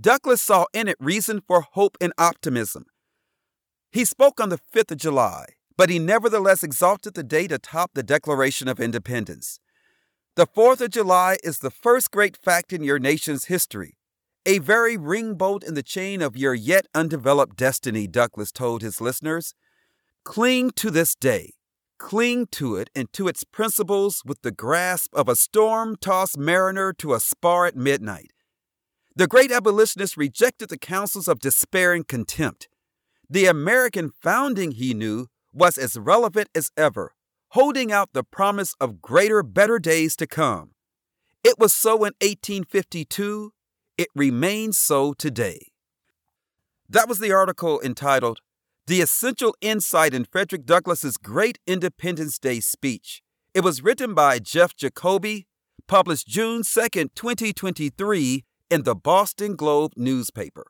Douglass 0.00 0.40
saw 0.40 0.66
in 0.72 0.86
it 0.86 0.96
reason 1.00 1.40
for 1.44 1.62
hope 1.72 1.96
and 2.00 2.12
optimism. 2.16 2.84
He 3.90 4.04
spoke 4.04 4.40
on 4.40 4.48
the 4.48 4.60
5th 4.72 4.92
of 4.92 4.98
July, 4.98 5.46
but 5.76 5.90
he 5.90 5.98
nevertheless 5.98 6.62
exalted 6.62 7.14
the 7.14 7.24
date 7.24 7.50
atop 7.50 7.90
the 7.94 8.04
Declaration 8.04 8.68
of 8.68 8.78
Independence. 8.78 9.58
The 10.36 10.46
4th 10.46 10.80
of 10.80 10.90
July 10.90 11.38
is 11.42 11.58
the 11.58 11.72
first 11.72 12.12
great 12.12 12.36
fact 12.36 12.72
in 12.72 12.84
your 12.84 13.00
nation's 13.00 13.46
history, 13.46 13.96
a 14.46 14.60
very 14.60 14.96
ring 14.96 15.34
bolt 15.34 15.64
in 15.64 15.74
the 15.74 15.82
chain 15.82 16.22
of 16.22 16.36
your 16.36 16.54
yet 16.54 16.86
undeveloped 16.94 17.56
destiny, 17.56 18.06
Douglass 18.06 18.52
told 18.52 18.82
his 18.82 19.00
listeners. 19.00 19.52
Cling 20.22 20.70
to 20.76 20.92
this 20.92 21.16
day 21.16 21.54
cling 21.98 22.46
to 22.52 22.76
it 22.76 22.90
and 22.94 23.12
to 23.12 23.28
its 23.28 23.44
principles 23.44 24.22
with 24.24 24.42
the 24.42 24.50
grasp 24.50 25.14
of 25.14 25.28
a 25.28 25.36
storm 25.36 25.96
tossed 25.96 26.38
mariner 26.38 26.92
to 26.94 27.14
a 27.14 27.20
spar 27.20 27.66
at 27.66 27.76
midnight. 27.76 28.32
The 29.16 29.26
great 29.26 29.52
abolitionist 29.52 30.16
rejected 30.16 30.68
the 30.68 30.78
counsels 30.78 31.28
of 31.28 31.38
despair 31.38 31.92
and 31.92 32.06
contempt. 32.06 32.68
The 33.30 33.46
American 33.46 34.10
founding, 34.10 34.72
he 34.72 34.92
knew, 34.92 35.28
was 35.52 35.78
as 35.78 35.96
relevant 35.96 36.48
as 36.54 36.70
ever, 36.76 37.14
holding 37.50 37.92
out 37.92 38.10
the 38.12 38.24
promise 38.24 38.74
of 38.80 39.00
greater, 39.00 39.42
better 39.42 39.78
days 39.78 40.16
to 40.16 40.26
come. 40.26 40.72
It 41.44 41.58
was 41.58 41.72
so 41.72 41.92
in 41.98 42.14
1852, 42.20 43.52
it 43.96 44.08
remains 44.14 44.78
so 44.78 45.12
today. 45.12 45.68
That 46.88 47.08
was 47.08 47.18
the 47.18 47.32
article 47.32 47.80
entitled 47.80 48.40
the 48.86 49.00
essential 49.00 49.56
insight 49.62 50.12
in 50.12 50.26
Frederick 50.26 50.66
Douglass's 50.66 51.16
great 51.16 51.58
Independence 51.66 52.38
Day 52.38 52.60
speech. 52.60 53.22
It 53.54 53.64
was 53.64 53.82
written 53.82 54.12
by 54.12 54.38
Jeff 54.38 54.76
Jacoby, 54.76 55.46
published 55.88 56.28
June 56.28 56.62
2, 56.62 56.88
2023, 57.14 58.44
in 58.70 58.82
the 58.82 58.94
Boston 58.94 59.56
Globe 59.56 59.92
newspaper. 59.96 60.66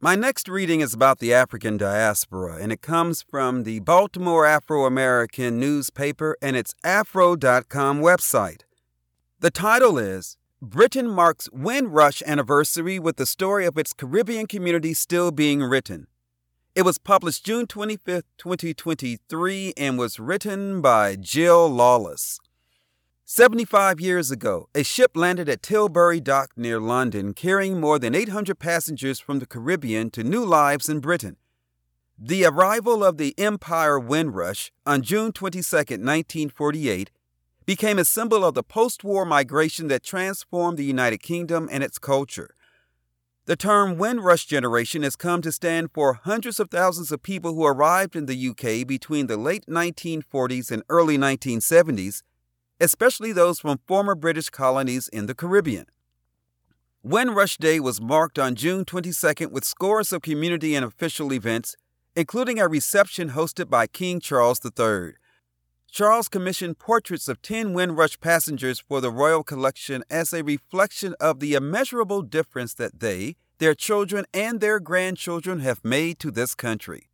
My 0.00 0.16
next 0.16 0.48
reading 0.48 0.80
is 0.82 0.92
about 0.92 1.18
the 1.18 1.32
African 1.32 1.78
diaspora, 1.78 2.58
and 2.60 2.70
it 2.70 2.82
comes 2.82 3.22
from 3.22 3.62
the 3.62 3.80
Baltimore 3.80 4.44
Afro 4.44 4.84
American 4.84 5.58
newspaper 5.58 6.36
and 6.42 6.56
its 6.56 6.74
afro.com 6.84 8.02
website. 8.02 8.62
The 9.40 9.50
title 9.50 9.96
is 9.96 10.36
Britain 10.60 11.08
Marks 11.08 11.48
Windrush 11.52 12.22
Anniversary 12.26 12.98
with 12.98 13.16
the 13.16 13.24
story 13.24 13.64
of 13.64 13.78
its 13.78 13.94
Caribbean 13.94 14.46
community 14.46 14.92
still 14.92 15.30
being 15.30 15.62
written. 15.62 16.06
It 16.74 16.84
was 16.84 16.98
published 16.98 17.46
June 17.46 17.68
25, 17.68 18.24
2023, 18.36 19.74
and 19.76 19.96
was 19.96 20.18
written 20.18 20.80
by 20.80 21.14
Jill 21.14 21.68
Lawless. 21.68 22.40
75 23.24 24.00
years 24.00 24.32
ago, 24.32 24.68
a 24.74 24.82
ship 24.82 25.12
landed 25.14 25.48
at 25.48 25.62
Tilbury 25.62 26.20
Dock 26.20 26.50
near 26.56 26.80
London 26.80 27.32
carrying 27.32 27.78
more 27.78 28.00
than 28.00 28.12
800 28.12 28.58
passengers 28.58 29.20
from 29.20 29.38
the 29.38 29.46
Caribbean 29.46 30.10
to 30.10 30.24
new 30.24 30.44
lives 30.44 30.88
in 30.88 30.98
Britain. 30.98 31.36
The 32.18 32.44
arrival 32.44 33.04
of 33.04 33.18
the 33.18 33.38
Empire 33.38 34.00
Windrush 34.00 34.72
on 34.84 35.02
June 35.02 35.30
22, 35.30 35.76
1948, 35.76 37.12
became 37.64 38.00
a 38.00 38.04
symbol 38.04 38.44
of 38.44 38.54
the 38.54 38.64
post 38.64 39.04
war 39.04 39.24
migration 39.24 39.86
that 39.88 40.02
transformed 40.02 40.78
the 40.78 40.84
United 40.84 41.18
Kingdom 41.22 41.68
and 41.70 41.84
its 41.84 42.00
culture. 42.00 42.50
The 43.46 43.56
term 43.56 43.98
Windrush 43.98 44.46
generation 44.46 45.02
has 45.02 45.16
come 45.16 45.42
to 45.42 45.52
stand 45.52 45.90
for 45.92 46.14
hundreds 46.14 46.58
of 46.58 46.70
thousands 46.70 47.12
of 47.12 47.22
people 47.22 47.52
who 47.54 47.66
arrived 47.66 48.16
in 48.16 48.24
the 48.24 48.48
UK 48.48 48.86
between 48.86 49.26
the 49.26 49.36
late 49.36 49.66
1940s 49.66 50.70
and 50.70 50.82
early 50.88 51.18
1970s, 51.18 52.22
especially 52.80 53.32
those 53.32 53.60
from 53.60 53.80
former 53.86 54.14
British 54.14 54.48
colonies 54.48 55.08
in 55.08 55.26
the 55.26 55.34
Caribbean. 55.34 55.84
Windrush 57.02 57.58
Day 57.58 57.78
was 57.80 58.00
marked 58.00 58.38
on 58.38 58.54
June 58.54 58.86
22nd 58.86 59.50
with 59.50 59.66
scores 59.66 60.10
of 60.10 60.22
community 60.22 60.74
and 60.74 60.82
official 60.82 61.30
events, 61.30 61.76
including 62.16 62.58
a 62.58 62.66
reception 62.66 63.32
hosted 63.32 63.68
by 63.68 63.86
King 63.86 64.20
Charles 64.20 64.58
III. 64.64 65.16
Charles 65.94 66.26
commissioned 66.26 66.80
portraits 66.80 67.28
of 67.28 67.40
10 67.40 67.72
Windrush 67.72 68.18
passengers 68.18 68.80
for 68.80 69.00
the 69.00 69.12
Royal 69.12 69.44
Collection 69.44 70.02
as 70.10 70.32
a 70.32 70.42
reflection 70.42 71.14
of 71.20 71.38
the 71.38 71.54
immeasurable 71.54 72.20
difference 72.20 72.74
that 72.74 72.98
they, 72.98 73.36
their 73.58 73.76
children, 73.76 74.24
and 74.34 74.60
their 74.60 74.80
grandchildren 74.80 75.60
have 75.60 75.84
made 75.84 76.18
to 76.18 76.32
this 76.32 76.56
country. 76.56 77.10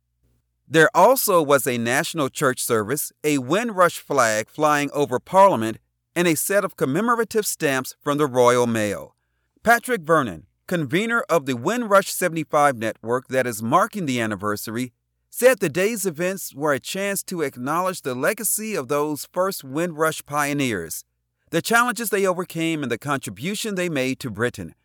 There 0.67 0.89
also 0.95 1.43
was 1.43 1.67
a 1.67 1.77
national 1.77 2.29
church 2.29 2.59
service, 2.59 3.11
a 3.23 3.37
Windrush 3.37 3.99
flag 3.99 4.49
flying 4.49 4.89
over 4.93 5.19
Parliament, 5.19 5.77
and 6.15 6.27
a 6.27 6.33
set 6.35 6.65
of 6.65 6.75
commemorative 6.75 7.45
stamps 7.45 7.95
from 8.01 8.17
the 8.17 8.25
Royal 8.25 8.65
Mail. 8.65 9.15
Patrick 9.61 10.01
Vernon, 10.01 10.47
convener 10.65 11.23
of 11.29 11.45
the 11.45 11.55
Windrush 11.55 12.11
75 12.11 12.77
network 12.77 13.27
that 13.27 13.45
is 13.45 13.61
marking 13.61 14.07
the 14.07 14.19
anniversary, 14.19 14.91
said 15.33 15.59
the 15.59 15.69
day's 15.69 16.05
events 16.05 16.53
were 16.53 16.73
a 16.73 16.79
chance 16.79 17.23
to 17.23 17.41
acknowledge 17.41 18.01
the 18.01 18.13
legacy 18.13 18.75
of 18.75 18.89
those 18.89 19.29
first 19.31 19.63
Windrush 19.63 20.21
pioneers, 20.25 21.05
the 21.51 21.61
challenges 21.61 22.09
they 22.09 22.27
overcame, 22.27 22.83
and 22.83 22.91
the 22.91 22.97
contribution 22.97 23.75
they 23.75 23.87
made 23.87 24.19
to 24.19 24.29
Britain. 24.29 24.75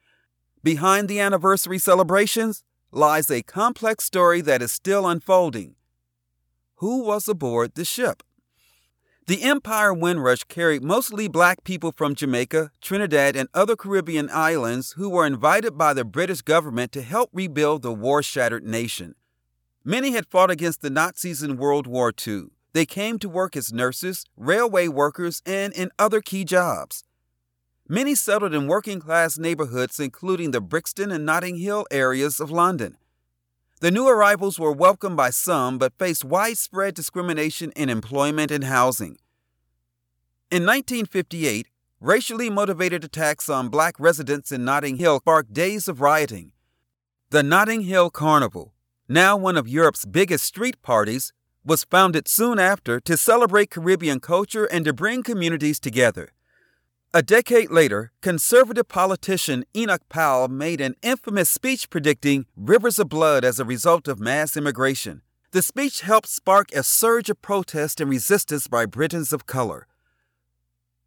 Behind 0.63 1.09
the 1.09 1.19
anniversary 1.19 1.79
celebrations 1.79 2.63
lies 2.93 3.29
a 3.29 3.43
complex 3.43 4.05
story 4.05 4.41
that 4.41 4.63
is 4.63 4.71
still 4.71 5.07
unfolding. 5.07 5.75
Who 6.77 7.03
was 7.03 7.29
aboard 7.29 7.75
the 7.75 7.85
ship? 7.85 8.23
The 9.27 9.43
Empire 9.43 9.93
Windrush 9.93 10.45
carried 10.45 10.85
mostly 10.85 11.27
black 11.27 11.65
people 11.65 11.91
from 11.91 12.15
Jamaica, 12.15 12.71
Trinidad, 12.81 13.35
and 13.35 13.49
other 13.53 13.75
Caribbean 13.75 14.31
islands 14.31 14.93
who 14.93 15.11
were 15.11 15.27
invited 15.27 15.77
by 15.77 15.93
the 15.93 16.05
British 16.05 16.43
government 16.43 16.93
to 16.93 17.03
help 17.03 17.31
rebuild 17.33 17.83
the 17.83 17.93
war 17.93 18.23
shattered 18.23 18.65
nation. 18.65 19.17
Many 19.89 20.11
had 20.11 20.27
fought 20.27 20.51
against 20.51 20.83
the 20.83 20.91
Nazis 20.91 21.45
in 21.45 21.59
World 21.59 21.87
War 21.87 22.13
II. 22.27 22.47
They 22.73 22.87
came 22.87 23.21
to 23.21 23.29
work 23.29 23.55
as 23.55 23.73
nurses, 23.73 24.25
railway 24.37 24.89
workers, 24.89 25.43
and 25.47 25.73
in 25.75 25.93
other 25.97 26.21
key 26.21 26.45
jobs. 26.45 27.05
Many 27.89 28.17
settled 28.17 28.53
in 28.53 28.67
working 28.67 28.99
class 28.99 29.39
neighborhoods, 29.39 30.01
including 30.01 30.51
the 30.51 30.61
Brixton 30.61 31.13
and 31.13 31.25
Notting 31.25 31.59
Hill 31.59 31.87
areas 31.93 32.41
of 32.41 32.51
London. 32.51 32.97
The 33.81 33.93
new 33.93 34.09
arrivals 34.09 34.59
were 34.59 34.73
welcomed 34.73 35.17
by 35.17 35.31
some 35.31 35.79
but 35.79 35.97
faced 35.97 36.25
widespread 36.25 36.95
discrimination 36.95 37.71
in 37.77 37.89
employment 37.89 38.51
and 38.51 38.65
housing. 38.65 39.19
In 40.51 40.67
1958, 40.67 41.69
racially 42.01 42.51
motivated 42.51 43.05
attacks 43.05 43.49
on 43.49 43.69
black 43.69 43.95
residents 44.01 44.51
in 44.51 44.65
Notting 44.65 44.97
Hill 44.97 45.19
sparked 45.19 45.55
days 45.55 45.87
of 45.87 46.01
rioting. 46.01 46.51
The 47.31 47.45
Notting 47.45 47.83
Hill 47.83 48.11
Carnival, 48.11 48.73
now 49.09 49.37
one 49.37 49.57
of 49.57 49.69
Europe's 49.69 50.05
biggest 50.05 50.45
street 50.45 50.81
parties, 50.83 51.33
was 51.65 51.85
founded 51.85 52.29
soon 52.29 52.59
after 52.59 53.01
to 53.01 53.17
celebrate 53.17 53.71
Caribbean 53.71 54.21
culture 54.21 54.67
and 54.67 54.85
to 54.85 54.93
bring 54.93 55.23
communities 55.23 55.81
together. 55.81 56.33
A 57.13 57.23
decade 57.23 57.71
later, 57.71 58.13
conservative 58.21 58.89
politician 58.89 59.65
Enoch 59.75 60.03
Powell 60.09 60.49
made 60.49 60.81
an 60.81 60.97
infamous 61.03 61.49
speech 61.49 61.89
predicting 61.89 62.47
rivers 62.57 62.99
of 62.99 63.09
blood 63.09 63.45
as 63.45 63.59
a 63.59 63.65
result 63.65 64.07
of 64.07 64.21
mass 64.21 64.57
immigration. 64.57 65.23
The 65.53 65.63
speech 65.63 66.03
helped 66.03 66.29
spark 66.29 66.71
a 66.73 66.83
surge 66.83 67.31
of 67.31 67.41
protest 67.41 68.01
and 68.01 68.11
resistance 68.11 68.69
by 68.69 68.87
Britons 68.87 69.33
of 69.33 69.47
color. 69.47 69.87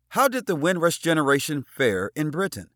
How 0.09 0.27
did 0.27 0.47
the 0.47 0.55
Windrush 0.55 0.97
generation 0.97 1.63
fare 1.63 2.09
in 2.15 2.31
Britain? 2.31 2.69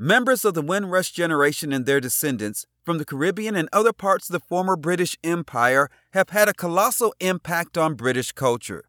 Members 0.00 0.44
of 0.44 0.54
the 0.54 0.62
Windrush 0.62 1.10
generation 1.10 1.72
and 1.72 1.84
their 1.84 1.98
descendants 1.98 2.66
from 2.84 2.98
the 2.98 3.04
Caribbean 3.04 3.56
and 3.56 3.68
other 3.72 3.92
parts 3.92 4.28
of 4.28 4.32
the 4.32 4.46
former 4.46 4.76
British 4.76 5.18
Empire 5.24 5.90
have 6.12 6.28
had 6.28 6.48
a 6.48 6.54
colossal 6.54 7.12
impact 7.18 7.76
on 7.76 7.94
British 7.94 8.30
culture. 8.30 8.84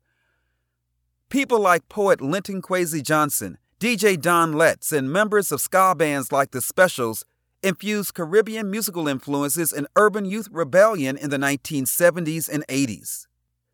People 1.29 1.59
like 1.59 1.89
poet 1.89 2.21
Linton 2.21 2.61
Kwesi 2.61 3.01
Johnson, 3.01 3.57
DJ 3.79 4.21
Don 4.21 4.53
Letts, 4.53 4.91
and 4.91 5.11
members 5.11 5.51
of 5.51 5.61
ska 5.61 5.95
bands 5.95 6.31
like 6.31 6.51
The 6.51 6.61
Specials 6.61 7.25
infused 7.63 8.13
Caribbean 8.13 8.69
musical 8.69 9.07
influences 9.07 9.73
in 9.73 9.87
urban 9.95 10.25
youth 10.25 10.47
rebellion 10.51 11.17
in 11.17 11.31
the 11.31 11.37
1970s 11.37 12.47
and 12.47 12.63
80s. 12.67 13.25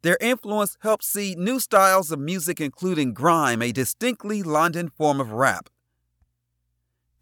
Their 0.04 0.18
influence 0.22 0.78
helped 0.84 1.04
seed 1.04 1.38
new 1.38 1.60
styles 1.60 2.14
of 2.14 2.20
music, 2.20 2.62
including 2.62 3.14
grime, 3.14 3.62
a 3.62 3.74
distinctly 3.74 4.42
London 4.42 4.88
form 4.88 5.20
of 5.20 5.34
rap. 5.34 5.70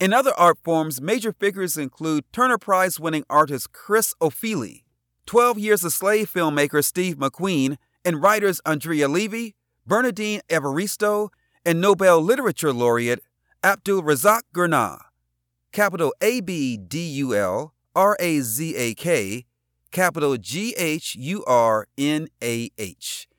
In 0.04 0.12
other 0.12 0.34
art 0.38 0.58
forms, 0.62 1.00
major 1.00 1.32
figures 1.32 1.78
include 1.78 2.26
Turner 2.34 2.58
Prize 2.58 3.00
winning 3.00 3.24
artist 3.30 3.72
Chris 3.72 4.14
Ofili, 4.20 4.84
12 5.28 5.58
Years 5.58 5.86
a 5.86 5.90
Slave 5.90 6.30
filmmaker 6.30 6.84
Steve 6.84 7.16
McQueen, 7.16 7.78
and 8.04 8.22
writers 8.22 8.60
Andrea 8.66 9.08
Levy, 9.08 9.56
Bernardine 9.88 10.42
Evaristo, 10.50 11.30
and 11.66 11.80
Nobel 11.80 12.22
Literature 12.22 12.74
Laureate 12.74 13.22
Abdul 13.64 14.04
Razak 14.04 14.42
Gurnah, 14.54 15.00
capital 15.72 16.14
A 16.20 16.42
B 16.42 16.76
D 16.76 17.00
U 17.00 17.34
L 17.34 17.74
R 17.96 18.18
A 18.20 18.42
Z 18.42 18.76
A 18.76 18.94
K, 18.96 19.46
capital 19.92 20.36
G 20.36 20.76
H 20.76 21.16
U 21.16 21.46
R 21.46 21.88
N 21.98 22.28
A 22.44 22.70
H. 22.78 23.30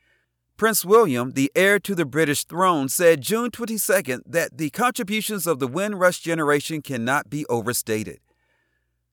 Prince 0.65 0.83
William, 0.83 1.33
the 1.33 1.53
heir 1.55 1.79
to 1.81 1.95
the 1.95 2.07
British 2.07 2.45
throne, 2.45 2.89
said 2.89 3.21
June 3.21 3.51
22 3.51 4.23
that 4.25 4.57
the 4.57 4.71
contributions 4.71 5.47
of 5.47 5.59
the 5.59 5.69
Windrush 5.69 6.21
generation 6.21 6.81
cannot 6.81 7.29
be 7.29 7.45
overstated. 7.51 8.21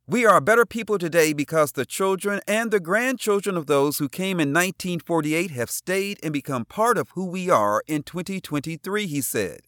We 0.07 0.25
are 0.25 0.37
a 0.37 0.41
better 0.41 0.65
people 0.65 0.97
today 0.97 1.33
because 1.33 1.73
the 1.73 1.85
children 1.85 2.39
and 2.47 2.71
the 2.71 2.79
grandchildren 2.79 3.57
of 3.57 3.65
those 3.65 3.97
who 3.97 4.07
came 4.07 4.39
in 4.39 4.53
1948 4.53 5.51
have 5.51 5.69
stayed 5.69 6.19
and 6.23 6.31
become 6.31 6.63
part 6.63 6.97
of 6.97 7.09
who 7.15 7.25
we 7.25 7.49
are 7.49 7.83
in 7.85 8.03
2023, 8.03 9.05
he 9.07 9.19
said. 9.19 9.59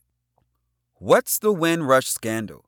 What's 1.00 1.38
the 1.38 1.52
Windrush 1.52 2.08
scandal? 2.08 2.64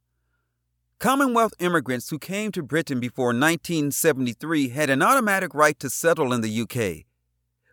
Commonwealth 1.00 1.54
immigrants 1.60 2.10
who 2.10 2.20
came 2.20 2.52
to 2.52 2.62
Britain 2.62 3.00
before 3.00 3.28
1973 3.28 4.68
had 4.72 4.90
an 4.90 5.02
automatic 5.02 5.54
right 5.54 5.80
to 5.80 5.90
settle 5.90 6.34
in 6.34 6.42
the 6.42 6.62
UK. 6.64 7.06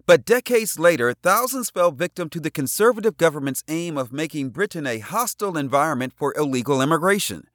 But 0.05 0.24
decades 0.24 0.78
later, 0.78 1.14
thousands 1.14 1.70
fell 1.70 1.92
victim 1.92 2.28
to 2.30 2.40
the 2.40 2.50
Conservative 2.50 3.16
government's 3.16 3.62
aim 3.68 3.96
of 3.96 4.12
making 4.12 4.50
Britain 4.50 4.86
a 4.86 4.98
hostile 4.98 5.57
environment 5.57 6.12
for 6.16 6.34
illegal 6.36 6.82
immigration. 6.82 7.46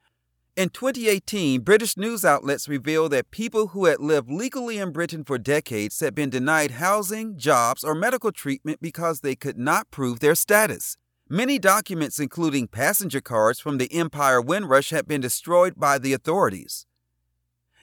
In 0.55 0.69
2018, 0.69 1.61
British 1.61 1.97
news 1.97 2.23
outlets 2.23 2.67
revealed 2.67 3.11
that 3.11 3.31
people 3.31 3.67
who 3.67 3.85
had 3.85 3.99
lived 3.99 4.31
legally 4.31 4.77
in 4.79 4.91
Britain 4.91 5.23
for 5.23 5.37
decades 5.37 5.99
had 5.99 6.15
been 6.15 6.29
denied 6.29 6.71
housing, 6.71 7.37
jobs, 7.37 7.83
or 7.83 7.93
medical 7.93 8.31
treatment 8.31 8.81
because 8.81 9.19
they 9.19 9.35
could 9.35 9.57
not 9.57 9.91
prove 9.91 10.19
their 10.19 10.33
status. 10.33 10.97
Many 11.29 11.59
documents, 11.59 12.17
including 12.17 12.69
passenger 12.69 13.19
cards 13.19 13.59
from 13.59 13.77
the 13.77 13.93
Empire 13.93 14.41
Windrush, 14.41 14.89
had 14.91 15.07
been 15.07 15.21
destroyed 15.21 15.73
by 15.77 15.99
the 15.99 16.13
authorities. 16.13 16.85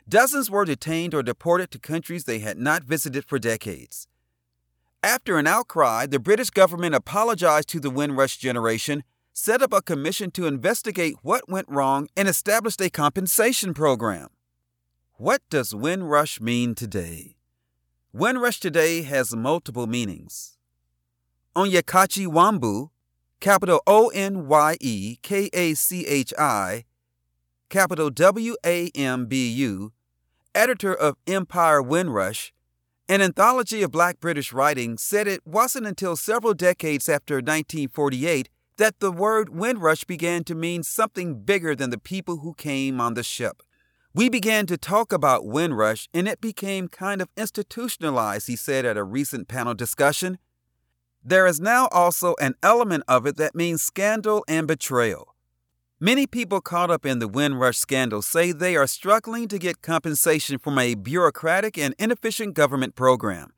Dozens 0.09 0.51
were 0.51 0.65
detained 0.65 1.15
or 1.15 1.23
deported 1.23 1.71
to 1.71 1.79
countries 1.79 2.25
they 2.25 2.39
had 2.39 2.59
not 2.59 2.83
visited 2.83 3.25
for 3.27 3.39
decades. 3.39 4.09
After 5.05 5.37
an 5.37 5.47
outcry, 5.47 6.07
the 6.07 6.19
British 6.19 6.49
government 6.49 6.95
apologized 6.95 7.69
to 7.69 7.79
the 7.79 7.91
Windrush 7.91 8.39
generation 8.39 9.05
set 9.35 9.61
up 9.61 9.75
a 9.75 9.83
commission 9.83 10.31
to 10.31 10.47
investigate 10.47 11.17
what 11.21 11.47
went 11.47 11.69
wrong 11.69 12.09
and 12.17 12.27
established 12.27 12.81
a 12.81 12.89
compensation 12.89 13.75
program. 13.75 14.29
What 15.17 15.43
does 15.51 15.75
Windrush 15.75 16.41
mean 16.41 16.75
today? 16.75 17.37
Windrush 18.15 18.59
today 18.61 19.03
has 19.03 19.37
multiple 19.37 19.87
meanings. 19.87 20.57
Onyekachi 21.55 22.27
Wambu, 22.27 22.89
capital 23.41 23.83
O 23.87 24.09
N 24.09 24.49
Y 24.49 24.79
E 24.81 25.19
K 25.21 25.51
A 25.53 25.75
C 25.75 26.07
H 26.07 26.33
I, 26.39 26.85
capital 27.69 28.09
W 28.09 28.57
A 28.65 28.89
M 28.95 29.27
B 29.27 29.53
U, 29.53 29.93
editor 30.55 30.95
of 30.95 31.19
Empire 31.27 31.83
Windrush, 31.83 32.54
an 33.09 33.21
anthology 33.21 33.83
of 33.83 33.91
black 33.91 34.19
British 34.19 34.53
writing, 34.53 34.97
said 34.97 35.27
it 35.27 35.47
wasn't 35.47 35.87
until 35.87 36.17
several 36.17 36.55
decades 36.55 37.09
after 37.09 37.37
1948 37.37 38.49
that 38.79 38.99
the 38.99 39.13
word 39.13 39.51
Windrush 39.51 40.05
began 40.05 40.43
to 40.45 40.55
mean 40.55 40.83
something 40.83 41.41
bigger 41.43 41.77
than 41.77 41.91
the 41.91 41.99
people 41.99 42.39
who 42.39 42.55
came 42.55 43.01
on 43.01 43.15
the 43.15 43.23
ship. 43.23 43.63
We 44.15 44.29
began 44.29 44.67
to 44.67 44.79
talk 44.79 45.13
about 45.13 45.47
Windrush 45.47 46.09
and 46.15 46.27
it 46.27 46.41
became 46.41 46.89
kind 46.89 47.21
of 47.21 47.29
institutionalized, 47.37 48.47
he 48.47 48.57
said 48.57 48.85
at 48.85 48.97
a 48.97 49.05
recent 49.05 49.49
panel 49.49 49.75
discussion. 49.75 50.39
There 51.23 51.47
is 51.47 51.61
now 51.61 51.89
also 51.91 52.35
an 52.41 52.55
element 52.63 53.05
of 53.07 53.27
it 53.27 53.37
that 53.37 53.55
means 53.55 53.83
scandal 53.83 54.45
and 54.49 54.67
betrayal. 54.67 55.34
Many 56.01 56.27
people 56.27 56.61
caught 56.61 56.91
up 56.91 57.07
in 57.07 57.21
the 57.21 57.29
Windrush 57.29 57.79
scandal 57.79 58.21
say 58.21 58.51
they 58.51 58.75
are 58.75 58.87
struggling 58.87 59.47
to 59.47 59.61
get 59.61 59.81
compensation 59.81 60.59
from 60.59 60.77
a 60.77 60.97
bureaucratic 60.97 61.79
and 61.79 61.95
inefficient 62.01 62.55
government 62.55 62.97
program. 62.97 63.53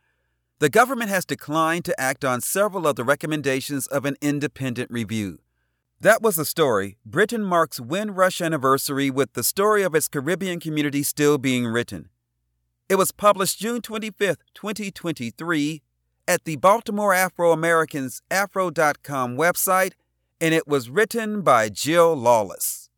The 0.58 0.68
government 0.68 1.08
has 1.08 1.24
declined 1.24 1.86
to 1.86 1.98
act 1.98 2.26
on 2.26 2.42
several 2.42 2.86
of 2.86 2.96
the 2.96 3.04
recommendations 3.04 3.86
of 3.86 4.04
an 4.04 4.16
independent 4.20 4.90
review. 4.90 5.38
That 5.98 6.20
was 6.20 6.36
the 6.36 6.44
story. 6.44 6.98
Britain 7.06 7.42
marks 7.42 7.80
Windrush 7.80 8.42
anniversary 8.42 9.08
with 9.08 9.32
the 9.32 9.42
story 9.42 9.82
of 9.82 9.94
its 9.94 10.06
Caribbean 10.06 10.60
community 10.60 11.02
still 11.02 11.38
being 11.38 11.66
written. 11.66 12.10
It 12.90 12.96
was 12.96 13.12
published 13.12 13.60
June 13.60 13.80
25, 13.80 14.36
2023, 14.52 15.82
at 16.28 16.44
the 16.44 16.56
Baltimore 16.56 17.14
Afro 17.14 17.52
Americans 17.52 18.20
Afro.com 18.30 19.38
website, 19.38 19.92
and 20.40 20.52
it 20.54 20.66
was 20.66 20.90
written 20.90 21.42
by 21.42 21.68
Jill 21.68 22.14
Lawless. 22.14 22.90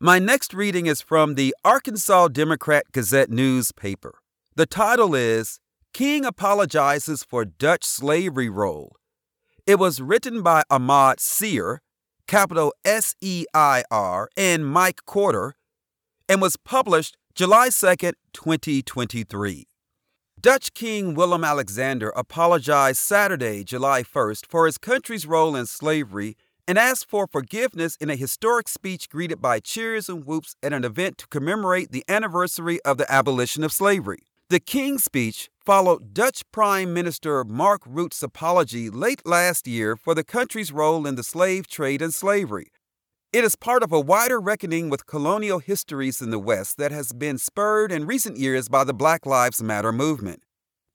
My 0.00 0.18
next 0.18 0.54
reading 0.54 0.86
is 0.86 1.02
from 1.02 1.34
the 1.34 1.54
Arkansas 1.64 2.28
Democrat 2.28 2.84
Gazette 2.92 3.30
newspaper. 3.30 4.14
The 4.56 4.66
title 4.66 5.14
is 5.14 5.60
King 5.92 6.24
apologizes 6.24 7.22
for 7.22 7.44
Dutch 7.44 7.84
slavery 7.84 8.48
role. 8.48 8.96
It 9.66 9.78
was 9.78 10.00
written 10.00 10.42
by 10.42 10.62
Ahmad 10.70 11.20
Seir, 11.20 11.82
capital 12.26 12.72
S 12.84 13.14
E 13.20 13.44
I 13.52 13.84
R, 13.90 14.30
and 14.36 14.66
Mike 14.66 15.00
Corder, 15.06 15.54
and 16.28 16.40
was 16.40 16.56
published 16.56 17.16
July 17.34 17.68
2nd, 17.68 18.14
2023. 18.32 19.66
Dutch 20.40 20.72
King 20.72 21.14
Willem 21.14 21.44
Alexander 21.44 22.10
apologized 22.16 23.00
Saturday, 23.00 23.62
July 23.62 24.02
1st, 24.02 24.46
for 24.46 24.64
his 24.64 24.78
country's 24.78 25.26
role 25.26 25.54
in 25.54 25.66
slavery 25.66 26.36
and 26.66 26.78
asked 26.78 27.10
for 27.10 27.26
forgiveness 27.26 27.96
in 27.96 28.08
a 28.08 28.16
historic 28.16 28.66
speech 28.68 29.10
greeted 29.10 29.42
by 29.42 29.60
cheers 29.60 30.08
and 30.08 30.24
whoops 30.24 30.54
at 30.62 30.72
an 30.72 30.84
event 30.84 31.18
to 31.18 31.26
commemorate 31.26 31.90
the 31.92 32.04
anniversary 32.08 32.80
of 32.86 32.96
the 32.96 33.12
abolition 33.12 33.62
of 33.64 33.72
slavery. 33.72 34.20
The 34.48 34.60
King's 34.60 35.04
speech 35.04 35.50
followed 35.58 36.14
Dutch 36.14 36.42
Prime 36.52 36.94
Minister 36.94 37.44
Mark 37.44 37.82
Rutte's 37.84 38.22
apology 38.22 38.88
late 38.88 39.26
last 39.26 39.66
year 39.66 39.94
for 39.94 40.14
the 40.14 40.24
country's 40.24 40.72
role 40.72 41.06
in 41.06 41.16
the 41.16 41.24
slave 41.24 41.66
trade 41.66 42.00
and 42.00 42.14
slavery. 42.14 42.68
It 43.32 43.44
is 43.44 43.54
part 43.54 43.84
of 43.84 43.92
a 43.92 44.00
wider 44.00 44.40
reckoning 44.40 44.90
with 44.90 45.06
colonial 45.06 45.60
histories 45.60 46.20
in 46.20 46.30
the 46.30 46.38
West 46.40 46.78
that 46.78 46.90
has 46.90 47.12
been 47.12 47.38
spurred 47.38 47.92
in 47.92 48.04
recent 48.04 48.38
years 48.38 48.68
by 48.68 48.82
the 48.82 48.92
Black 48.92 49.24
Lives 49.24 49.62
Matter 49.62 49.92
movement. 49.92 50.42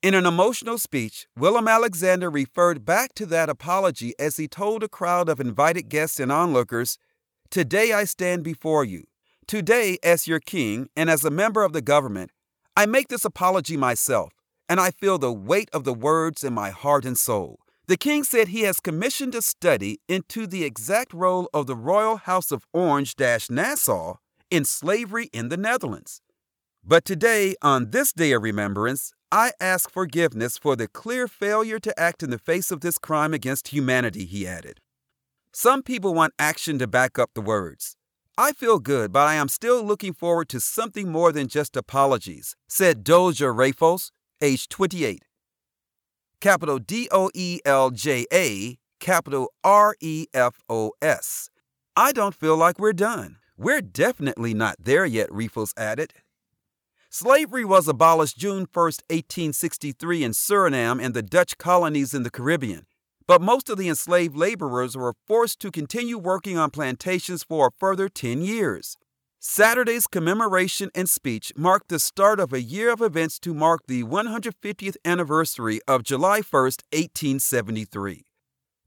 In 0.03 0.13
an 0.13 0.25
emotional 0.25 0.77
speech, 0.77 1.27
Willem 1.37 1.69
Alexander 1.69 2.29
referred 2.29 2.83
back 2.83 3.13
to 3.13 3.25
that 3.27 3.47
apology 3.47 4.13
as 4.19 4.35
he 4.35 4.49
told 4.49 4.83
a 4.83 4.89
crowd 4.89 5.29
of 5.29 5.39
invited 5.39 5.87
guests 5.87 6.19
and 6.19 6.29
onlookers 6.29 6.97
Today 7.49 7.93
I 7.93 8.03
stand 8.03 8.43
before 8.43 8.83
you. 8.83 9.05
Today, 9.47 9.97
as 10.03 10.27
your 10.27 10.41
king 10.41 10.89
and 10.93 11.09
as 11.09 11.23
a 11.23 11.31
member 11.31 11.63
of 11.63 11.71
the 11.71 11.81
government, 11.81 12.31
I 12.75 12.85
make 12.85 13.07
this 13.07 13.23
apology 13.23 13.77
myself, 13.77 14.33
and 14.67 14.81
I 14.81 14.91
feel 14.91 15.17
the 15.17 15.31
weight 15.31 15.69
of 15.71 15.85
the 15.85 15.93
words 15.93 16.43
in 16.43 16.53
my 16.53 16.71
heart 16.71 17.05
and 17.05 17.17
soul. 17.17 17.59
The 17.87 17.97
king 17.97 18.23
said 18.23 18.47
he 18.47 18.61
has 18.61 18.79
commissioned 18.79 19.35
a 19.35 19.43
study 19.43 19.99
into 20.07 20.47
the 20.47 20.63
exact 20.63 21.13
role 21.13 21.47
of 21.53 21.67
the 21.67 21.75
Royal 21.75 22.17
House 22.17 22.51
of 22.51 22.65
Orange 22.73 23.15
Nassau 23.19 24.15
in 24.49 24.65
slavery 24.65 25.29
in 25.31 25.49
the 25.49 25.57
Netherlands. 25.57 26.21
But 26.83 27.05
today, 27.05 27.55
on 27.61 27.91
this 27.91 28.11
day 28.11 28.31
of 28.31 28.41
remembrance, 28.41 29.13
I 29.31 29.51
ask 29.59 29.91
forgiveness 29.91 30.57
for 30.57 30.75
the 30.75 30.87
clear 30.87 31.27
failure 31.27 31.77
to 31.79 31.99
act 31.99 32.23
in 32.23 32.31
the 32.31 32.39
face 32.39 32.71
of 32.71 32.81
this 32.81 32.97
crime 32.97 33.35
against 33.35 33.67
humanity, 33.67 34.25
he 34.25 34.47
added. 34.47 34.79
Some 35.51 35.83
people 35.83 36.15
want 36.15 36.33
action 36.39 36.79
to 36.79 36.87
back 36.87 37.19
up 37.19 37.31
the 37.35 37.41
words. 37.41 37.97
I 38.35 38.53
feel 38.53 38.79
good, 38.79 39.11
but 39.11 39.27
I 39.27 39.35
am 39.35 39.47
still 39.47 39.83
looking 39.83 40.13
forward 40.13 40.49
to 40.49 40.59
something 40.59 41.11
more 41.11 41.31
than 41.31 41.47
just 41.47 41.77
apologies, 41.77 42.55
said 42.67 43.03
Doelja 43.03 43.53
Refos, 43.55 44.09
age 44.41 44.67
28 44.69 45.24
capital 46.39 46.79
D 46.79 47.07
O 47.11 47.29
E 47.33 47.59
L 47.65 47.91
J 47.91 48.25
A, 48.31 48.77
capital 48.99 49.51
R 49.63 49.95
E 49.99 50.27
F 50.33 50.61
O 50.69 50.91
S. 51.01 51.49
I 51.95 52.11
don't 52.11 52.35
feel 52.35 52.57
like 52.57 52.79
we're 52.79 52.93
done. 52.93 53.37
We're 53.57 53.81
definitely 53.81 54.53
not 54.53 54.75
there 54.79 55.05
yet, 55.05 55.29
Refos 55.29 55.71
added. 55.77 56.13
Slavery 57.09 57.63
was 57.63 57.87
abolished 57.87 58.37
June 58.37 58.67
1, 58.73 58.83
1863, 58.83 60.23
in 60.23 60.31
Suriname 60.31 61.01
and 61.01 61.13
the 61.13 61.23
Dutch 61.23 61.57
colonies 61.57 62.13
in 62.13 62.23
the 62.23 62.29
Caribbean, 62.29 62.85
but 63.25 63.41
most 63.41 63.69
of 63.69 63.77
the 63.77 63.87
enslaved 63.87 64.35
laborers 64.35 64.97
were 64.97 65.13
forced 65.25 65.61
to 65.61 65.71
continue 65.71 66.17
working 66.17 66.57
on 66.57 66.71
plantations 66.71 67.43
for 67.43 67.67
a 67.67 67.71
further 67.79 68.09
10 68.09 68.41
years. 68.41 68.97
Saturday's 69.47 70.07
commemoration 70.07 70.89
and 70.95 71.07
speech 71.07 71.53
marked 71.55 71.89
the 71.89 71.99
start 71.99 72.39
of 72.39 72.51
a 72.51 72.63
year 72.63 72.91
of 72.91 72.99
events 72.99 73.37
to 73.41 73.53
mark 73.53 73.81
the 73.85 74.03
150th 74.03 74.95
anniversary 75.05 75.79
of 75.87 76.01
July 76.01 76.41
1, 76.41 76.63
1873. 76.63 78.25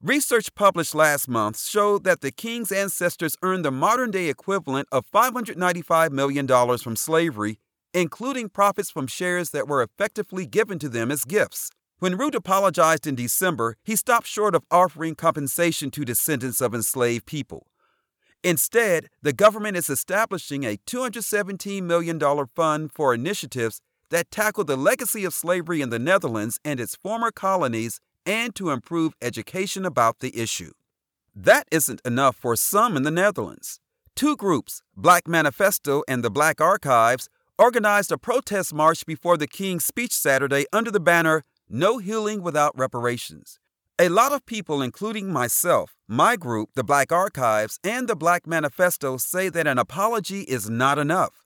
Research 0.02 0.52
published 0.56 0.96
last 0.96 1.28
month 1.28 1.60
showed 1.60 2.02
that 2.02 2.22
the 2.22 2.32
king's 2.32 2.72
ancestors 2.72 3.36
earned 3.40 3.64
the 3.64 3.70
modern 3.70 4.10
day 4.10 4.28
equivalent 4.28 4.88
of 4.90 5.08
$595 5.14 6.10
million 6.10 6.48
from 6.78 6.96
slavery, 6.96 7.60
including 7.94 8.48
profits 8.48 8.90
from 8.90 9.06
shares 9.06 9.50
that 9.50 9.68
were 9.68 9.84
effectively 9.84 10.44
given 10.44 10.80
to 10.80 10.88
them 10.88 11.12
as 11.12 11.24
gifts. 11.24 11.70
When 12.00 12.18
Rutte 12.18 12.34
apologized 12.34 13.06
in 13.06 13.14
December, 13.14 13.76
he 13.84 13.94
stopped 13.94 14.26
short 14.26 14.56
of 14.56 14.64
offering 14.72 15.14
compensation 15.14 15.92
to 15.92 16.04
descendants 16.04 16.60
of 16.60 16.74
enslaved 16.74 17.26
people. 17.26 17.68
Instead, 18.44 19.08
the 19.20 19.32
government 19.32 19.76
is 19.76 19.90
establishing 19.90 20.64
a 20.64 20.76
$217 20.86 21.82
million 21.82 22.20
fund 22.54 22.92
for 22.92 23.12
initiatives 23.12 23.80
that 24.10 24.30
tackle 24.30 24.64
the 24.64 24.76
legacy 24.76 25.24
of 25.24 25.34
slavery 25.34 25.80
in 25.80 25.90
the 25.90 25.98
Netherlands 25.98 26.58
and 26.64 26.78
its 26.78 26.96
former 26.96 27.30
colonies 27.30 28.00
and 28.24 28.54
to 28.54 28.70
improve 28.70 29.14
education 29.20 29.84
about 29.84 30.20
the 30.20 30.38
issue. 30.38 30.72
That 31.34 31.66
isn't 31.70 32.00
enough 32.04 32.36
for 32.36 32.56
some 32.56 32.96
in 32.96 33.02
the 33.02 33.10
Netherlands. 33.10 33.80
Two 34.14 34.36
groups, 34.36 34.82
Black 34.96 35.26
Manifesto 35.28 36.02
and 36.08 36.22
the 36.22 36.30
Black 36.30 36.60
Archives, 36.60 37.28
organized 37.58 38.12
a 38.12 38.18
protest 38.18 38.72
march 38.72 39.04
before 39.04 39.36
the 39.36 39.46
King's 39.46 39.84
speech 39.84 40.12
Saturday 40.12 40.64
under 40.72 40.90
the 40.90 41.00
banner 41.00 41.44
No 41.68 41.98
Healing 41.98 42.42
Without 42.42 42.76
Reparations. 42.78 43.58
A 44.00 44.08
lot 44.08 44.32
of 44.32 44.46
people, 44.46 44.80
including 44.80 45.32
myself, 45.32 45.96
my 46.06 46.36
group, 46.36 46.68
the 46.76 46.84
Black 46.84 47.10
Archives, 47.10 47.80
and 47.82 48.06
the 48.06 48.14
Black 48.14 48.46
Manifesto, 48.46 49.16
say 49.16 49.48
that 49.48 49.66
an 49.66 49.76
apology 49.76 50.42
is 50.42 50.70
not 50.70 51.00
enough. 51.00 51.44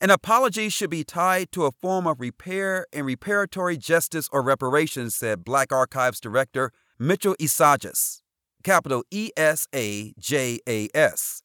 An 0.00 0.08
apology 0.08 0.70
should 0.70 0.88
be 0.88 1.04
tied 1.04 1.52
to 1.52 1.66
a 1.66 1.70
form 1.70 2.06
of 2.06 2.22
repair 2.22 2.86
and 2.90 3.04
reparatory 3.06 3.78
justice 3.78 4.30
or 4.32 4.40
reparations, 4.40 5.14
said 5.14 5.44
Black 5.44 5.72
Archives 5.72 6.20
Director 6.20 6.72
Mitchell 6.98 7.36
Esajas, 7.38 8.22
capital 8.62 9.04
E 9.10 9.28
S 9.36 9.68
A 9.74 10.14
J 10.18 10.60
A 10.66 10.88
S. 10.94 11.42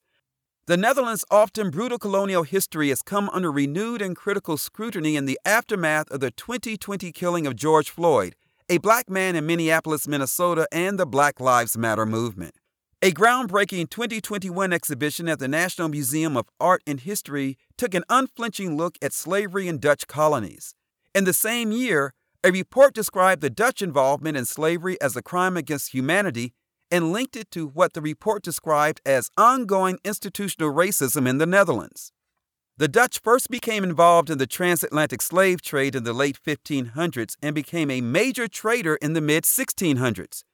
The 0.64 0.78
Netherlands' 0.78 1.24
often 1.30 1.68
brutal 1.68 1.98
colonial 1.98 2.44
history 2.44 2.88
has 2.88 3.02
come 3.02 3.28
under 3.34 3.52
renewed 3.52 4.00
and 4.00 4.16
critical 4.16 4.56
scrutiny 4.56 5.16
in 5.16 5.26
the 5.26 5.38
aftermath 5.44 6.10
of 6.10 6.20
the 6.20 6.30
2020 6.30 7.12
killing 7.12 7.46
of 7.46 7.56
George 7.56 7.90
Floyd 7.90 8.36
a 8.70 8.78
black 8.78 9.10
man 9.10 9.34
in 9.34 9.44
Minneapolis, 9.46 10.06
Minnesota, 10.06 10.68
and 10.70 10.96
the 10.96 11.04
Black 11.04 11.40
Lives 11.40 11.76
Matter 11.76 12.06
movement. 12.06 12.54
A 13.02 13.10
groundbreaking 13.10 13.90
2021 13.90 14.72
exhibition 14.72 15.28
at 15.28 15.40
the 15.40 15.48
National 15.48 15.88
Museum 15.88 16.36
of 16.36 16.46
Art 16.60 16.80
and 16.86 17.00
History 17.00 17.58
took 17.76 17.94
an 17.94 18.04
unflinching 18.08 18.76
look 18.76 18.96
at 19.02 19.12
slavery 19.12 19.66
in 19.66 19.78
Dutch 19.78 20.06
colonies. 20.06 20.76
In 21.16 21.24
the 21.24 21.32
same 21.32 21.72
year, 21.72 22.14
a 22.44 22.52
report 22.52 22.94
described 22.94 23.42
the 23.42 23.50
Dutch 23.50 23.82
involvement 23.82 24.36
in 24.36 24.44
slavery 24.44 25.00
as 25.00 25.16
a 25.16 25.22
crime 25.22 25.56
against 25.56 25.92
humanity 25.92 26.52
and 26.92 27.12
linked 27.12 27.34
it 27.34 27.50
to 27.50 27.66
what 27.66 27.94
the 27.94 28.00
report 28.00 28.44
described 28.44 29.00
as 29.04 29.30
ongoing 29.36 29.98
institutional 30.04 30.72
racism 30.72 31.28
in 31.28 31.38
the 31.38 31.46
Netherlands. 31.46 32.12
The 32.80 32.88
Dutch 32.88 33.20
first 33.20 33.50
became 33.50 33.84
involved 33.84 34.30
in 34.30 34.38
the 34.38 34.46
transatlantic 34.46 35.20
slave 35.20 35.60
trade 35.60 35.94
in 35.94 36.04
the 36.04 36.14
late 36.14 36.38
1500s 36.42 37.36
and 37.42 37.54
became 37.54 37.90
a 37.90 38.00
major 38.00 38.48
trader 38.48 38.94
in 39.02 39.12
the 39.12 39.20
mid 39.20 39.44
1600s. 39.44 40.44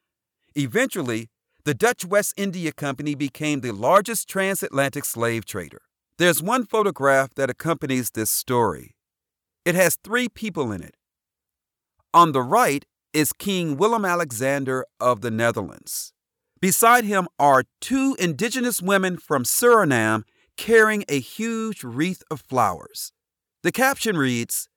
Eventually, 0.57 1.29
the 1.64 1.72
Dutch 1.72 2.05
West 2.05 2.35
India 2.37 2.72
Company 2.72 3.14
became 3.14 3.61
the 3.61 3.70
largest 3.70 4.29
transatlantic 4.29 5.05
slave 5.05 5.45
trader. 5.45 5.83
There's 6.18 6.43
one 6.43 6.66
photograph 6.66 7.33
that 7.37 7.49
accompanies 7.49 8.11
this 8.11 8.31
story. 8.31 8.97
It 9.64 9.77
has 9.77 9.95
three 9.95 10.29
people 10.29 10.72
in 10.72 10.83
it. 10.83 10.97
On 12.12 12.33
the 12.33 12.43
right 12.43 12.85
is 13.12 13.33
King 13.33 13.77
Willem 13.77 14.05
Alexander 14.05 14.85
of 14.99 15.20
the 15.20 15.31
Netherlands. 15.31 16.12
Beside 16.61 17.05
him 17.05 17.29
are 17.39 17.62
two 17.81 18.16
indigenous 18.18 18.83
women 18.83 19.16
from 19.16 19.45
Suriname 19.45 20.24
carrying 20.57 21.05
a 21.09 21.21
huge 21.21 21.85
wreath 21.85 22.23
of 22.31 22.41
flowers. 22.41 23.13
The 23.63 23.73
caption 23.73 24.17
reads 24.17 24.69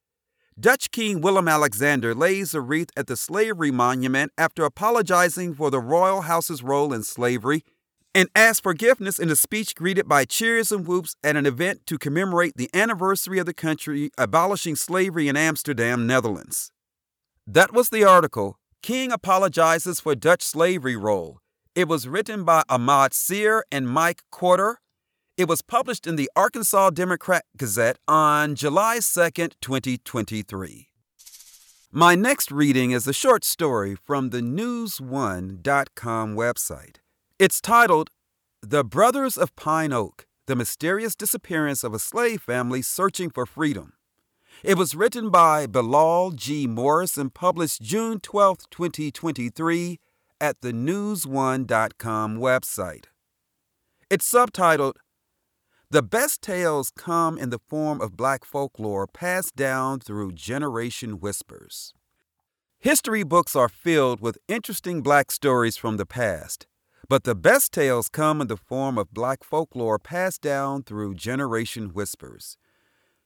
Dutch 0.59 0.91
King 0.91 1.21
Willem 1.21 1.47
Alexander 1.47 2.13
lays 2.13 2.53
a 2.53 2.59
wreath 2.59 2.89
at 2.97 3.07
the 3.07 3.15
slavery 3.15 3.71
monument 3.71 4.31
after 4.37 4.65
apologizing 4.65 5.53
for 5.53 5.71
the 5.71 5.79
royal 5.79 6.21
house's 6.21 6.61
role 6.61 6.91
in 6.91 7.03
slavery 7.03 7.63
and 8.13 8.27
asks 8.35 8.59
forgiveness 8.59 9.19
in 9.19 9.29
a 9.29 9.35
speech 9.35 9.75
greeted 9.75 10.07
by 10.07 10.25
cheers 10.25 10.71
and 10.71 10.85
whoops 10.85 11.15
at 11.23 11.35
an 11.35 11.45
event 11.45 11.85
to 11.85 11.97
commemorate 11.97 12.57
the 12.57 12.69
anniversary 12.73 13.39
of 13.39 13.45
the 13.45 13.53
country 13.53 14.11
abolishing 14.17 14.75
slavery 14.75 15.27
in 15.27 15.37
Amsterdam, 15.37 16.05
Netherlands. 16.05 16.71
That 17.47 17.71
was 17.71 17.89
the 17.89 18.03
article. 18.03 18.57
King 18.81 19.11
apologizes 19.11 19.99
for 19.99 20.15
Dutch 20.15 20.41
slavery 20.41 20.95
role. 20.95 21.39
It 21.75 21.87
was 21.87 22.07
written 22.07 22.43
by 22.43 22.63
Ahmad 22.67 23.13
Seir 23.13 23.63
and 23.71 23.87
Mike 23.87 24.23
Corder 24.31 24.77
it 25.39 25.47
was 25.47 25.61
published 25.61 26.05
in 26.05 26.17
the 26.17 26.29
Arkansas 26.35 26.89
Democrat 26.89 27.45
Gazette 27.55 27.97
on 28.09 28.55
July 28.55 28.99
2, 28.99 29.29
2023. 29.61 30.89
My 31.93 32.13
next 32.13 32.51
reading 32.51 32.91
is 32.91 33.07
a 33.07 33.13
short 33.13 33.45
story 33.45 33.95
from 33.95 34.31
the 34.31 34.41
News1.com 34.41 36.35
website. 36.35 36.97
It's 37.39 37.61
titled 37.61 38.09
The 38.61 38.83
Brothers 38.83 39.37
of 39.37 39.55
Pine 39.55 39.93
Oak 39.93 40.27
The 40.47 40.57
Mysterious 40.57 41.15
Disappearance 41.15 41.85
of 41.85 41.93
a 41.93 41.99
Slave 41.99 42.41
Family 42.41 42.81
Searching 42.81 43.29
for 43.29 43.45
Freedom. 43.45 43.93
It 44.61 44.77
was 44.77 44.93
written 44.93 45.29
by 45.29 45.67
Bilal 45.67 46.31
G. 46.31 46.67
Morris 46.67 47.17
and 47.17 47.33
published 47.33 47.81
June 47.81 48.19
12, 48.19 48.69
2023, 48.69 50.01
at 50.41 50.59
the 50.59 50.73
News1.com 50.73 52.39
website. 52.39 53.05
It's 54.09 54.29
subtitled 54.29 54.95
The 55.91 56.03
best 56.03 56.43
tales 56.43 56.91
come 56.95 57.39
in 57.39 57.49
the 57.49 57.57
form 57.57 57.99
of 57.99 58.15
black 58.15 58.45
folklore 58.45 59.07
passed 59.07 59.55
down 59.55 59.99
through 59.99 60.33
generation 60.33 61.19
whispers. 61.19 61.95
History 62.77 63.23
books 63.23 63.55
are 63.55 63.67
filled 63.67 64.21
with 64.21 64.37
interesting 64.47 65.01
black 65.01 65.31
stories 65.31 65.77
from 65.77 65.97
the 65.97 66.05
past, 66.05 66.67
but 67.09 67.23
the 67.23 67.33
best 67.33 67.71
tales 67.73 68.07
come 68.07 68.39
in 68.39 68.45
the 68.45 68.55
form 68.55 68.99
of 68.99 69.11
black 69.15 69.43
folklore 69.43 69.97
passed 69.97 70.43
down 70.43 70.83
through 70.83 71.15
generation 71.15 71.89
whispers. 71.91 72.55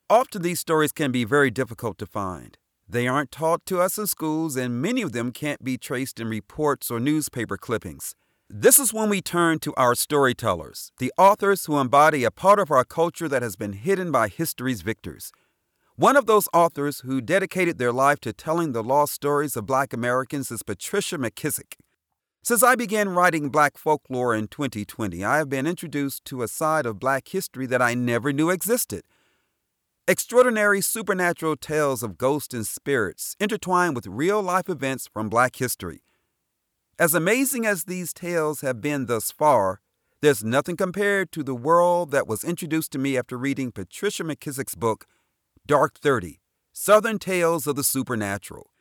Often 0.10 0.44
these 0.44 0.62
stories 0.62 0.94
can 0.94 1.12
be 1.12 1.26
very 1.26 1.52
difficult 1.52 1.98
to 1.98 2.06
find. 2.06 2.58
They 2.88 3.10
aren't 3.10 3.32
taught 3.32 3.66
to 3.66 3.82
us 3.82 3.98
in 3.98 4.08
schools, 4.08 4.56
and 4.56 4.82
many 4.82 5.02
of 5.02 5.12
them 5.12 5.34
can't 5.34 5.66
be 5.66 5.78
traced 5.78 6.18
in 6.18 6.30
reports 6.30 6.90
or 6.90 7.02
newspaper 7.02 7.58
clippings. 7.58 8.16
This 8.56 8.78
is 8.78 8.94
when 8.94 9.10
we 9.10 9.20
turn 9.20 9.58
to 9.62 9.74
our 9.78 9.96
storytellers, 9.96 10.92
the 11.00 11.12
authors 11.18 11.66
who 11.66 11.80
embody 11.80 12.24
a 12.24 12.30
part 12.30 12.60
of 12.60 12.70
our 12.70 12.86
culture 12.86 13.28
that 13.28 13.42
has 13.42 13.56
been 13.56 13.74
hidden 13.74 14.12
by 14.12 14.28
history's 14.28 14.84
victors. 14.84 15.32
One 15.96 16.16
of 16.16 16.28
those 16.28 16.48
authors 16.54 17.00
who 17.00 17.20
dedicated 17.20 17.80
their 17.80 17.92
life 17.92 18.20
to 18.20 18.32
telling 18.32 18.72
the 18.72 18.84
lost 18.84 19.14
stories 19.14 19.58
of 19.58 19.66
black 19.66 19.92
Americans 19.92 20.52
is 20.52 20.62
Patricia 20.62 21.18
McKissack. 21.18 21.78
Since 22.44 22.62
I 22.62 22.76
began 22.76 23.10
writing 23.10 23.50
black 23.50 23.76
folklore 23.76 24.36
in 24.36 24.48
2020, 24.50 25.24
I 25.24 25.38
have 25.38 25.50
been 25.50 25.66
introduced 25.66 26.24
to 26.26 26.44
a 26.44 26.48
side 26.48 26.86
of 26.86 27.00
black 27.00 27.30
history 27.30 27.66
that 27.66 27.82
I 27.82 27.96
never 27.96 28.32
knew 28.32 28.52
existed. 28.52 29.02
Extraordinary 30.08 30.82
supernatural 30.82 31.56
tales 31.56 32.04
of 32.04 32.20
ghosts 32.20 32.54
and 32.54 32.68
spirits 32.68 33.36
intertwined 33.40 33.96
with 33.96 34.06
real 34.06 34.44
life 34.44 34.70
events 34.70 35.10
from 35.12 35.28
black 35.28 35.56
history. 35.56 36.04
As 37.00 37.16
amazing 37.16 37.66
as 37.66 37.86
these 37.86 38.14
tales 38.14 38.62
have 38.62 38.80
been 38.80 39.08
thus 39.08 39.32
far, 39.32 39.82
there's 40.22 40.44
nothing 40.44 40.78
compared 40.78 41.32
to 41.32 41.42
the 41.42 41.56
world 41.56 42.12
that 42.12 42.28
was 42.28 42.44
introduced 42.44 42.92
to 42.92 43.00
me 43.00 43.18
after 43.18 43.36
reading 43.36 43.72
Patricia 43.72 44.24
McKissack's 44.24 44.76
book, 44.76 45.08
Dark 45.66 45.98
30 45.98 46.40
Southern 46.72 47.18
Tales 47.18 47.66
of 47.66 47.76
the 47.76 47.84
Supernatural. 47.84 48.73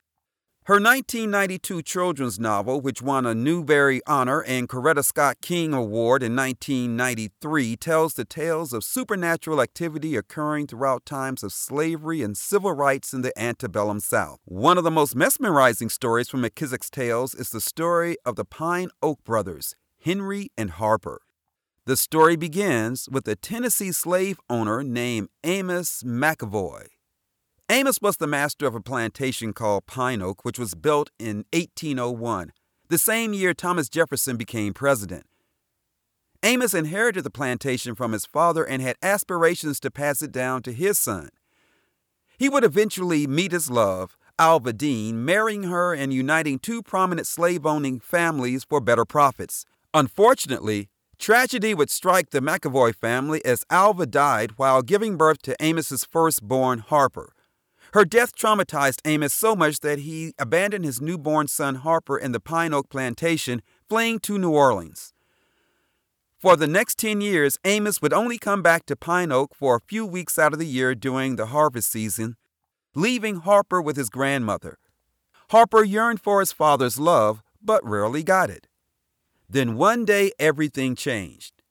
Her 0.65 0.75
1992 0.75 1.81
children's 1.81 2.39
novel, 2.39 2.79
which 2.79 3.01
won 3.01 3.25
a 3.25 3.35
Newbery 3.35 3.99
Honor 4.07 4.41
and 4.43 4.69
Coretta 4.69 5.03
Scott 5.03 5.41
King 5.41 5.73
Award 5.73 6.23
in 6.23 6.37
1993, 6.37 7.75
tells 7.75 8.13
the 8.13 8.23
tales 8.23 8.71
of 8.71 8.85
supernatural 8.85 9.59
activity 9.59 10.15
occurring 10.15 10.67
throughout 10.67 11.05
times 11.05 11.43
of 11.43 11.51
slavery 11.51 12.21
and 12.21 12.37
civil 12.37 12.71
rights 12.71 13.13
in 13.13 13.23
the 13.23 13.37
antebellum 13.37 13.99
South. 13.99 14.39
One 14.45 14.77
of 14.77 14.85
the 14.85 14.89
most 14.89 15.17
mesmerizing 15.17 15.89
stories 15.89 16.29
from 16.29 16.43
McKissack's 16.43 16.89
tales 16.89 17.35
is 17.35 17.49
the 17.49 17.59
story 17.59 18.15
of 18.23 18.37
the 18.37 18.45
Pine 18.45 18.87
Oak 19.01 19.21
brothers, 19.25 19.75
Henry 19.99 20.49
and 20.57 20.69
Harper. 20.69 21.19
The 21.85 21.97
story 21.97 22.37
begins 22.37 23.09
with 23.11 23.27
a 23.27 23.35
Tennessee 23.35 23.91
slave 23.91 24.39
owner 24.49 24.81
named 24.81 25.27
Amos 25.43 26.03
McEvoy. 26.03 26.85
Amos 27.69 28.01
was 28.01 28.17
the 28.17 28.27
master 28.27 28.67
of 28.67 28.75
a 28.75 28.81
plantation 28.81 29.53
called 29.53 29.85
Pine 29.85 30.21
Oak, 30.21 30.43
which 30.43 30.59
was 30.59 30.75
built 30.75 31.09
in 31.17 31.45
1801, 31.53 32.51
the 32.89 32.97
same 32.97 33.33
year 33.33 33.53
Thomas 33.53 33.87
Jefferson 33.87 34.35
became 34.35 34.73
president. 34.73 35.25
Amos 36.43 36.73
inherited 36.73 37.23
the 37.23 37.29
plantation 37.29 37.95
from 37.95 38.11
his 38.11 38.25
father 38.25 38.65
and 38.65 38.81
had 38.81 38.97
aspirations 39.01 39.79
to 39.79 39.89
pass 39.89 40.21
it 40.21 40.33
down 40.33 40.61
to 40.63 40.73
his 40.73 40.99
son. 40.99 41.29
He 42.37 42.49
would 42.49 42.65
eventually 42.65 43.27
meet 43.27 43.53
his 43.53 43.71
love, 43.71 44.17
Alva 44.37 44.73
Dean, 44.73 45.23
marrying 45.23 45.63
her 45.63 45.93
and 45.93 46.13
uniting 46.13 46.59
two 46.59 46.83
prominent 46.83 47.27
slave 47.27 47.65
owning 47.65 48.01
families 48.01 48.65
for 48.65 48.81
better 48.81 49.05
profits. 49.05 49.65
Unfortunately, 49.93 50.89
Tragedy 51.17 51.73
would 51.73 51.89
strike 51.89 52.31
the 52.31 52.41
McEvoy 52.41 52.93
family 52.93 53.43
as 53.45 53.63
Alva 53.69 54.05
died 54.05 54.51
while 54.57 54.81
giving 54.81 55.15
birth 55.15 55.41
to 55.43 55.55
Amos's 55.63 56.03
firstborn, 56.03 56.79
Harper. 56.79 57.31
Her 57.93 58.05
death 58.05 58.35
traumatized 58.35 59.01
Amos 59.05 59.35
so 59.35 59.55
much 59.55 59.81
that 59.81 59.99
he 59.99 60.33
abandoned 60.39 60.83
his 60.83 60.99
newborn 60.99 61.47
son 61.47 61.75
Harper 61.75 62.17
in 62.17 62.31
the 62.31 62.39
Pine 62.39 62.73
Oak 62.73 62.89
plantation, 62.89 63.61
fleeing 63.87 64.17
to 64.21 64.39
New 64.39 64.49
Orleans. 64.49 65.13
For 66.39 66.55
the 66.55 66.65
next 66.65 66.97
10 66.97 67.21
years, 67.21 67.59
Amos 67.63 68.01
would 68.01 68.11
only 68.11 68.39
come 68.39 68.63
back 68.63 68.87
to 68.87 68.95
Pine 68.95 69.31
Oak 69.31 69.53
for 69.53 69.75
a 69.75 69.79
few 69.79 70.07
weeks 70.07 70.39
out 70.39 70.53
of 70.53 70.59
the 70.59 70.65
year 70.65 70.95
during 70.95 71.35
the 71.35 71.47
harvest 71.47 71.91
season, 71.91 72.35
leaving 72.95 73.41
Harper 73.41 73.79
with 73.79 73.95
his 73.95 74.09
grandmother. 74.09 74.79
Harper 75.51 75.83
yearned 75.83 76.19
for 76.19 76.39
his 76.39 76.51
father's 76.51 76.99
love, 76.99 77.43
but 77.61 77.87
rarely 77.87 78.23
got 78.23 78.49
it. 78.49 78.67
Then 79.47 79.75
one 79.75 80.03
day 80.03 80.31
everything 80.39 80.95
changed. 80.95 81.61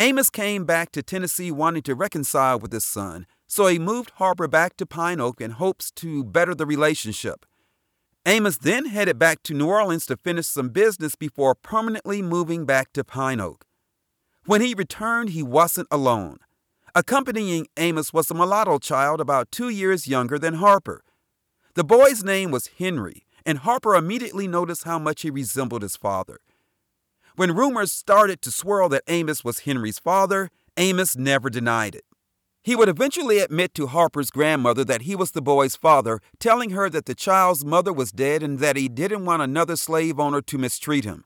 Amos 0.00 0.30
came 0.30 0.64
back 0.64 0.90
to 0.92 1.02
Tennessee 1.02 1.52
wanting 1.52 1.82
to 1.82 1.94
reconcile 1.94 2.58
with 2.58 2.72
his 2.72 2.84
son, 2.84 3.24
so 3.50 3.66
he 3.66 3.80
moved 3.80 4.12
Harper 4.14 4.46
back 4.46 4.76
to 4.76 4.86
Pine 4.86 5.20
Oak 5.20 5.40
in 5.40 5.50
hopes 5.50 5.90
to 5.96 6.22
better 6.22 6.54
the 6.54 6.64
relationship. 6.64 7.44
Amos 8.24 8.56
then 8.56 8.86
headed 8.86 9.18
back 9.18 9.42
to 9.42 9.54
New 9.54 9.66
Orleans 9.66 10.06
to 10.06 10.16
finish 10.16 10.46
some 10.46 10.68
business 10.68 11.16
before 11.16 11.56
permanently 11.56 12.22
moving 12.22 12.64
back 12.64 12.92
to 12.92 13.02
Pine 13.02 13.40
Oak. 13.40 13.64
When 14.46 14.60
he 14.60 14.72
returned, 14.72 15.30
he 15.30 15.42
wasn't 15.42 15.88
alone. 15.90 16.38
Accompanying 16.94 17.66
Amos 17.76 18.12
was 18.12 18.30
a 18.30 18.34
mulatto 18.34 18.78
child 18.78 19.20
about 19.20 19.50
two 19.50 19.68
years 19.68 20.06
younger 20.06 20.38
than 20.38 20.54
Harper. 20.54 21.02
The 21.74 21.82
boy's 21.82 22.22
name 22.22 22.52
was 22.52 22.70
Henry, 22.78 23.26
and 23.44 23.58
Harper 23.58 23.96
immediately 23.96 24.46
noticed 24.46 24.84
how 24.84 25.00
much 25.00 25.22
he 25.22 25.30
resembled 25.30 25.82
his 25.82 25.96
father. 25.96 26.38
When 27.34 27.56
rumors 27.56 27.92
started 27.92 28.42
to 28.42 28.52
swirl 28.52 28.88
that 28.90 29.02
Amos 29.08 29.42
was 29.42 29.60
Henry's 29.60 29.98
father, 29.98 30.50
Amos 30.76 31.16
never 31.16 31.50
denied 31.50 31.96
it. 31.96 32.04
He 32.62 32.76
would 32.76 32.88
eventually 32.88 33.38
admit 33.38 33.74
to 33.74 33.86
Harper's 33.86 34.30
grandmother 34.30 34.84
that 34.84 35.02
he 35.02 35.16
was 35.16 35.30
the 35.30 35.40
boy's 35.40 35.76
father, 35.76 36.20
telling 36.38 36.70
her 36.70 36.90
that 36.90 37.06
the 37.06 37.14
child's 37.14 37.64
mother 37.64 37.92
was 37.92 38.12
dead 38.12 38.42
and 38.42 38.58
that 38.58 38.76
he 38.76 38.88
didn't 38.88 39.24
want 39.24 39.42
another 39.42 39.76
slave 39.76 40.20
owner 40.20 40.42
to 40.42 40.58
mistreat 40.58 41.04
him. 41.04 41.24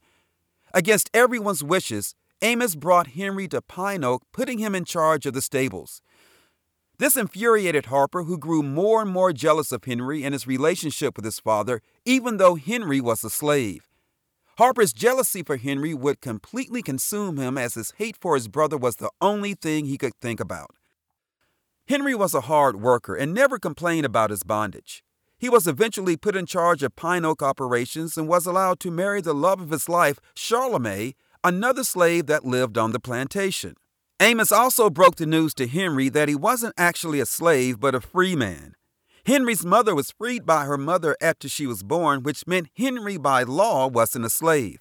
Against 0.72 1.10
everyone's 1.12 1.64
wishes, 1.64 2.14
Amos 2.40 2.76
brought 2.76 3.08
Henry 3.08 3.48
to 3.48 3.62
Pine 3.62 4.04
Oak, 4.04 4.22
putting 4.32 4.58
him 4.58 4.74
in 4.74 4.84
charge 4.84 5.26
of 5.26 5.34
the 5.34 5.42
stables. 5.42 6.02
This 6.98 7.16
infuriated 7.16 7.86
Harper, 7.86 8.22
who 8.22 8.38
grew 8.38 8.62
more 8.62 9.02
and 9.02 9.10
more 9.10 9.32
jealous 9.32 9.72
of 9.72 9.84
Henry 9.84 10.22
and 10.22 10.32
his 10.32 10.46
relationship 10.46 11.16
with 11.16 11.24
his 11.24 11.40
father, 11.40 11.80
even 12.04 12.36
though 12.36 12.54
Henry 12.54 13.00
was 13.00 13.24
a 13.24 13.30
slave. 13.30 13.88
Harper's 14.58 14.92
jealousy 14.92 15.42
for 15.42 15.56
Henry 15.56 15.94
would 15.94 16.20
completely 16.20 16.82
consume 16.82 17.38
him 17.38 17.58
as 17.58 17.74
his 17.74 17.92
hate 17.98 18.16
for 18.20 18.36
his 18.36 18.46
brother 18.46 18.76
was 18.76 18.96
the 18.96 19.10
only 19.20 19.54
thing 19.54 19.86
he 19.86 19.98
could 19.98 20.14
think 20.20 20.38
about. 20.38 20.70
Henry 21.86 22.14
was 22.14 22.32
a 22.32 22.42
hard 22.42 22.80
worker 22.80 23.14
and 23.14 23.34
never 23.34 23.58
complained 23.58 24.06
about 24.06 24.30
his 24.30 24.42
bondage. 24.42 25.04
He 25.36 25.50
was 25.50 25.68
eventually 25.68 26.16
put 26.16 26.34
in 26.34 26.46
charge 26.46 26.82
of 26.82 26.96
Pine 26.96 27.26
Oak 27.26 27.42
operations 27.42 28.16
and 28.16 28.26
was 28.26 28.46
allowed 28.46 28.80
to 28.80 28.90
marry 28.90 29.20
the 29.20 29.34
love 29.34 29.60
of 29.60 29.70
his 29.70 29.86
life, 29.86 30.18
Charlemagne, 30.34 31.12
another 31.42 31.84
slave 31.84 32.26
that 32.26 32.46
lived 32.46 32.78
on 32.78 32.92
the 32.92 33.00
plantation. 33.00 33.74
Amos 34.18 34.50
also 34.50 34.88
broke 34.88 35.16
the 35.16 35.26
news 35.26 35.52
to 35.54 35.66
Henry 35.66 36.08
that 36.08 36.28
he 36.28 36.34
wasn't 36.34 36.72
actually 36.78 37.20
a 37.20 37.26
slave 37.26 37.80
but 37.80 37.94
a 37.94 38.00
free 38.00 38.34
man. 38.34 38.76
Henry's 39.26 39.66
mother 39.66 39.94
was 39.94 40.12
freed 40.12 40.46
by 40.46 40.64
her 40.64 40.78
mother 40.78 41.16
after 41.20 41.50
she 41.50 41.66
was 41.66 41.82
born, 41.82 42.22
which 42.22 42.46
meant 42.46 42.68
Henry 42.78 43.18
by 43.18 43.42
law 43.42 43.88
wasn't 43.88 44.24
a 44.24 44.30
slave. 44.30 44.78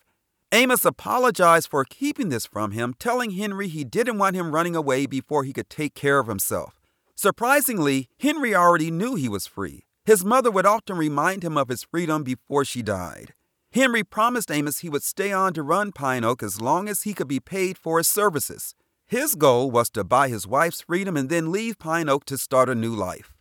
Amos 0.53 0.85
apologized 0.85 1.69
for 1.69 1.83
keeping 1.83 2.29
this 2.29 2.45
from 2.45 2.71
him, 2.71 2.93
telling 2.97 3.31
Henry 3.31 3.67
he 3.67 3.83
didn't 3.83 4.19
want 4.19 4.37
him 4.37 4.51
running 4.53 4.75
away 4.75 5.05
before 5.05 5.43
he 5.43 5.51
could 5.51 5.69
take 5.69 5.95
care 5.95 6.19
of 6.19 6.27
himself. 6.27 6.79
Surprisingly, 7.15 8.09
Henry 8.19 8.55
already 8.55 8.91
knew 8.91 9.15
he 9.15 9.29
was 9.29 9.47
free. 9.47 9.85
His 10.05 10.25
mother 10.25 10.51
would 10.51 10.65
often 10.65 10.97
remind 10.97 11.43
him 11.43 11.57
of 11.57 11.69
his 11.69 11.83
freedom 11.83 12.23
before 12.23 12.65
she 12.65 12.81
died. 12.81 13.33
Henry 13.71 14.03
promised 14.03 14.51
Amos 14.51 14.79
he 14.79 14.89
would 14.89 15.03
stay 15.03 15.31
on 15.31 15.53
to 15.53 15.63
run 15.63 15.91
Pine 15.91 16.23
Oak 16.23 16.43
as 16.43 16.61
long 16.61 16.89
as 16.89 17.03
he 17.03 17.13
could 17.13 17.27
be 17.27 17.39
paid 17.39 17.77
for 17.77 17.97
his 17.97 18.07
services. 18.07 18.75
His 19.07 19.35
goal 19.35 19.71
was 19.71 19.89
to 19.91 20.03
buy 20.03 20.29
his 20.29 20.45
wife's 20.45 20.81
freedom 20.81 21.17
and 21.17 21.29
then 21.29 21.51
leave 21.51 21.79
Pine 21.79 22.09
Oak 22.09 22.25
to 22.25 22.37
start 22.37 22.69
a 22.69 22.75
new 22.75 22.93
life. 22.93 23.33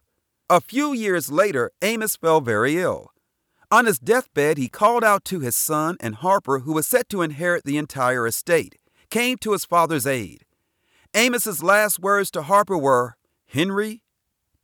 A 0.49 0.61
few 0.61 0.93
years 0.93 1.31
later, 1.31 1.71
Amos 1.83 2.17
fell 2.17 2.41
very 2.41 2.79
ill. 2.79 3.11
On 3.71 3.87
his 3.87 3.99
deathbed, 3.99 4.59
he 4.59 4.69
called 4.69 5.03
out 5.03 5.25
to 5.27 5.41
his 5.41 5.57
son, 5.57 5.97
and 6.01 6.17
Harper, 6.17 6.61
who 6.61 6.75
was 6.75 6.87
set 6.87 7.09
to 7.09 7.23
inherit 7.23 7.65
the 7.65 7.79
entire 7.79 8.27
estate, 8.27 8.77
came 9.09 9.39
to 9.39 9.53
his 9.53 9.65
father's 9.65 10.07
aid. 10.07 10.45
Amos's 11.15 11.63
last 11.63 11.99
words 11.99 12.31
to 12.33 12.43
Harper 12.43 12.77
were, 12.77 13.17
Henry, 13.53 14.03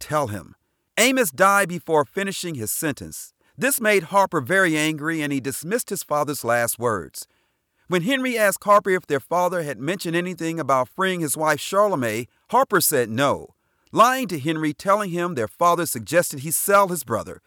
tell 0.01 0.28
him. 0.28 0.55
Amos 0.97 1.30
died 1.30 1.68
before 1.68 2.05
finishing 2.05 2.55
his 2.55 2.70
sentence. 2.70 3.34
This 3.57 3.80
made 3.80 4.05
Harper 4.05 4.41
very 4.41 4.76
angry, 4.76 5.20
and 5.20 5.32
he 5.32 5.41
dismissed 5.41 5.91
his 5.91 6.03
father's 6.03 6.43
last 6.43 6.78
words. 6.78 7.26
When 7.89 8.03
Henry 8.03 8.39
asked 8.39 8.64
Harper 8.64 8.91
if 8.91 9.07
their 9.07 9.20
father 9.20 9.62
had 9.62 9.78
mentioned 9.78 10.16
anything 10.16 10.59
about 10.59 10.89
freeing 10.89 11.20
his 11.20 11.36
wife 11.36 11.61
Charlemagne, 11.61 12.26
Harper 12.51 12.80
said 12.80 13.11
no 13.11 13.55
lying 13.93 14.28
to 14.28 14.39
Henry, 14.39 14.72
telling 14.72 15.11
him 15.11 15.34
their 15.34 15.49
father 15.49 15.86
suggested 15.86 16.41
he 16.41 16.51
sell 16.51 16.89
his 16.89 17.05
brother. 17.05 17.41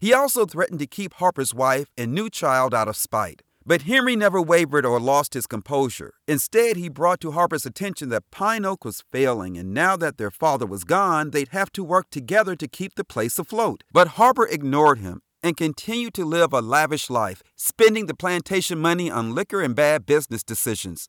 He 0.00 0.12
also 0.12 0.46
threatened 0.46 0.80
to 0.80 0.86
keep 0.86 1.14
Harper's 1.14 1.54
wife 1.54 1.92
and 1.96 2.12
new 2.12 2.30
child 2.30 2.74
out 2.74 2.88
of 2.88 2.96
spite. 2.96 3.42
But 3.64 3.82
Henry 3.82 4.16
never 4.16 4.40
wavered 4.40 4.86
or 4.86 4.98
lost 4.98 5.34
his 5.34 5.46
composure. 5.46 6.14
Instead, 6.26 6.76
he 6.76 6.88
brought 6.88 7.20
to 7.20 7.32
Harper's 7.32 7.66
attention 7.66 8.08
that 8.08 8.30
Pine 8.30 8.64
Oak 8.64 8.84
was 8.84 9.02
failing, 9.10 9.58
and 9.58 9.74
now 9.74 9.96
that 9.96 10.16
their 10.16 10.30
father 10.30 10.66
was 10.66 10.84
gone, 10.84 11.30
they'd 11.30 11.48
have 11.48 11.70
to 11.72 11.84
work 11.84 12.08
together 12.10 12.56
to 12.56 12.66
keep 12.66 12.94
the 12.94 13.04
place 13.04 13.38
afloat. 13.38 13.84
But 13.92 14.08
Harper 14.08 14.46
ignored 14.46 14.98
him 14.98 15.20
and 15.42 15.56
continued 15.56 16.14
to 16.14 16.24
live 16.24 16.52
a 16.52 16.60
lavish 16.60 17.10
life, 17.10 17.42
spending 17.54 18.06
the 18.06 18.14
plantation 18.14 18.78
money 18.78 19.10
on 19.10 19.34
liquor 19.34 19.62
and 19.62 19.74
bad 19.74 20.06
business 20.06 20.42
decisions. 20.42 21.08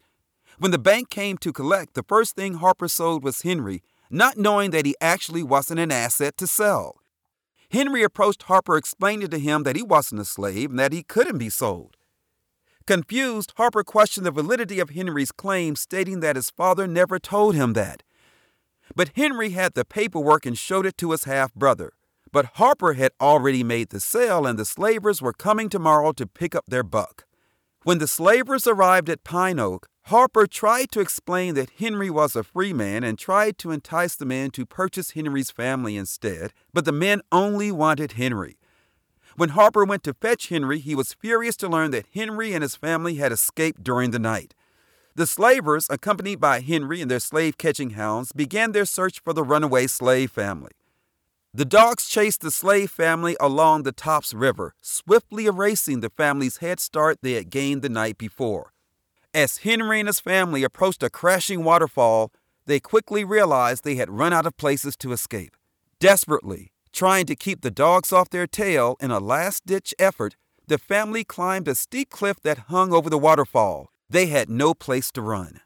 When 0.57 0.71
the 0.71 0.77
bank 0.77 1.09
came 1.09 1.37
to 1.39 1.53
collect, 1.53 1.93
the 1.93 2.03
first 2.03 2.35
thing 2.35 2.55
Harper 2.55 2.87
sold 2.87 3.23
was 3.23 3.41
Henry, 3.41 3.81
not 4.09 4.37
knowing 4.37 4.71
that 4.71 4.85
he 4.85 4.95
actually 4.99 5.43
wasn't 5.43 5.79
an 5.79 5.91
asset 5.91 6.35
to 6.37 6.47
sell. 6.47 6.97
Henry 7.71 8.03
approached 8.03 8.43
Harper 8.43 8.75
explaining 8.75 9.29
to 9.29 9.39
him 9.39 9.63
that 9.63 9.77
he 9.77 9.83
wasn't 9.83 10.19
a 10.19 10.25
slave 10.25 10.71
and 10.71 10.79
that 10.79 10.91
he 10.91 11.03
couldn't 11.03 11.37
be 11.37 11.49
sold. 11.49 11.95
Confused, 12.91 13.53
Harper 13.55 13.85
questioned 13.85 14.25
the 14.25 14.31
validity 14.31 14.81
of 14.81 14.89
Henry's 14.89 15.31
claim, 15.31 15.77
stating 15.77 16.19
that 16.19 16.35
his 16.35 16.49
father 16.49 16.87
never 16.87 17.19
told 17.19 17.55
him 17.55 17.71
that. 17.71 18.03
But 18.93 19.11
Henry 19.15 19.51
had 19.51 19.75
the 19.75 19.85
paperwork 19.85 20.45
and 20.45 20.57
showed 20.57 20.85
it 20.85 20.97
to 20.97 21.11
his 21.11 21.23
half 21.23 21.53
brother. 21.53 21.93
But 22.33 22.57
Harper 22.57 22.91
had 22.95 23.13
already 23.21 23.63
made 23.63 23.91
the 23.91 24.01
sale, 24.01 24.45
and 24.45 24.59
the 24.59 24.65
slavers 24.65 25.21
were 25.21 25.31
coming 25.31 25.69
tomorrow 25.69 26.11
to 26.11 26.27
pick 26.27 26.53
up 26.53 26.65
their 26.67 26.83
buck. 26.83 27.23
When 27.83 27.99
the 27.99 28.09
slavers 28.09 28.67
arrived 28.67 29.09
at 29.09 29.23
Pine 29.23 29.57
Oak, 29.57 29.87
Harper 30.07 30.45
tried 30.45 30.91
to 30.91 30.99
explain 30.99 31.53
that 31.55 31.79
Henry 31.79 32.09
was 32.09 32.35
a 32.35 32.43
free 32.43 32.73
man 32.73 33.05
and 33.05 33.17
tried 33.17 33.57
to 33.59 33.71
entice 33.71 34.15
the 34.17 34.25
men 34.25 34.51
to 34.51 34.65
purchase 34.65 35.11
Henry's 35.11 35.49
family 35.49 35.95
instead, 35.95 36.51
but 36.73 36.83
the 36.83 36.91
men 36.91 37.21
only 37.31 37.71
wanted 37.71 38.11
Henry. 38.13 38.57
When 39.41 39.57
Harper 39.57 39.83
went 39.83 40.03
to 40.03 40.13
fetch 40.13 40.49
Henry, 40.49 40.77
he 40.77 40.93
was 40.93 41.15
furious 41.15 41.55
to 41.57 41.67
learn 41.67 41.89
that 41.89 42.05
Henry 42.13 42.53
and 42.53 42.61
his 42.61 42.75
family 42.75 43.15
had 43.15 43.31
escaped 43.31 43.83
during 43.83 44.11
the 44.11 44.19
night. 44.19 44.53
The 45.15 45.25
slavers, 45.25 45.87
accompanied 45.89 46.39
by 46.39 46.59
Henry 46.59 47.01
and 47.01 47.09
their 47.09 47.19
slave 47.19 47.57
catching 47.57 47.89
hounds, 47.97 48.31
began 48.33 48.71
their 48.71 48.85
search 48.85 49.19
for 49.19 49.33
the 49.33 49.41
runaway 49.41 49.87
slave 49.87 50.29
family. 50.29 50.73
The 51.55 51.65
dogs 51.65 52.07
chased 52.07 52.41
the 52.41 52.51
slave 52.51 52.91
family 52.91 53.35
along 53.39 53.81
the 53.81 53.91
Tops 53.91 54.31
River, 54.31 54.75
swiftly 54.79 55.47
erasing 55.47 56.01
the 56.01 56.11
family's 56.11 56.57
head 56.57 56.79
start 56.79 57.17
they 57.23 57.33
had 57.33 57.49
gained 57.49 57.81
the 57.81 57.89
night 57.89 58.19
before. 58.19 58.73
As 59.33 59.57
Henry 59.65 60.01
and 60.01 60.07
his 60.07 60.19
family 60.19 60.63
approached 60.63 61.01
a 61.01 61.09
crashing 61.09 61.63
waterfall, 61.63 62.31
they 62.67 62.79
quickly 62.79 63.23
realized 63.23 63.83
they 63.83 63.95
had 63.95 64.11
run 64.11 64.33
out 64.33 64.45
of 64.45 64.55
places 64.57 64.95
to 64.97 65.11
escape. 65.13 65.57
Desperately, 65.99 66.70
Trying 66.93 67.25
to 67.27 67.35
keep 67.35 67.61
the 67.61 67.71
dogs 67.71 68.11
off 68.11 68.29
their 68.29 68.47
tail 68.47 68.97
in 68.99 69.11
a 69.11 69.19
last 69.19 69.65
ditch 69.65 69.93
effort, 69.97 70.35
the 70.67 70.77
family 70.77 71.23
climbed 71.23 71.67
a 71.67 71.75
steep 71.75 72.09
cliff 72.09 72.39
that 72.43 72.69
hung 72.69 72.93
over 72.93 73.09
the 73.09 73.17
waterfall. 73.17 73.91
They 74.09 74.27
had 74.27 74.49
no 74.49 74.73
place 74.73 75.11
to 75.13 75.21
run. 75.21 75.61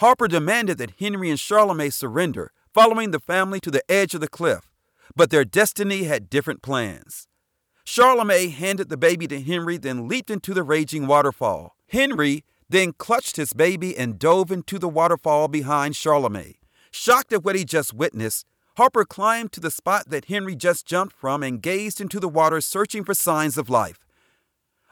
Harper 0.00 0.28
demanded 0.28 0.78
that 0.78 0.98
Henry 0.98 1.30
and 1.30 1.40
Charlemagne 1.40 1.92
surrender, 1.92 2.52
following 2.74 3.10
the 3.10 3.20
family 3.20 3.60
to 3.60 3.70
the 3.70 3.90
edge 3.90 4.14
of 4.14 4.20
the 4.20 4.28
cliff, 4.28 4.70
but 5.14 5.30
their 5.30 5.44
destiny 5.44 6.02
had 6.04 6.28
different 6.28 6.62
plans. 6.62 7.28
Charlemagne 7.84 8.50
handed 8.50 8.88
the 8.88 8.96
baby 8.96 9.26
to 9.28 9.40
Henry, 9.40 9.78
then 9.78 10.08
leaped 10.08 10.30
into 10.30 10.52
the 10.52 10.64
raging 10.64 11.06
waterfall. 11.06 11.76
Henry 11.88 12.44
then 12.68 12.92
clutched 12.92 13.36
his 13.36 13.52
baby 13.52 13.96
and 13.96 14.18
dove 14.18 14.50
into 14.50 14.78
the 14.78 14.88
waterfall 14.88 15.46
behind 15.46 15.94
Charlemagne. 15.94 16.56
Shocked 16.90 17.32
at 17.32 17.44
what 17.44 17.54
he 17.54 17.64
just 17.64 17.94
witnessed, 17.94 18.44
Harper 18.76 19.06
climbed 19.06 19.52
to 19.52 19.60
the 19.60 19.70
spot 19.70 20.04
that 20.08 20.26
Henry 20.26 20.54
just 20.54 20.86
jumped 20.86 21.16
from 21.16 21.42
and 21.42 21.62
gazed 21.62 21.98
into 21.98 22.20
the 22.20 22.28
water, 22.28 22.60
searching 22.60 23.04
for 23.04 23.14
signs 23.14 23.56
of 23.56 23.70
life. 23.70 24.00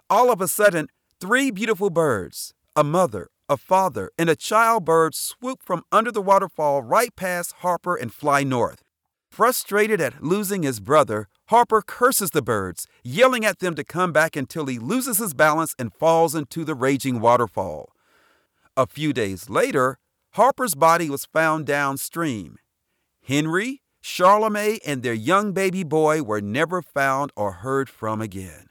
All 0.09 0.33
of 0.33 0.41
a 0.41 0.49
sudden, 0.49 0.89
three 1.21 1.51
beautiful 1.51 1.91
birds, 1.91 2.55
a 2.75 2.83
mother, 2.83 3.29
a 3.47 3.59
father, 3.59 4.11
and 4.17 4.31
a 4.31 4.37
child 4.37 4.87
bird 4.87 5.15
swoop 5.15 5.63
from 5.63 5.83
under 5.93 6.11
the 6.11 6.23
waterfall 6.23 6.83
right 6.83 7.15
past 7.15 7.57
Harper 7.59 7.95
and 7.95 8.13
fly 8.13 8.43
north. 8.43 8.83
Frustrated 9.31 10.01
at 10.01 10.23
losing 10.23 10.63
his 10.63 10.81
brother, 10.81 11.29
Harper 11.49 11.83
curses 11.83 12.31
the 12.31 12.41
birds, 12.41 12.87
yelling 13.03 13.45
at 13.45 13.59
them 13.59 13.75
to 13.75 13.85
come 13.85 14.13
back 14.13 14.35
until 14.35 14.65
he 14.65 14.79
loses 14.79 15.19
his 15.19 15.35
balance 15.35 15.75
and 15.79 15.93
falls 15.93 16.35
into 16.35 16.65
the 16.65 16.75
raging 16.75 17.21
waterfall. 17.21 17.91
A 18.79 18.87
few 18.87 19.13
days 19.13 19.51
later, 19.51 19.99
Harper's 20.33 20.75
body 20.75 21.11
was 21.11 21.27
found 21.27 21.67
downstream. 21.67 22.57
Henry, 23.27 23.81
Charlemagne, 24.03 24.81
and 24.85 25.03
their 25.03 25.15
young 25.15 25.53
baby 25.53 25.83
boy 25.83 26.23
were 26.23 26.43
never 26.43 26.83
found 26.83 27.33
or 27.35 27.53
heard 27.53 27.89
from 27.89 28.21
again. 28.21 28.67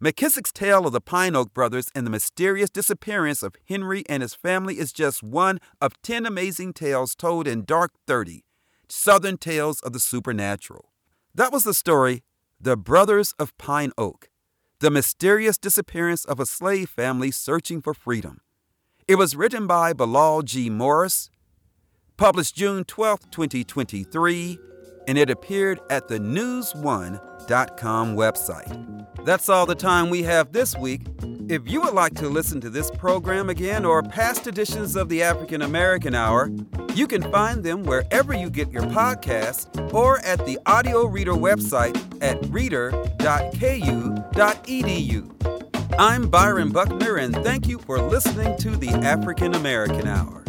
McKissack's 0.00 0.52
tale 0.52 0.86
of 0.86 0.92
the 0.92 1.00
Pine 1.00 1.34
Oak 1.34 1.52
brothers 1.52 1.90
and 1.92 2.06
the 2.06 2.10
mysterious 2.10 2.70
disappearance 2.70 3.42
of 3.42 3.56
Henry 3.68 4.04
and 4.08 4.22
his 4.22 4.32
family 4.32 4.78
is 4.78 4.92
just 4.92 5.24
one 5.24 5.58
of 5.80 6.00
10 6.02 6.24
amazing 6.24 6.72
tales 6.72 7.16
told 7.16 7.48
in 7.48 7.64
Dark 7.64 7.90
30 8.06 8.44
Southern 8.88 9.36
Tales 9.36 9.80
of 9.80 9.92
the 9.92 10.00
Supernatural. 10.00 10.92
That 11.34 11.52
was 11.52 11.64
the 11.64 11.74
story, 11.74 12.22
The 12.60 12.76
Brothers 12.76 13.34
of 13.40 13.58
Pine 13.58 13.90
Oak, 13.98 14.30
the 14.78 14.90
mysterious 14.90 15.58
disappearance 15.58 16.24
of 16.24 16.38
a 16.38 16.46
slave 16.46 16.90
family 16.90 17.32
searching 17.32 17.82
for 17.82 17.92
freedom. 17.92 18.40
It 19.08 19.16
was 19.16 19.34
written 19.34 19.66
by 19.66 19.92
Bilal 19.92 20.42
G. 20.42 20.70
Morris 20.70 21.28
published 22.20 22.54
June 22.54 22.84
12, 22.84 23.30
2023, 23.30 24.58
and 25.08 25.16
it 25.16 25.30
appeared 25.30 25.80
at 25.88 26.06
the 26.06 26.18
news1.com 26.18 28.14
website. 28.14 29.24
That's 29.24 29.48
all 29.48 29.64
the 29.64 29.74
time 29.74 30.10
we 30.10 30.22
have 30.24 30.52
this 30.52 30.76
week. 30.76 31.00
If 31.48 31.62
you 31.64 31.80
would 31.80 31.94
like 31.94 32.12
to 32.16 32.28
listen 32.28 32.60
to 32.60 32.68
this 32.68 32.90
program 32.90 33.48
again 33.48 33.86
or 33.86 34.02
past 34.02 34.46
editions 34.46 34.96
of 34.96 35.08
the 35.08 35.22
African 35.22 35.62
American 35.62 36.14
Hour, 36.14 36.50
you 36.94 37.06
can 37.06 37.22
find 37.32 37.64
them 37.64 37.84
wherever 37.84 38.34
you 38.34 38.50
get 38.50 38.70
your 38.70 38.82
podcasts 38.82 39.94
or 39.94 40.18
at 40.18 40.44
the 40.44 40.58
audio 40.66 41.06
reader 41.06 41.32
website 41.32 41.96
at 42.22 42.44
reader.ku.edu. 42.50 43.16
I'm 45.98 46.28
Byron 46.28 46.70
Buckner, 46.70 47.16
and 47.16 47.34
thank 47.36 47.66
you 47.66 47.78
for 47.78 47.98
listening 47.98 48.58
to 48.58 48.76
the 48.76 48.90
African 48.90 49.54
American 49.54 50.06
Hour. 50.06 50.44